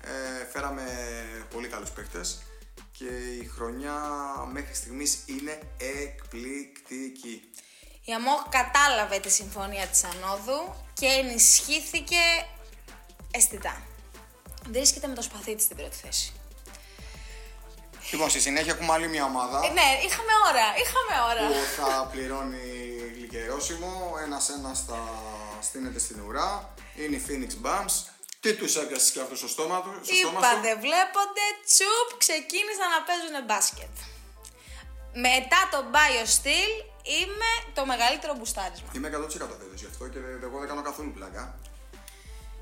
Ε, 0.01 0.45
φέραμε 0.53 0.83
πολύ 1.51 1.69
καλούς 1.69 1.91
παίκτες 1.91 2.43
και 2.93 3.09
η 3.43 3.51
χρονιά 3.55 4.01
μέχρι 4.53 4.75
στιγμής 4.75 5.23
είναι 5.27 5.61
εκπληκτική. 5.77 7.51
Η 8.05 8.15
ΑΜΟΚ 8.15 8.49
κατάλαβε 8.49 9.19
τη 9.19 9.31
συμφωνία 9.31 9.87
της 9.87 10.05
Ανόδου 10.05 10.75
και 10.93 11.07
ενισχύθηκε 11.07 12.17
αισθητά. 13.37 13.83
Βρίσκεται 14.71 15.07
με 15.07 15.15
το 15.15 15.23
σπαθί 15.23 15.55
της 15.55 15.65
στην 15.65 15.77
πρώτη 15.77 15.97
θέση. 15.97 16.33
Λοιπόν, 18.11 18.31
στη 18.31 18.41
συνέχεια 18.41 18.73
έχουμε 18.73 18.93
άλλη 18.93 19.09
μια 19.09 19.25
ομάδα. 19.25 19.59
Ε, 19.65 19.69
ναι, 19.79 19.89
είχαμε 20.07 20.33
ώρα, 20.51 20.67
είχαμε 20.83 21.15
ώρα. 21.31 21.47
Που 21.49 21.83
θα 21.83 22.09
πληρώνει 22.13 22.67
γλυκερόσιμο, 23.17 23.93
ένα-ένα 24.25 24.73
θα 24.87 25.01
στείνεται 25.61 25.99
στην 25.99 26.21
ουρά. 26.21 26.75
Είναι 26.97 27.17
η 27.17 27.23
Phoenix 27.27 27.67
Bums. 27.67 27.95
Τι 28.41 28.55
τους 28.55 28.77
έπιασες 28.77 29.11
και 29.11 29.21
αυτό 29.21 29.37
στο 29.37 29.49
στόμα 29.49 29.77
του. 29.83 29.91
Είπα, 30.21 30.51
δεν 30.67 30.77
βλέπονται, 30.87 31.45
τσουπ, 31.67 32.09
ξεκίνησαν 32.25 32.89
να 32.97 33.01
παίζουν 33.09 33.35
μπάσκετ. 33.47 33.95
Μετά 35.27 35.61
το 35.73 35.79
BioSteel 35.95 36.73
είμαι 37.17 37.51
το 37.75 37.83
μεγαλύτερο 37.87 38.33
μπουστάρισμα. 38.39 38.89
Είμαι 38.97 39.09
100% 39.09 39.57
βέβαιος 39.63 39.81
γι' 39.83 39.91
αυτό 39.93 40.09
και 40.09 40.19
εγώ 40.49 40.59
δεν 40.59 40.69
κάνω 40.69 40.83
καθόλου 40.83 41.13
πλάκα. 41.13 41.43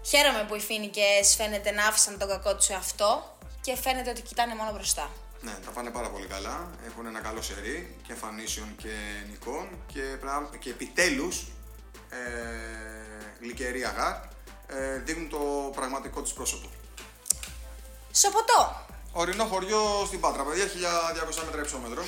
Χαίρομαι 0.02 0.44
που 0.48 0.54
οι 0.54 0.60
Φίνικες 0.60 1.34
φαίνεται 1.36 1.70
να 1.70 1.86
άφησαν 1.86 2.18
τον 2.18 2.28
κακό 2.28 2.56
τους 2.56 2.64
σε 2.64 2.74
αυτό 2.74 3.36
και 3.60 3.76
φαίνεται 3.76 4.10
ότι 4.10 4.22
κοιτάνε 4.22 4.54
μόνο 4.54 4.72
μπροστά. 4.72 5.10
Ναι, 5.40 5.52
τα 5.64 5.70
πάνε 5.70 5.90
πάρα 5.90 6.08
πολύ 6.08 6.26
καλά. 6.26 6.70
Έχουν 6.86 7.06
ένα 7.06 7.20
καλό 7.20 7.42
σερί 7.42 7.96
και 8.06 8.12
εμφανίσεων 8.12 8.76
και 8.76 8.88
νικών 9.30 9.68
και, 9.92 10.00
πρα... 10.00 10.50
και 10.58 10.70
επιτέλους 10.70 11.46
ε, 12.10 12.18
γλυκερή 13.40 13.84
αγάρ 13.84 14.14
ε, 14.66 14.98
δείχνουν 14.98 15.28
το 15.28 15.70
πραγματικό 15.74 16.22
τους 16.22 16.32
πρόσωπο. 16.32 16.68
Σοποτό. 18.12 18.86
Ορεινό 19.12 19.44
χωριό 19.44 20.04
στην 20.06 20.20
Πάτρα, 20.20 20.42
παιδιά, 20.42 20.64
1200 20.64 21.44
μέτρα 21.44 21.60
υψόμετρο. 21.60 22.04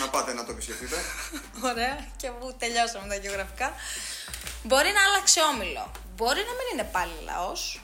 να 0.00 0.08
πάτε 0.08 0.32
να 0.32 0.44
το 0.44 0.52
επισκεφτείτε. 0.52 0.96
Ωραία, 1.70 2.06
και 2.16 2.30
που 2.30 2.54
τελειώσαμε 2.58 3.06
τα 3.08 3.14
γεωγραφικά. 3.14 3.72
Μπορεί 4.62 4.90
να 4.92 5.02
άλλαξε 5.04 5.40
όμιλο. 5.40 5.90
Μπορεί 6.16 6.40
να 6.40 6.54
μην 6.58 6.66
είναι 6.72 6.88
πάλι 6.92 7.12
λαός. 7.24 7.80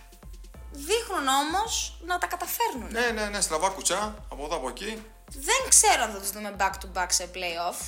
Δείχνουν 0.71 1.27
όμως 1.29 1.99
να 2.07 2.19
τα 2.19 2.27
καταφέρνουν. 2.27 2.91
Ναι, 2.91 3.11
ναι, 3.11 3.29
ναι, 3.29 3.41
στραβά 3.41 3.69
κουτσά 3.69 4.25
από 4.29 4.45
εδώ 4.45 4.57
από 4.57 4.69
εκεί. 4.69 5.03
Δεν 5.27 5.61
ξέρω 5.69 6.03
αν 6.03 6.11
θα 6.13 6.19
τους 6.19 6.31
δούμε 6.31 6.57
back 6.59 6.73
to 6.73 7.03
back 7.03 7.07
σε 7.09 7.31
playoff. 7.35 7.79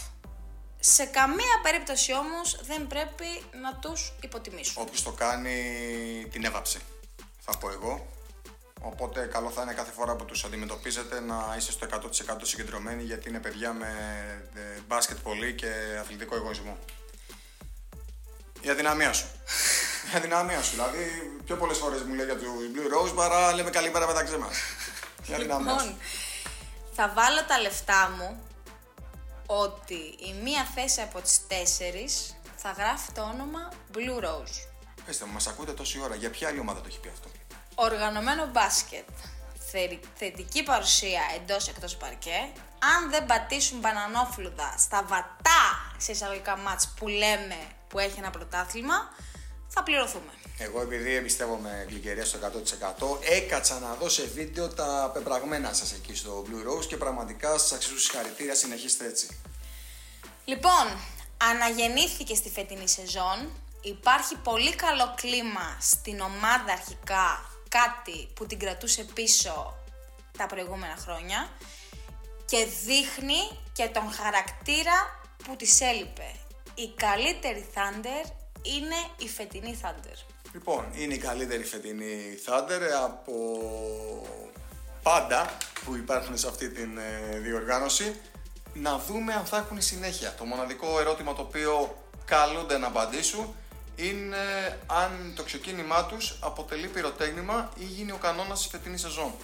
Σε 0.81 1.05
καμία 1.05 1.61
περίπτωση 1.63 2.15
όμως 2.15 2.61
δεν 2.63 2.87
πρέπει 2.87 3.45
να 3.63 3.75
τους 3.75 4.13
υποτιμήσουμε. 4.21 4.85
Όποιος 4.85 5.03
το 5.03 5.11
κάνει 5.11 5.57
την 6.31 6.45
έβαψε, 6.45 6.81
θα 7.41 7.59
πω 7.59 7.71
εγώ. 7.71 8.07
Οπότε 8.81 9.27
καλό 9.27 9.51
θα 9.51 9.63
είναι 9.63 9.73
κάθε 9.73 9.93
φορά 9.93 10.17
που 10.17 10.25
τους 10.25 10.45
αντιμετωπίζετε 10.45 11.21
να 11.21 11.55
είστε 11.57 11.73
στο 11.73 11.87
100% 11.91 12.37
συγκεντρωμένοι 12.43 13.03
γιατί 13.03 13.29
είναι 13.29 13.41
παιδιά 13.41 13.73
με 13.73 13.89
ε, 14.55 14.81
μπάσκετ 14.89 15.17
πολύ 15.19 15.55
και 15.55 15.69
αθλητικό 16.01 16.37
εγωισμό. 16.37 16.79
Η 18.65 18.71
αδυναμία 18.71 19.13
σου. 19.13 19.27
Η 20.13 20.17
αδυναμία 20.17 20.63
σου. 20.63 20.71
Δηλαδή, 20.71 21.05
πιο 21.45 21.57
πολλές 21.57 21.79
φορές 21.79 22.03
μου 22.03 22.15
λέει 22.15 22.25
για 22.25 22.37
του 22.37 22.47
Blue 22.75 22.95
Rose 22.97 23.15
παρά 23.15 23.55
λέμε 23.55 23.71
καλή 23.71 23.91
μέρα 23.91 24.07
μεταξύ 24.07 24.37
μας. 24.37 24.57
Η 25.27 25.35
αδυναμία 25.35 25.79
σου. 25.79 25.85
Λοιπόν, 25.85 25.99
θα 26.95 27.13
βάλω 27.15 27.45
τα 27.45 27.61
λεφτά 27.61 28.11
μου 28.17 28.43
ότι 29.47 29.95
η 30.29 30.35
μία 30.43 30.65
θέση 30.75 31.01
από 31.01 31.21
τις 31.21 31.41
τέσσερις 31.47 32.37
θα 32.57 32.71
γράφει 32.71 33.13
το 33.13 33.23
όνομα 33.23 33.69
Blue 33.95 34.25
Rose. 34.25 34.57
Πετε 35.07 35.25
μου, 35.25 35.33
μας 35.33 35.47
ακούτε 35.47 35.73
τόση 35.73 36.01
ώρα. 36.03 36.15
Για 36.15 36.31
ποια 36.31 36.49
άλλη 36.49 36.59
ομάδα 36.59 36.81
το 36.81 36.87
έχει 36.89 37.01
πει 37.01 37.09
αυτό; 37.13 37.29
Οργανωμένο 37.75 38.47
μπάσκετ. 38.47 39.09
Θε- 39.77 40.05
Θετική 40.15 40.63
παρουσία 40.63 41.21
εντός 41.37 41.69
εκτός 41.69 41.97
παρκέ. 41.97 42.51
Αν 42.97 43.11
δεν 43.11 43.27
πατήσουν 43.27 43.79
μπανανόφλουδα 43.79 44.75
στα 44.79 45.03
βατά 45.03 45.63
σε 45.97 46.13
εισαγωγικά 46.13 46.57
μάτς 46.57 46.89
που 46.97 47.09
λέμε 47.09 47.57
που 47.89 47.99
έχει 47.99 48.19
ένα 48.19 48.31
πρωτάθλημα, 48.31 48.95
θα 49.69 49.83
πληρωθούμε. 49.83 50.33
Εγώ 50.59 50.81
επειδή 50.81 51.15
εμπιστεύομαι 51.15 51.87
γλυκερία 51.89 52.25
στο 52.25 52.39
100% 52.39 53.19
έκατσα 53.31 53.79
να 53.79 53.95
δω 53.95 54.09
σε 54.09 54.23
βίντεο 54.25 54.69
τα 54.69 55.11
πεπραγμένα 55.15 55.73
σας 55.73 55.93
εκεί 55.93 56.15
στο 56.15 56.45
Blue 56.47 56.69
Rose 56.71 56.87
και 56.87 56.97
πραγματικά 56.97 57.59
σας 57.59 57.73
αξίζουν 57.73 57.99
συγχαρητήρια, 57.99 58.55
συνεχίστε 58.55 59.05
έτσι. 59.07 59.41
Λοιπόν, 60.45 60.87
αναγεννήθηκε 61.37 62.35
στη 62.35 62.51
φετινή 62.51 62.89
σεζόν. 62.89 63.53
Υπάρχει 63.83 64.37
πολύ 64.37 64.75
καλό 64.75 65.15
κλίμα 65.17 65.77
στην 65.81 66.21
ομάδα 66.21 66.73
αρχικά, 66.73 67.51
κάτι 67.79 68.29
που 68.35 68.47
την 68.47 68.59
κρατούσε 68.59 69.07
πίσω 69.15 69.77
τα 70.39 70.47
προηγούμενα 70.47 70.97
χρόνια 70.97 71.49
και 72.45 72.67
δείχνει 72.85 73.59
και 73.73 73.87
τον 73.87 74.11
χαρακτήρα 74.11 74.97
που 75.45 75.57
της 75.57 75.81
έλειπε. 75.81 76.31
Η 76.75 76.89
καλύτερη 76.97 77.67
Thunder 77.75 78.31
είναι 78.63 78.97
η 79.19 79.29
φετινή 79.29 79.81
Thunder. 79.83 80.17
Λοιπόν, 80.53 80.85
είναι 80.95 81.15
η 81.15 81.19
καλύτερη 81.19 81.65
φετινή 81.65 82.39
Thunder 82.47 82.81
από 83.05 83.37
πάντα 85.03 85.57
που 85.85 85.97
υπάρχουν 85.97 86.39
σε 86.39 86.49
αυτή 86.49 86.71
την 86.71 86.99
ε, 86.99 87.39
διοργάνωση. 87.39 88.21
Να 88.75 88.99
δούμε 88.99 89.33
αν 89.33 89.45
θα 89.45 89.57
έχουν 89.57 89.81
συνέχεια. 89.81 90.35
Το 90.35 90.45
μοναδικό 90.45 91.01
ερώτημα 91.01 91.35
το 91.35 91.43
οποίο 91.43 91.97
καλούνται 92.25 92.79
να 92.79 92.87
απαντήσουν 92.87 93.55
είναι 93.97 94.37
αν 94.87 95.33
το 95.37 95.43
ξεκίνημά 95.43 96.05
τους 96.07 96.39
αποτελεί 96.41 96.87
πυροτέχνημα 96.89 97.71
ή 97.79 97.85
γίνει 97.85 98.13
ο 98.13 98.17
κανόνας 98.17 98.59
της 98.59 98.71
φετινής 98.71 99.01
σεζόν. 99.01 99.35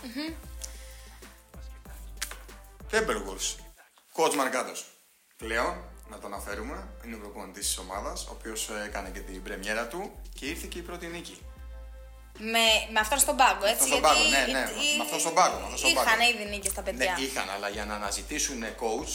Timberwolves. 2.91 3.57
Coach 4.17 4.35
Μαρκάτος. 4.35 4.85
Πλέον, 5.37 5.85
να 6.09 6.19
το 6.19 6.27
αναφέρουμε, 6.27 6.89
είναι 7.05 7.15
ο 7.15 7.19
προπονητής 7.19 7.67
της 7.67 7.79
ομάδας, 7.79 8.27
ο 8.27 8.31
οποίος 8.39 8.69
ε, 8.69 8.85
έκανε 8.87 9.09
και 9.11 9.21
την 9.21 9.43
πρεμιέρα 9.43 9.87
του 9.87 10.13
και 10.35 10.47
ήρθε 10.47 10.67
και 10.67 10.79
η 10.79 10.83
πρώτη 10.83 11.07
νίκη. 11.07 11.39
Με, 12.39 12.93
με 12.93 13.01
αυτόν 13.01 13.19
στον 13.19 13.37
πάγκο, 13.37 13.65
έτσι. 13.67 13.87
στον 13.87 14.01
πάγκο, 14.01 14.19
ναι, 14.23 14.53
ναι, 14.53 14.65
με 14.97 15.03
αυτόν 15.03 15.21
στον 15.21 15.35
πάγκο, 15.35 15.57
με 15.59 15.63
αυτόν 15.63 15.79
στον 15.79 15.91
Είχαν 15.91 16.05
πάγκο. 16.05 16.31
ήδη 16.31 16.45
νίκες 16.51 16.73
τα 16.73 16.83
παιδιά. 16.83 17.15
Ναι, 17.19 17.25
είχαν, 17.25 17.51
αλλά 17.51 17.69
για 17.69 17.85
να 17.85 17.95
αναζητήσουν 17.95 18.63
coach, 18.63 19.13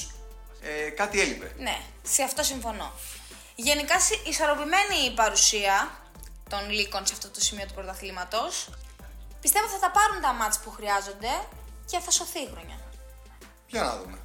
ε, 0.62 0.90
κάτι 0.90 1.22
έλειπε. 1.22 1.52
Ναι, 1.58 1.78
σε 2.04 2.24
αυτό 2.24 2.44
συμφωνώ. 2.44 2.94
Γενικά 3.56 4.00
συ- 4.00 4.28
ισορροπημένη 4.28 4.96
η 5.06 5.14
παρουσία 5.14 5.92
των 6.50 6.70
λύκων 6.70 7.06
σε 7.06 7.14
αυτό 7.14 7.30
το 7.30 7.42
σημείο 7.42 7.66
του 7.66 7.74
πρωταθλήματος. 7.74 8.70
Πιστεύω 9.42 9.68
θα 9.68 9.80
τα 9.80 9.92
πάρουν 9.92 10.22
τα 10.22 10.34
μάτς 10.34 10.60
που 10.60 10.72
χρειάζονται 10.72 11.34
και 11.86 12.00
θα 12.00 12.12
σωθεί 12.12 12.40
η 12.40 12.50
χρονιά. 12.54 12.78
Για 13.68 13.82
να 13.82 13.98
δούμε. 13.98 14.18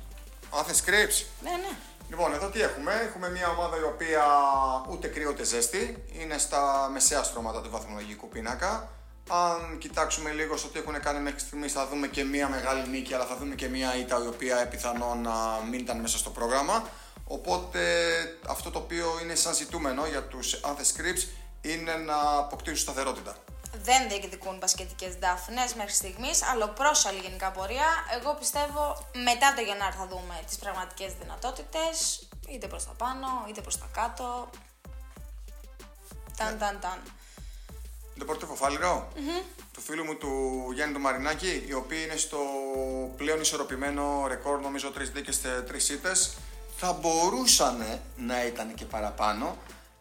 Athens 0.51 0.89
Crips. 0.89 1.25
Ναι, 1.43 1.51
ναι. 1.51 1.77
Λοιπόν, 2.09 2.33
εδώ 2.35 2.49
τι 2.49 2.61
έχουμε; 2.63 2.93
Έχουμε 3.09 3.31
μια 3.31 3.49
ομάδα 3.49 3.77
η 3.77 3.83
οποία 3.83 4.25
ούτε 4.91 5.09
κρύο 5.09 5.31
ούτε 5.31 5.45
ζέστη. 5.45 6.05
Είναι 6.13 6.39
στα 6.39 6.89
μεσαία 6.93 7.23
στρώματα 7.23 7.61
του 7.63 7.71
βαθμολογικού 7.71 8.29
πίνακα. 8.29 8.89
Αν 9.29 9.79
κοιτάξουμε 9.79 10.31
λίγο 10.31 10.57
στο 10.57 10.69
τι 10.69 10.79
έχουν 10.79 11.01
κάνει 11.01 11.21
μέχρι 11.21 11.41
στιγμής, 11.41 11.73
θα 11.73 11.87
δούμε 11.87 12.07
και 12.07 12.25
μια 12.25 12.49
μεγάλη 12.49 12.89
νίκη, 12.89 13.15
αλλά 13.15 13.25
θα 13.25 13.37
δούμε 13.37 13.55
και 13.55 13.69
μια 13.69 13.97
ήττα 13.97 14.23
η 14.25 14.27
οποία 14.27 14.69
πιθανόν 14.69 15.21
να 15.21 15.61
μην 15.71 15.81
ήταν 15.81 16.01
μέσα 16.01 16.19
στο 16.19 16.31
πρόγραμμα. 16.31 16.89
Οπότε 17.33 17.83
αυτό 18.47 18.71
το 18.71 18.79
οποίο 18.79 19.19
είναι 19.23 19.35
σαν 19.35 19.55
ζητούμενο 19.55 20.07
για 20.07 20.23
τους 20.23 20.61
Athens 20.65 21.01
Crips 21.01 21.29
είναι 21.61 21.95
να 21.95 22.39
αποκτήσουν 22.39 22.79
σταθερότητα. 22.79 23.37
Δεν 23.83 24.09
διεκδικούν 24.09 24.59
μπασκετικές 24.59 25.15
δάφνες 25.15 25.75
μέχρι 25.75 25.93
στιγμής, 25.93 26.43
αλλά 26.43 26.69
πρόσαλη 26.69 27.19
γενικά 27.19 27.51
πορεία. 27.51 27.89
Εγώ 28.19 28.35
πιστεύω 28.35 29.11
μετά 29.25 29.55
το 29.57 29.61
Γενάρη 29.61 29.97
θα 29.97 30.07
δούμε 30.07 30.43
τις 30.47 30.57
πραγματικές 30.57 31.13
δυνατότητες, 31.21 32.29
είτε 32.49 32.67
προς 32.67 32.85
τα 32.85 32.93
πάνω, 32.93 33.27
είτε 33.49 33.61
προς 33.61 33.79
τα 33.79 33.89
κάτω. 33.93 34.51
Ταν, 36.37 36.59
ταν, 36.59 36.81
ταν. 36.81 36.99
Deportivo 38.21 38.55
Φάληρο, 38.55 39.09
του 39.73 39.81
φίλου 39.81 40.05
μου 40.05 40.17
του 40.17 40.31
Γιάννη 40.75 40.95
του 40.95 41.01
Μαρινάκη, 41.01 41.65
οι 41.69 41.73
οποίοι 41.73 42.01
είναι 42.05 42.17
στο 42.17 42.39
πλέον 43.17 43.41
ισορροπημένο 43.41 44.27
ρεκόρ, 44.27 44.61
νομίζω 44.61 44.91
τρεις 44.91 45.11
δίκες 45.11 45.37
και 45.37 45.49
τρεις 45.49 45.89
ήττες. 45.89 46.37
Θα 46.83 46.93
μπορούσαν 46.93 48.01
να 48.17 48.45
ήταν 48.45 48.75
και 48.75 48.85
παραπάνω, 48.85 49.57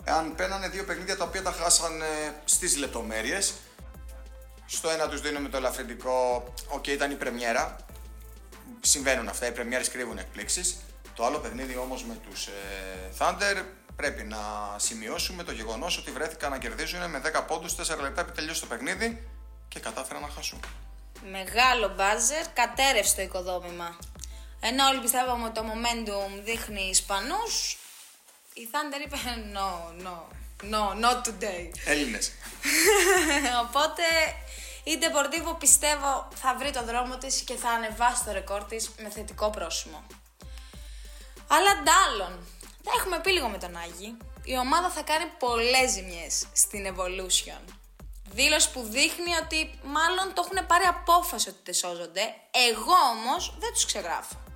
αν 0.06 0.36
παίρνανε 0.36 0.70
δύο 0.70 0.84
παιχνίδια 0.84 1.18
τα 1.18 1.24
οποία 1.24 1.44
τα 1.44 1.52
χάσανε 1.52 2.42
στις 2.46 2.78
λεπτομέρειες. 2.78 3.54
Στο 4.66 4.90
ένα 4.90 5.08
τους 5.08 5.22
δίνουμε 5.22 5.50
το 5.50 5.58
ελαφρυντικό, 5.58 6.44
οκ, 6.68 6.88
ήταν 6.88 7.12
η 7.12 7.16
πρεμιέρα. 7.16 7.76
Συμβαίνουν 8.80 9.28
αυτά, 9.28 9.48
οι 9.48 9.52
πρεμιέρες 9.52 9.90
κρύβουν 9.90 10.18
εκπλήξεις. 10.18 10.78
Το 11.16 11.26
άλλο 11.26 11.38
παιχνίδι 11.38 11.78
όμως 11.78 12.04
με 12.04 12.18
τους 12.30 12.48
ε, 12.48 12.52
Thunder 13.18 13.64
πρέπει 13.96 14.24
να 14.24 14.38
σημειώσουμε 14.78 15.44
το 15.44 15.52
γεγονός 15.52 15.98
ότι 15.98 16.12
βρέθηκαν 16.12 16.52
να 16.52 16.58
κερδίζουν 16.58 17.10
με 17.10 17.22
10 17.40 17.44
πόντους 17.48 17.76
4 17.76 18.00
λεπτά 18.02 18.22
πριν 18.22 18.32
τελειώσει 18.32 18.62
το 18.62 18.68
παιχνίδι 18.68 19.28
και 19.68 19.80
κατάφεραν 19.80 20.22
να 20.22 20.28
χάσουν. 20.28 20.60
Μεγάλο 21.32 21.94
buzzer, 21.96 22.48
κατέρρευσε 22.54 23.16
το 23.16 23.22
οικοδόμημα. 23.22 23.98
Ενώ 24.60 24.88
όλοι 24.88 25.00
πιστεύαμε 25.00 25.46
ότι 25.46 25.54
το 25.54 25.66
momentum 25.72 26.44
δείχνει 26.44 26.82
Ισπανούς, 26.82 27.78
η 28.54 28.70
Thunder 28.72 29.06
είπε 29.06 29.18
no, 29.54 30.04
no, 30.06 30.18
no, 30.74 31.06
not 31.06 31.28
today. 31.28 31.72
Έλληνες. 31.86 32.32
Οπότε 33.64 34.04
η 34.84 34.98
Deportivo 35.02 35.60
πιστεύω 35.60 36.28
θα 36.36 36.56
βρει 36.60 36.72
το 36.72 36.84
δρόμο 36.84 37.18
της 37.18 37.42
και 37.42 37.56
θα 37.56 37.70
ανεβάσει 37.70 38.24
το 38.24 38.32
ρεκόρ 38.32 38.64
της 38.64 38.90
με 38.98 39.10
θετικό 39.10 39.50
πρόσημο. 39.50 40.04
Αλλά 41.48 41.72
ντάλλον, 41.84 42.48
τα 42.84 42.92
έχουμε 42.98 43.20
πει 43.20 43.32
λίγο 43.32 43.48
με 43.48 43.58
τον 43.58 43.78
Άγη. 43.78 44.18
Η 44.44 44.58
ομάδα 44.58 44.90
θα 44.90 45.02
κάνει 45.02 45.26
πολλές 45.40 45.92
ζημιές 45.92 46.46
στην 46.54 46.96
Evolution. 46.96 47.74
Δήλωση 48.32 48.72
που 48.72 48.82
δείχνει 48.82 49.34
ότι 49.44 49.80
μάλλον 49.84 50.34
το 50.34 50.44
έχουν 50.46 50.68
πάρει 50.68 50.84
απόφαση 50.84 51.50
ότι 51.50 51.60
δεν 51.64 51.74
σώζονται. 51.74 52.22
Εγώ 52.70 52.98
όμως 53.16 53.56
δεν 53.60 53.74
τους 53.74 53.86
ξεγράφω. 53.86 54.49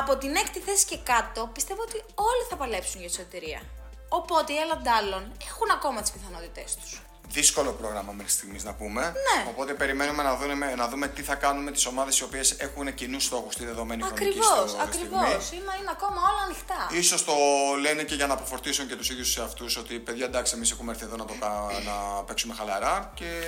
Από 0.00 0.16
την 0.16 0.34
έκτη 0.36 0.60
θέση 0.60 0.84
και 0.86 0.98
κάτω 0.98 1.50
πιστεύω 1.52 1.82
ότι 1.82 1.96
όλοι 2.14 2.42
θα 2.50 2.56
παλέψουν 2.56 3.00
για 3.00 3.08
τη 3.10 3.14
σωτηρία. 3.14 3.62
Οπότε 4.08 4.52
οι 4.52 4.56
Ελλαντάλλον 4.56 5.32
έχουν 5.48 5.70
ακόμα 5.72 6.00
τις 6.02 6.10
πιθανότητές 6.10 6.76
τους. 6.76 7.02
Δύσκολο 7.30 7.72
πρόγραμμα 7.72 8.12
μέχρι 8.12 8.32
στιγμής 8.32 8.64
να 8.64 8.74
πούμε. 8.74 9.00
Ναι. 9.02 9.44
Οπότε 9.50 9.74
περιμένουμε 9.74 10.22
να 10.22 10.36
δούμε, 10.36 10.74
να 10.74 10.88
δούμε 10.88 11.08
τι 11.08 11.22
θα 11.22 11.34
κάνουμε 11.34 11.70
τις 11.70 11.86
ομάδες 11.86 12.18
οι 12.18 12.24
οποίες 12.24 12.50
έχουν 12.52 12.94
κοινούς 12.94 13.24
στόχους 13.24 13.54
στη 13.54 13.64
δεδομένη 13.64 14.02
χρονική 14.02 14.24
Ακριβώς, 14.24 14.70
στο- 14.70 14.80
ακριβώς. 14.82 15.44
στιγμή. 15.44 15.62
Είναι, 15.64 15.76
είναι 15.80 15.90
ακόμα 15.90 16.20
όλα 16.30 16.42
ανοιχτά. 16.44 16.88
Ίσως 16.92 17.24
το 17.24 17.32
λένε 17.80 18.02
και 18.02 18.14
για 18.14 18.26
να 18.26 18.32
αποφορτήσουν 18.34 18.88
και 18.88 18.96
τους 18.96 19.10
ίδιους 19.10 19.32
σε 19.32 19.42
αυτού 19.42 19.66
ότι 19.78 19.98
παιδιά 19.98 20.24
εντάξει, 20.24 20.54
εμείς 20.54 20.70
έχουμε 20.70 20.92
έρθει 20.92 21.04
εδώ 21.04 21.16
να, 21.16 21.24
το, 21.24 21.34
κα- 21.40 21.66
να 21.84 22.22
παίξουμε 22.22 22.54
χαλαρά 22.54 23.10
και 23.14 23.40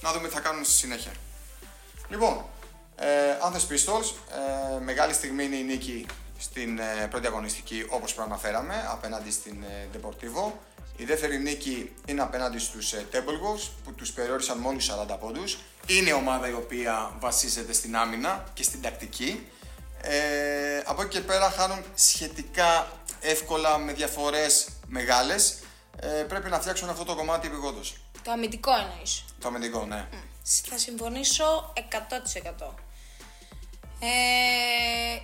να 0.00 0.12
δούμε 0.12 0.28
τι 0.28 0.34
θα 0.34 0.40
κάνουμε 0.40 0.64
στη 0.64 0.74
συνέχεια. 0.74 1.12
Λοιπόν, 2.08 2.44
ε, 2.96 3.06
Anthony 3.42 3.72
Pistols, 3.72 4.12
ε, 4.76 4.80
μεγάλη 4.80 5.12
στιγμή 5.12 5.44
είναι 5.44 5.56
η 5.56 5.62
νίκη 5.62 6.06
στην 6.38 6.78
ε, 6.78 7.06
πρώτη 7.10 7.26
αγωνιστική 7.26 7.86
όπως 7.88 8.14
προαναφέραμε 8.14 8.88
απέναντι 8.90 9.30
στην 9.30 9.62
ε, 9.62 9.98
Deportivo. 9.98 10.52
Η 10.96 11.04
δεύτερη 11.04 11.38
νίκη 11.38 11.92
είναι 12.06 12.22
απέναντι 12.22 12.58
στους 12.58 12.92
ε, 12.92 13.06
Timberwolves 13.12 13.68
που 13.84 13.92
τους 13.94 14.12
περιόρισαν 14.12 14.58
μόλις 14.58 14.90
40 15.10 15.16
πόντους. 15.20 15.58
Είναι 15.86 16.12
ομάδα 16.12 16.48
η 16.48 16.52
οποία 16.52 17.12
βασίζεται 17.18 17.72
στην 17.72 17.96
άμυνα 17.96 18.44
και 18.54 18.62
στην 18.62 18.82
τακτική. 18.82 19.46
Ε, 20.02 20.82
από 20.84 21.02
εκεί 21.02 21.10
και 21.10 21.20
πέρα 21.20 21.50
χάνουν 21.50 21.84
σχετικά 21.94 22.92
εύκολα 23.20 23.78
με 23.78 23.92
διαφορές 23.92 24.68
μεγάλες. 24.86 25.58
Ε, 26.00 26.08
πρέπει 26.08 26.50
να 26.50 26.60
φτιάξουν 26.60 26.88
αυτό 26.88 27.04
το 27.04 27.14
κομμάτι 27.14 27.46
επιγόντως. 27.46 27.96
Το 28.22 28.30
αμυντικό 28.30 28.70
εννοείς. 28.80 29.24
Το 29.40 29.48
αμυντικό, 29.48 29.86
ναι. 29.86 30.08
Θα 30.44 30.78
συμφωνήσω 30.78 31.72
100%. 31.74 32.74
Ε, 34.00 35.18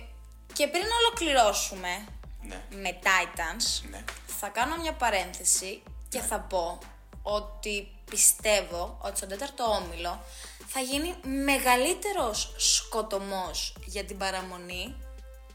και 0.53 0.67
πριν 0.67 0.83
ολοκληρώσουμε 0.99 2.05
Ναι. 2.41 2.61
με 2.69 2.99
Titans, 3.03 3.89
Ναι. 3.89 4.03
θα 4.39 4.47
κάνω 4.47 4.75
μια 4.77 4.93
παρένθεση 4.93 5.83
και 6.09 6.19
θα 6.19 6.39
πω 6.39 6.79
ότι 7.23 7.91
πιστεύω 8.09 8.97
ότι 9.01 9.17
στον 9.17 9.29
τέταρτο 9.29 9.63
όμιλο 9.63 10.23
θα 10.67 10.79
γίνει 10.79 11.15
μεγαλύτερος 11.43 12.53
σκοτωμός 12.57 13.75
για 13.85 14.03
την 14.05 14.17
παραμονή 14.17 14.95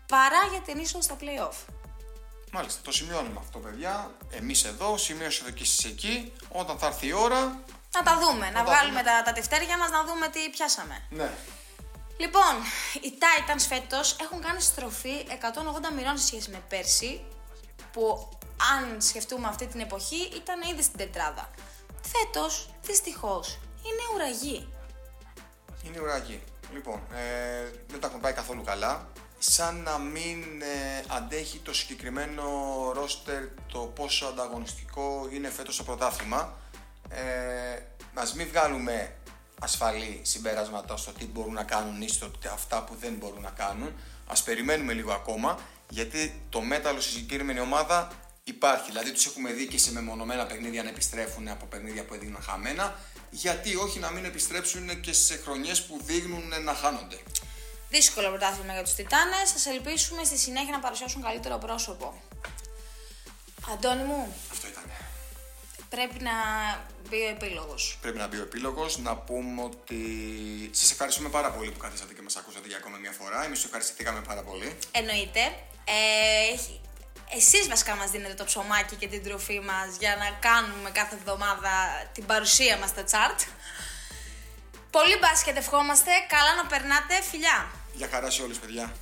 παρά 0.09 0.47
για 0.51 0.61
την 0.61 0.79
είσοδο 0.79 1.03
στα 1.03 1.17
play-off. 1.21 1.57
Μάλιστα, 2.53 2.81
το 2.85 2.93
σημειώνουμε 2.93 3.39
αυτό, 3.39 3.59
παιδιά. 3.59 4.15
Εμείς 4.31 4.65
εδώ, 4.65 4.97
σημείωσε 4.97 5.43
εδώ 5.43 5.51
και 5.51 5.63
εσείς 5.63 5.85
εκεί. 5.85 6.33
Όταν 6.49 6.79
θα 6.79 6.87
έρθει 6.87 7.07
η 7.07 7.13
ώρα. 7.13 7.63
Να 7.95 8.03
τα 8.03 8.19
δούμε, 8.19 8.51
να 8.51 8.65
τα 8.65 8.65
βγάλουμε 8.65 8.99
δούμε. 8.99 9.11
τα, 9.11 9.23
τα 9.23 9.33
τευτέρια 9.33 9.79
μας 9.79 9.91
να 9.91 10.05
δούμε 10.05 10.29
τι 10.29 10.51
πιάσαμε. 10.51 11.03
Ναι. 11.11 11.31
Λοιπόν, 12.17 12.55
οι 13.03 13.13
Titans 13.23 13.65
φέτος 13.69 14.17
έχουν 14.21 14.41
κάνει 14.41 14.61
στροφή 14.61 15.27
180 15.29 15.95
μοιρών 15.97 16.19
σε 16.19 16.27
σχέση 16.27 16.51
με 16.51 16.63
πέρσι, 16.69 17.25
που 17.93 18.29
αν 18.75 19.01
σκεφτούμε 19.01 19.49
αυτή 19.49 19.67
την 19.67 19.81
εποχή 19.81 20.31
ήταν 20.35 20.63
ήδη 20.71 20.83
στην 20.83 20.99
τετράδα. 20.99 21.51
Φέτος, 22.03 22.69
δυστυχώς, 22.83 23.59
είναι 23.83 24.03
ουραγή. 24.15 24.73
Είναι 25.85 26.01
ουραγή. 26.01 26.43
Λοιπόν, 26.73 27.01
ε, 27.15 27.71
δεν 27.87 28.01
τα 28.01 28.07
έχουν 28.07 28.21
πάει 28.21 28.33
καθόλου 28.33 28.63
καλά. 28.63 29.09
Σαν 29.39 29.83
να 29.83 29.99
μην 29.99 30.63
ε, 30.63 31.05
αντέχει 31.09 31.59
το 31.59 31.75
συγκεκριμένο 31.75 32.45
ρόστερ 32.95 33.43
το 33.73 33.79
πόσο 33.79 34.27
ανταγωνιστικό 34.27 35.29
είναι 35.33 35.51
φέτος 35.51 35.77
το 35.77 35.85
πρωτάθλημα. 35.85 36.57
Ε, 37.15 37.83
ας 38.15 38.35
μην 38.35 38.49
βγάλουμε 38.49 39.15
ασφαλή 39.61 40.21
συμπεράσματα 40.25 40.97
στο 40.97 41.13
τι 41.13 41.27
μπορούν 41.27 41.53
να 41.53 41.63
κάνουν 41.65 42.03
ή 42.03 42.09
στο 42.09 42.29
τι- 42.31 42.49
αυτά 42.49 42.83
που 42.85 42.95
δεν 43.01 43.13
μπορούν 43.15 43.41
να 43.43 43.51
κάνουν. 43.51 43.93
Ας 44.27 44.43
περιμένουμε 44.43 44.93
λίγο 44.93 45.13
ακόμα, 45.13 45.59
γιατί 45.89 46.41
το 46.49 46.61
μέταλλο 46.61 47.01
στη 47.01 47.13
συγκεκριμένη 47.13 47.61
ομάδα 47.61 48.09
υπάρχει. 48.45 48.91
Δηλαδή 48.91 49.13
τους 49.13 49.27
έχουμε 49.27 49.53
δει 49.53 49.67
και 49.67 49.79
σε 49.79 49.93
μεμονωμένα 49.93 50.47
παιχνίδια 50.47 50.83
να 50.83 50.89
επιστρέφουν 50.89 51.49
από 51.49 51.67
παιχνίδια 51.67 52.05
που 52.05 52.15
έδειχναν 52.15 52.43
χαμένα. 52.43 52.95
Γιατί 53.31 53.77
όχι 53.77 53.99
να 53.99 54.11
μην 54.11 54.25
επιστρέψουν 54.25 55.01
και 55.01 55.13
σε 55.13 55.37
χρονιές 55.37 55.83
που 55.83 56.01
δείχνουν 56.03 56.63
να 56.63 56.75
χάνονται. 56.75 57.19
Δύσκολο 57.89 58.29
πρωτάθλημα 58.29 58.73
για 58.73 58.83
τους 58.83 58.95
Τιτάνες, 58.95 59.49
σας 59.49 59.67
ελπίσουμε 59.67 60.25
στη 60.25 60.39
συνέχεια 60.39 60.71
να 60.71 60.79
παρουσιάσουν 60.81 61.23
καλύτερο 61.23 61.59
πρόσωπο. 61.59 62.23
Αντώνη 63.73 64.03
μου, 64.03 64.35
Αυτό 64.53 64.67
ήταν. 64.69 64.85
πρέπει 65.89 66.19
να 66.23 66.33
μπει 67.09 67.17
ο 67.17 67.29
επίλογος. 67.29 67.99
Πρέπει 68.01 68.19
να 68.19 68.27
μπει 68.27 68.37
ο 68.39 68.43
επίλογος. 68.43 68.99
Να 68.99 69.17
πούμε 69.17 69.63
ότι 69.63 70.01
σας 70.73 70.91
ευχαριστούμε 70.91 71.29
πάρα 71.29 71.51
πολύ 71.51 71.71
που 71.71 71.79
καθίσατε 71.79 72.15
και 72.15 72.23
μας 72.23 72.37
ακούσατε 72.37 72.69
για 72.69 72.77
ακόμα 72.77 72.97
μια 72.97 73.13
φορά. 73.13 73.45
Εμείς 73.45 73.65
ευχαριστηθήκαμε 73.65 74.21
πάρα 74.21 74.43
πολύ. 74.43 74.79
Εννοείται. 74.91 75.41
Ε, 75.85 76.53
έχει- 76.53 76.81
εσείς 77.37 77.69
βασικά 77.69 77.95
μας 77.95 78.11
δίνετε 78.11 78.35
το 78.35 78.45
ψωμάκι 78.45 78.95
και 78.97 79.09
την 79.09 79.23
τροφή 79.25 79.61
μας 79.61 79.97
για 79.99 80.17
να 80.17 80.49
κάνουμε 80.49 80.91
κάθε 80.91 81.15
εβδομάδα 81.15 81.73
την 82.13 82.27
παρουσία 82.27 82.77
μας 82.79 82.89
στα 82.89 83.05
chart. 83.11 83.47
Πολύ 84.91 85.17
μπάσκετ 85.21 85.57
ευχόμαστε, 85.57 86.11
καλά 86.29 86.55
να 86.63 86.67
περνάτε, 86.67 87.23
φιλιά! 87.31 87.71
Για 87.95 88.09
χαρά 88.11 88.31
σε 88.31 88.43
όλους, 88.43 88.59
παιδιά. 88.59 88.93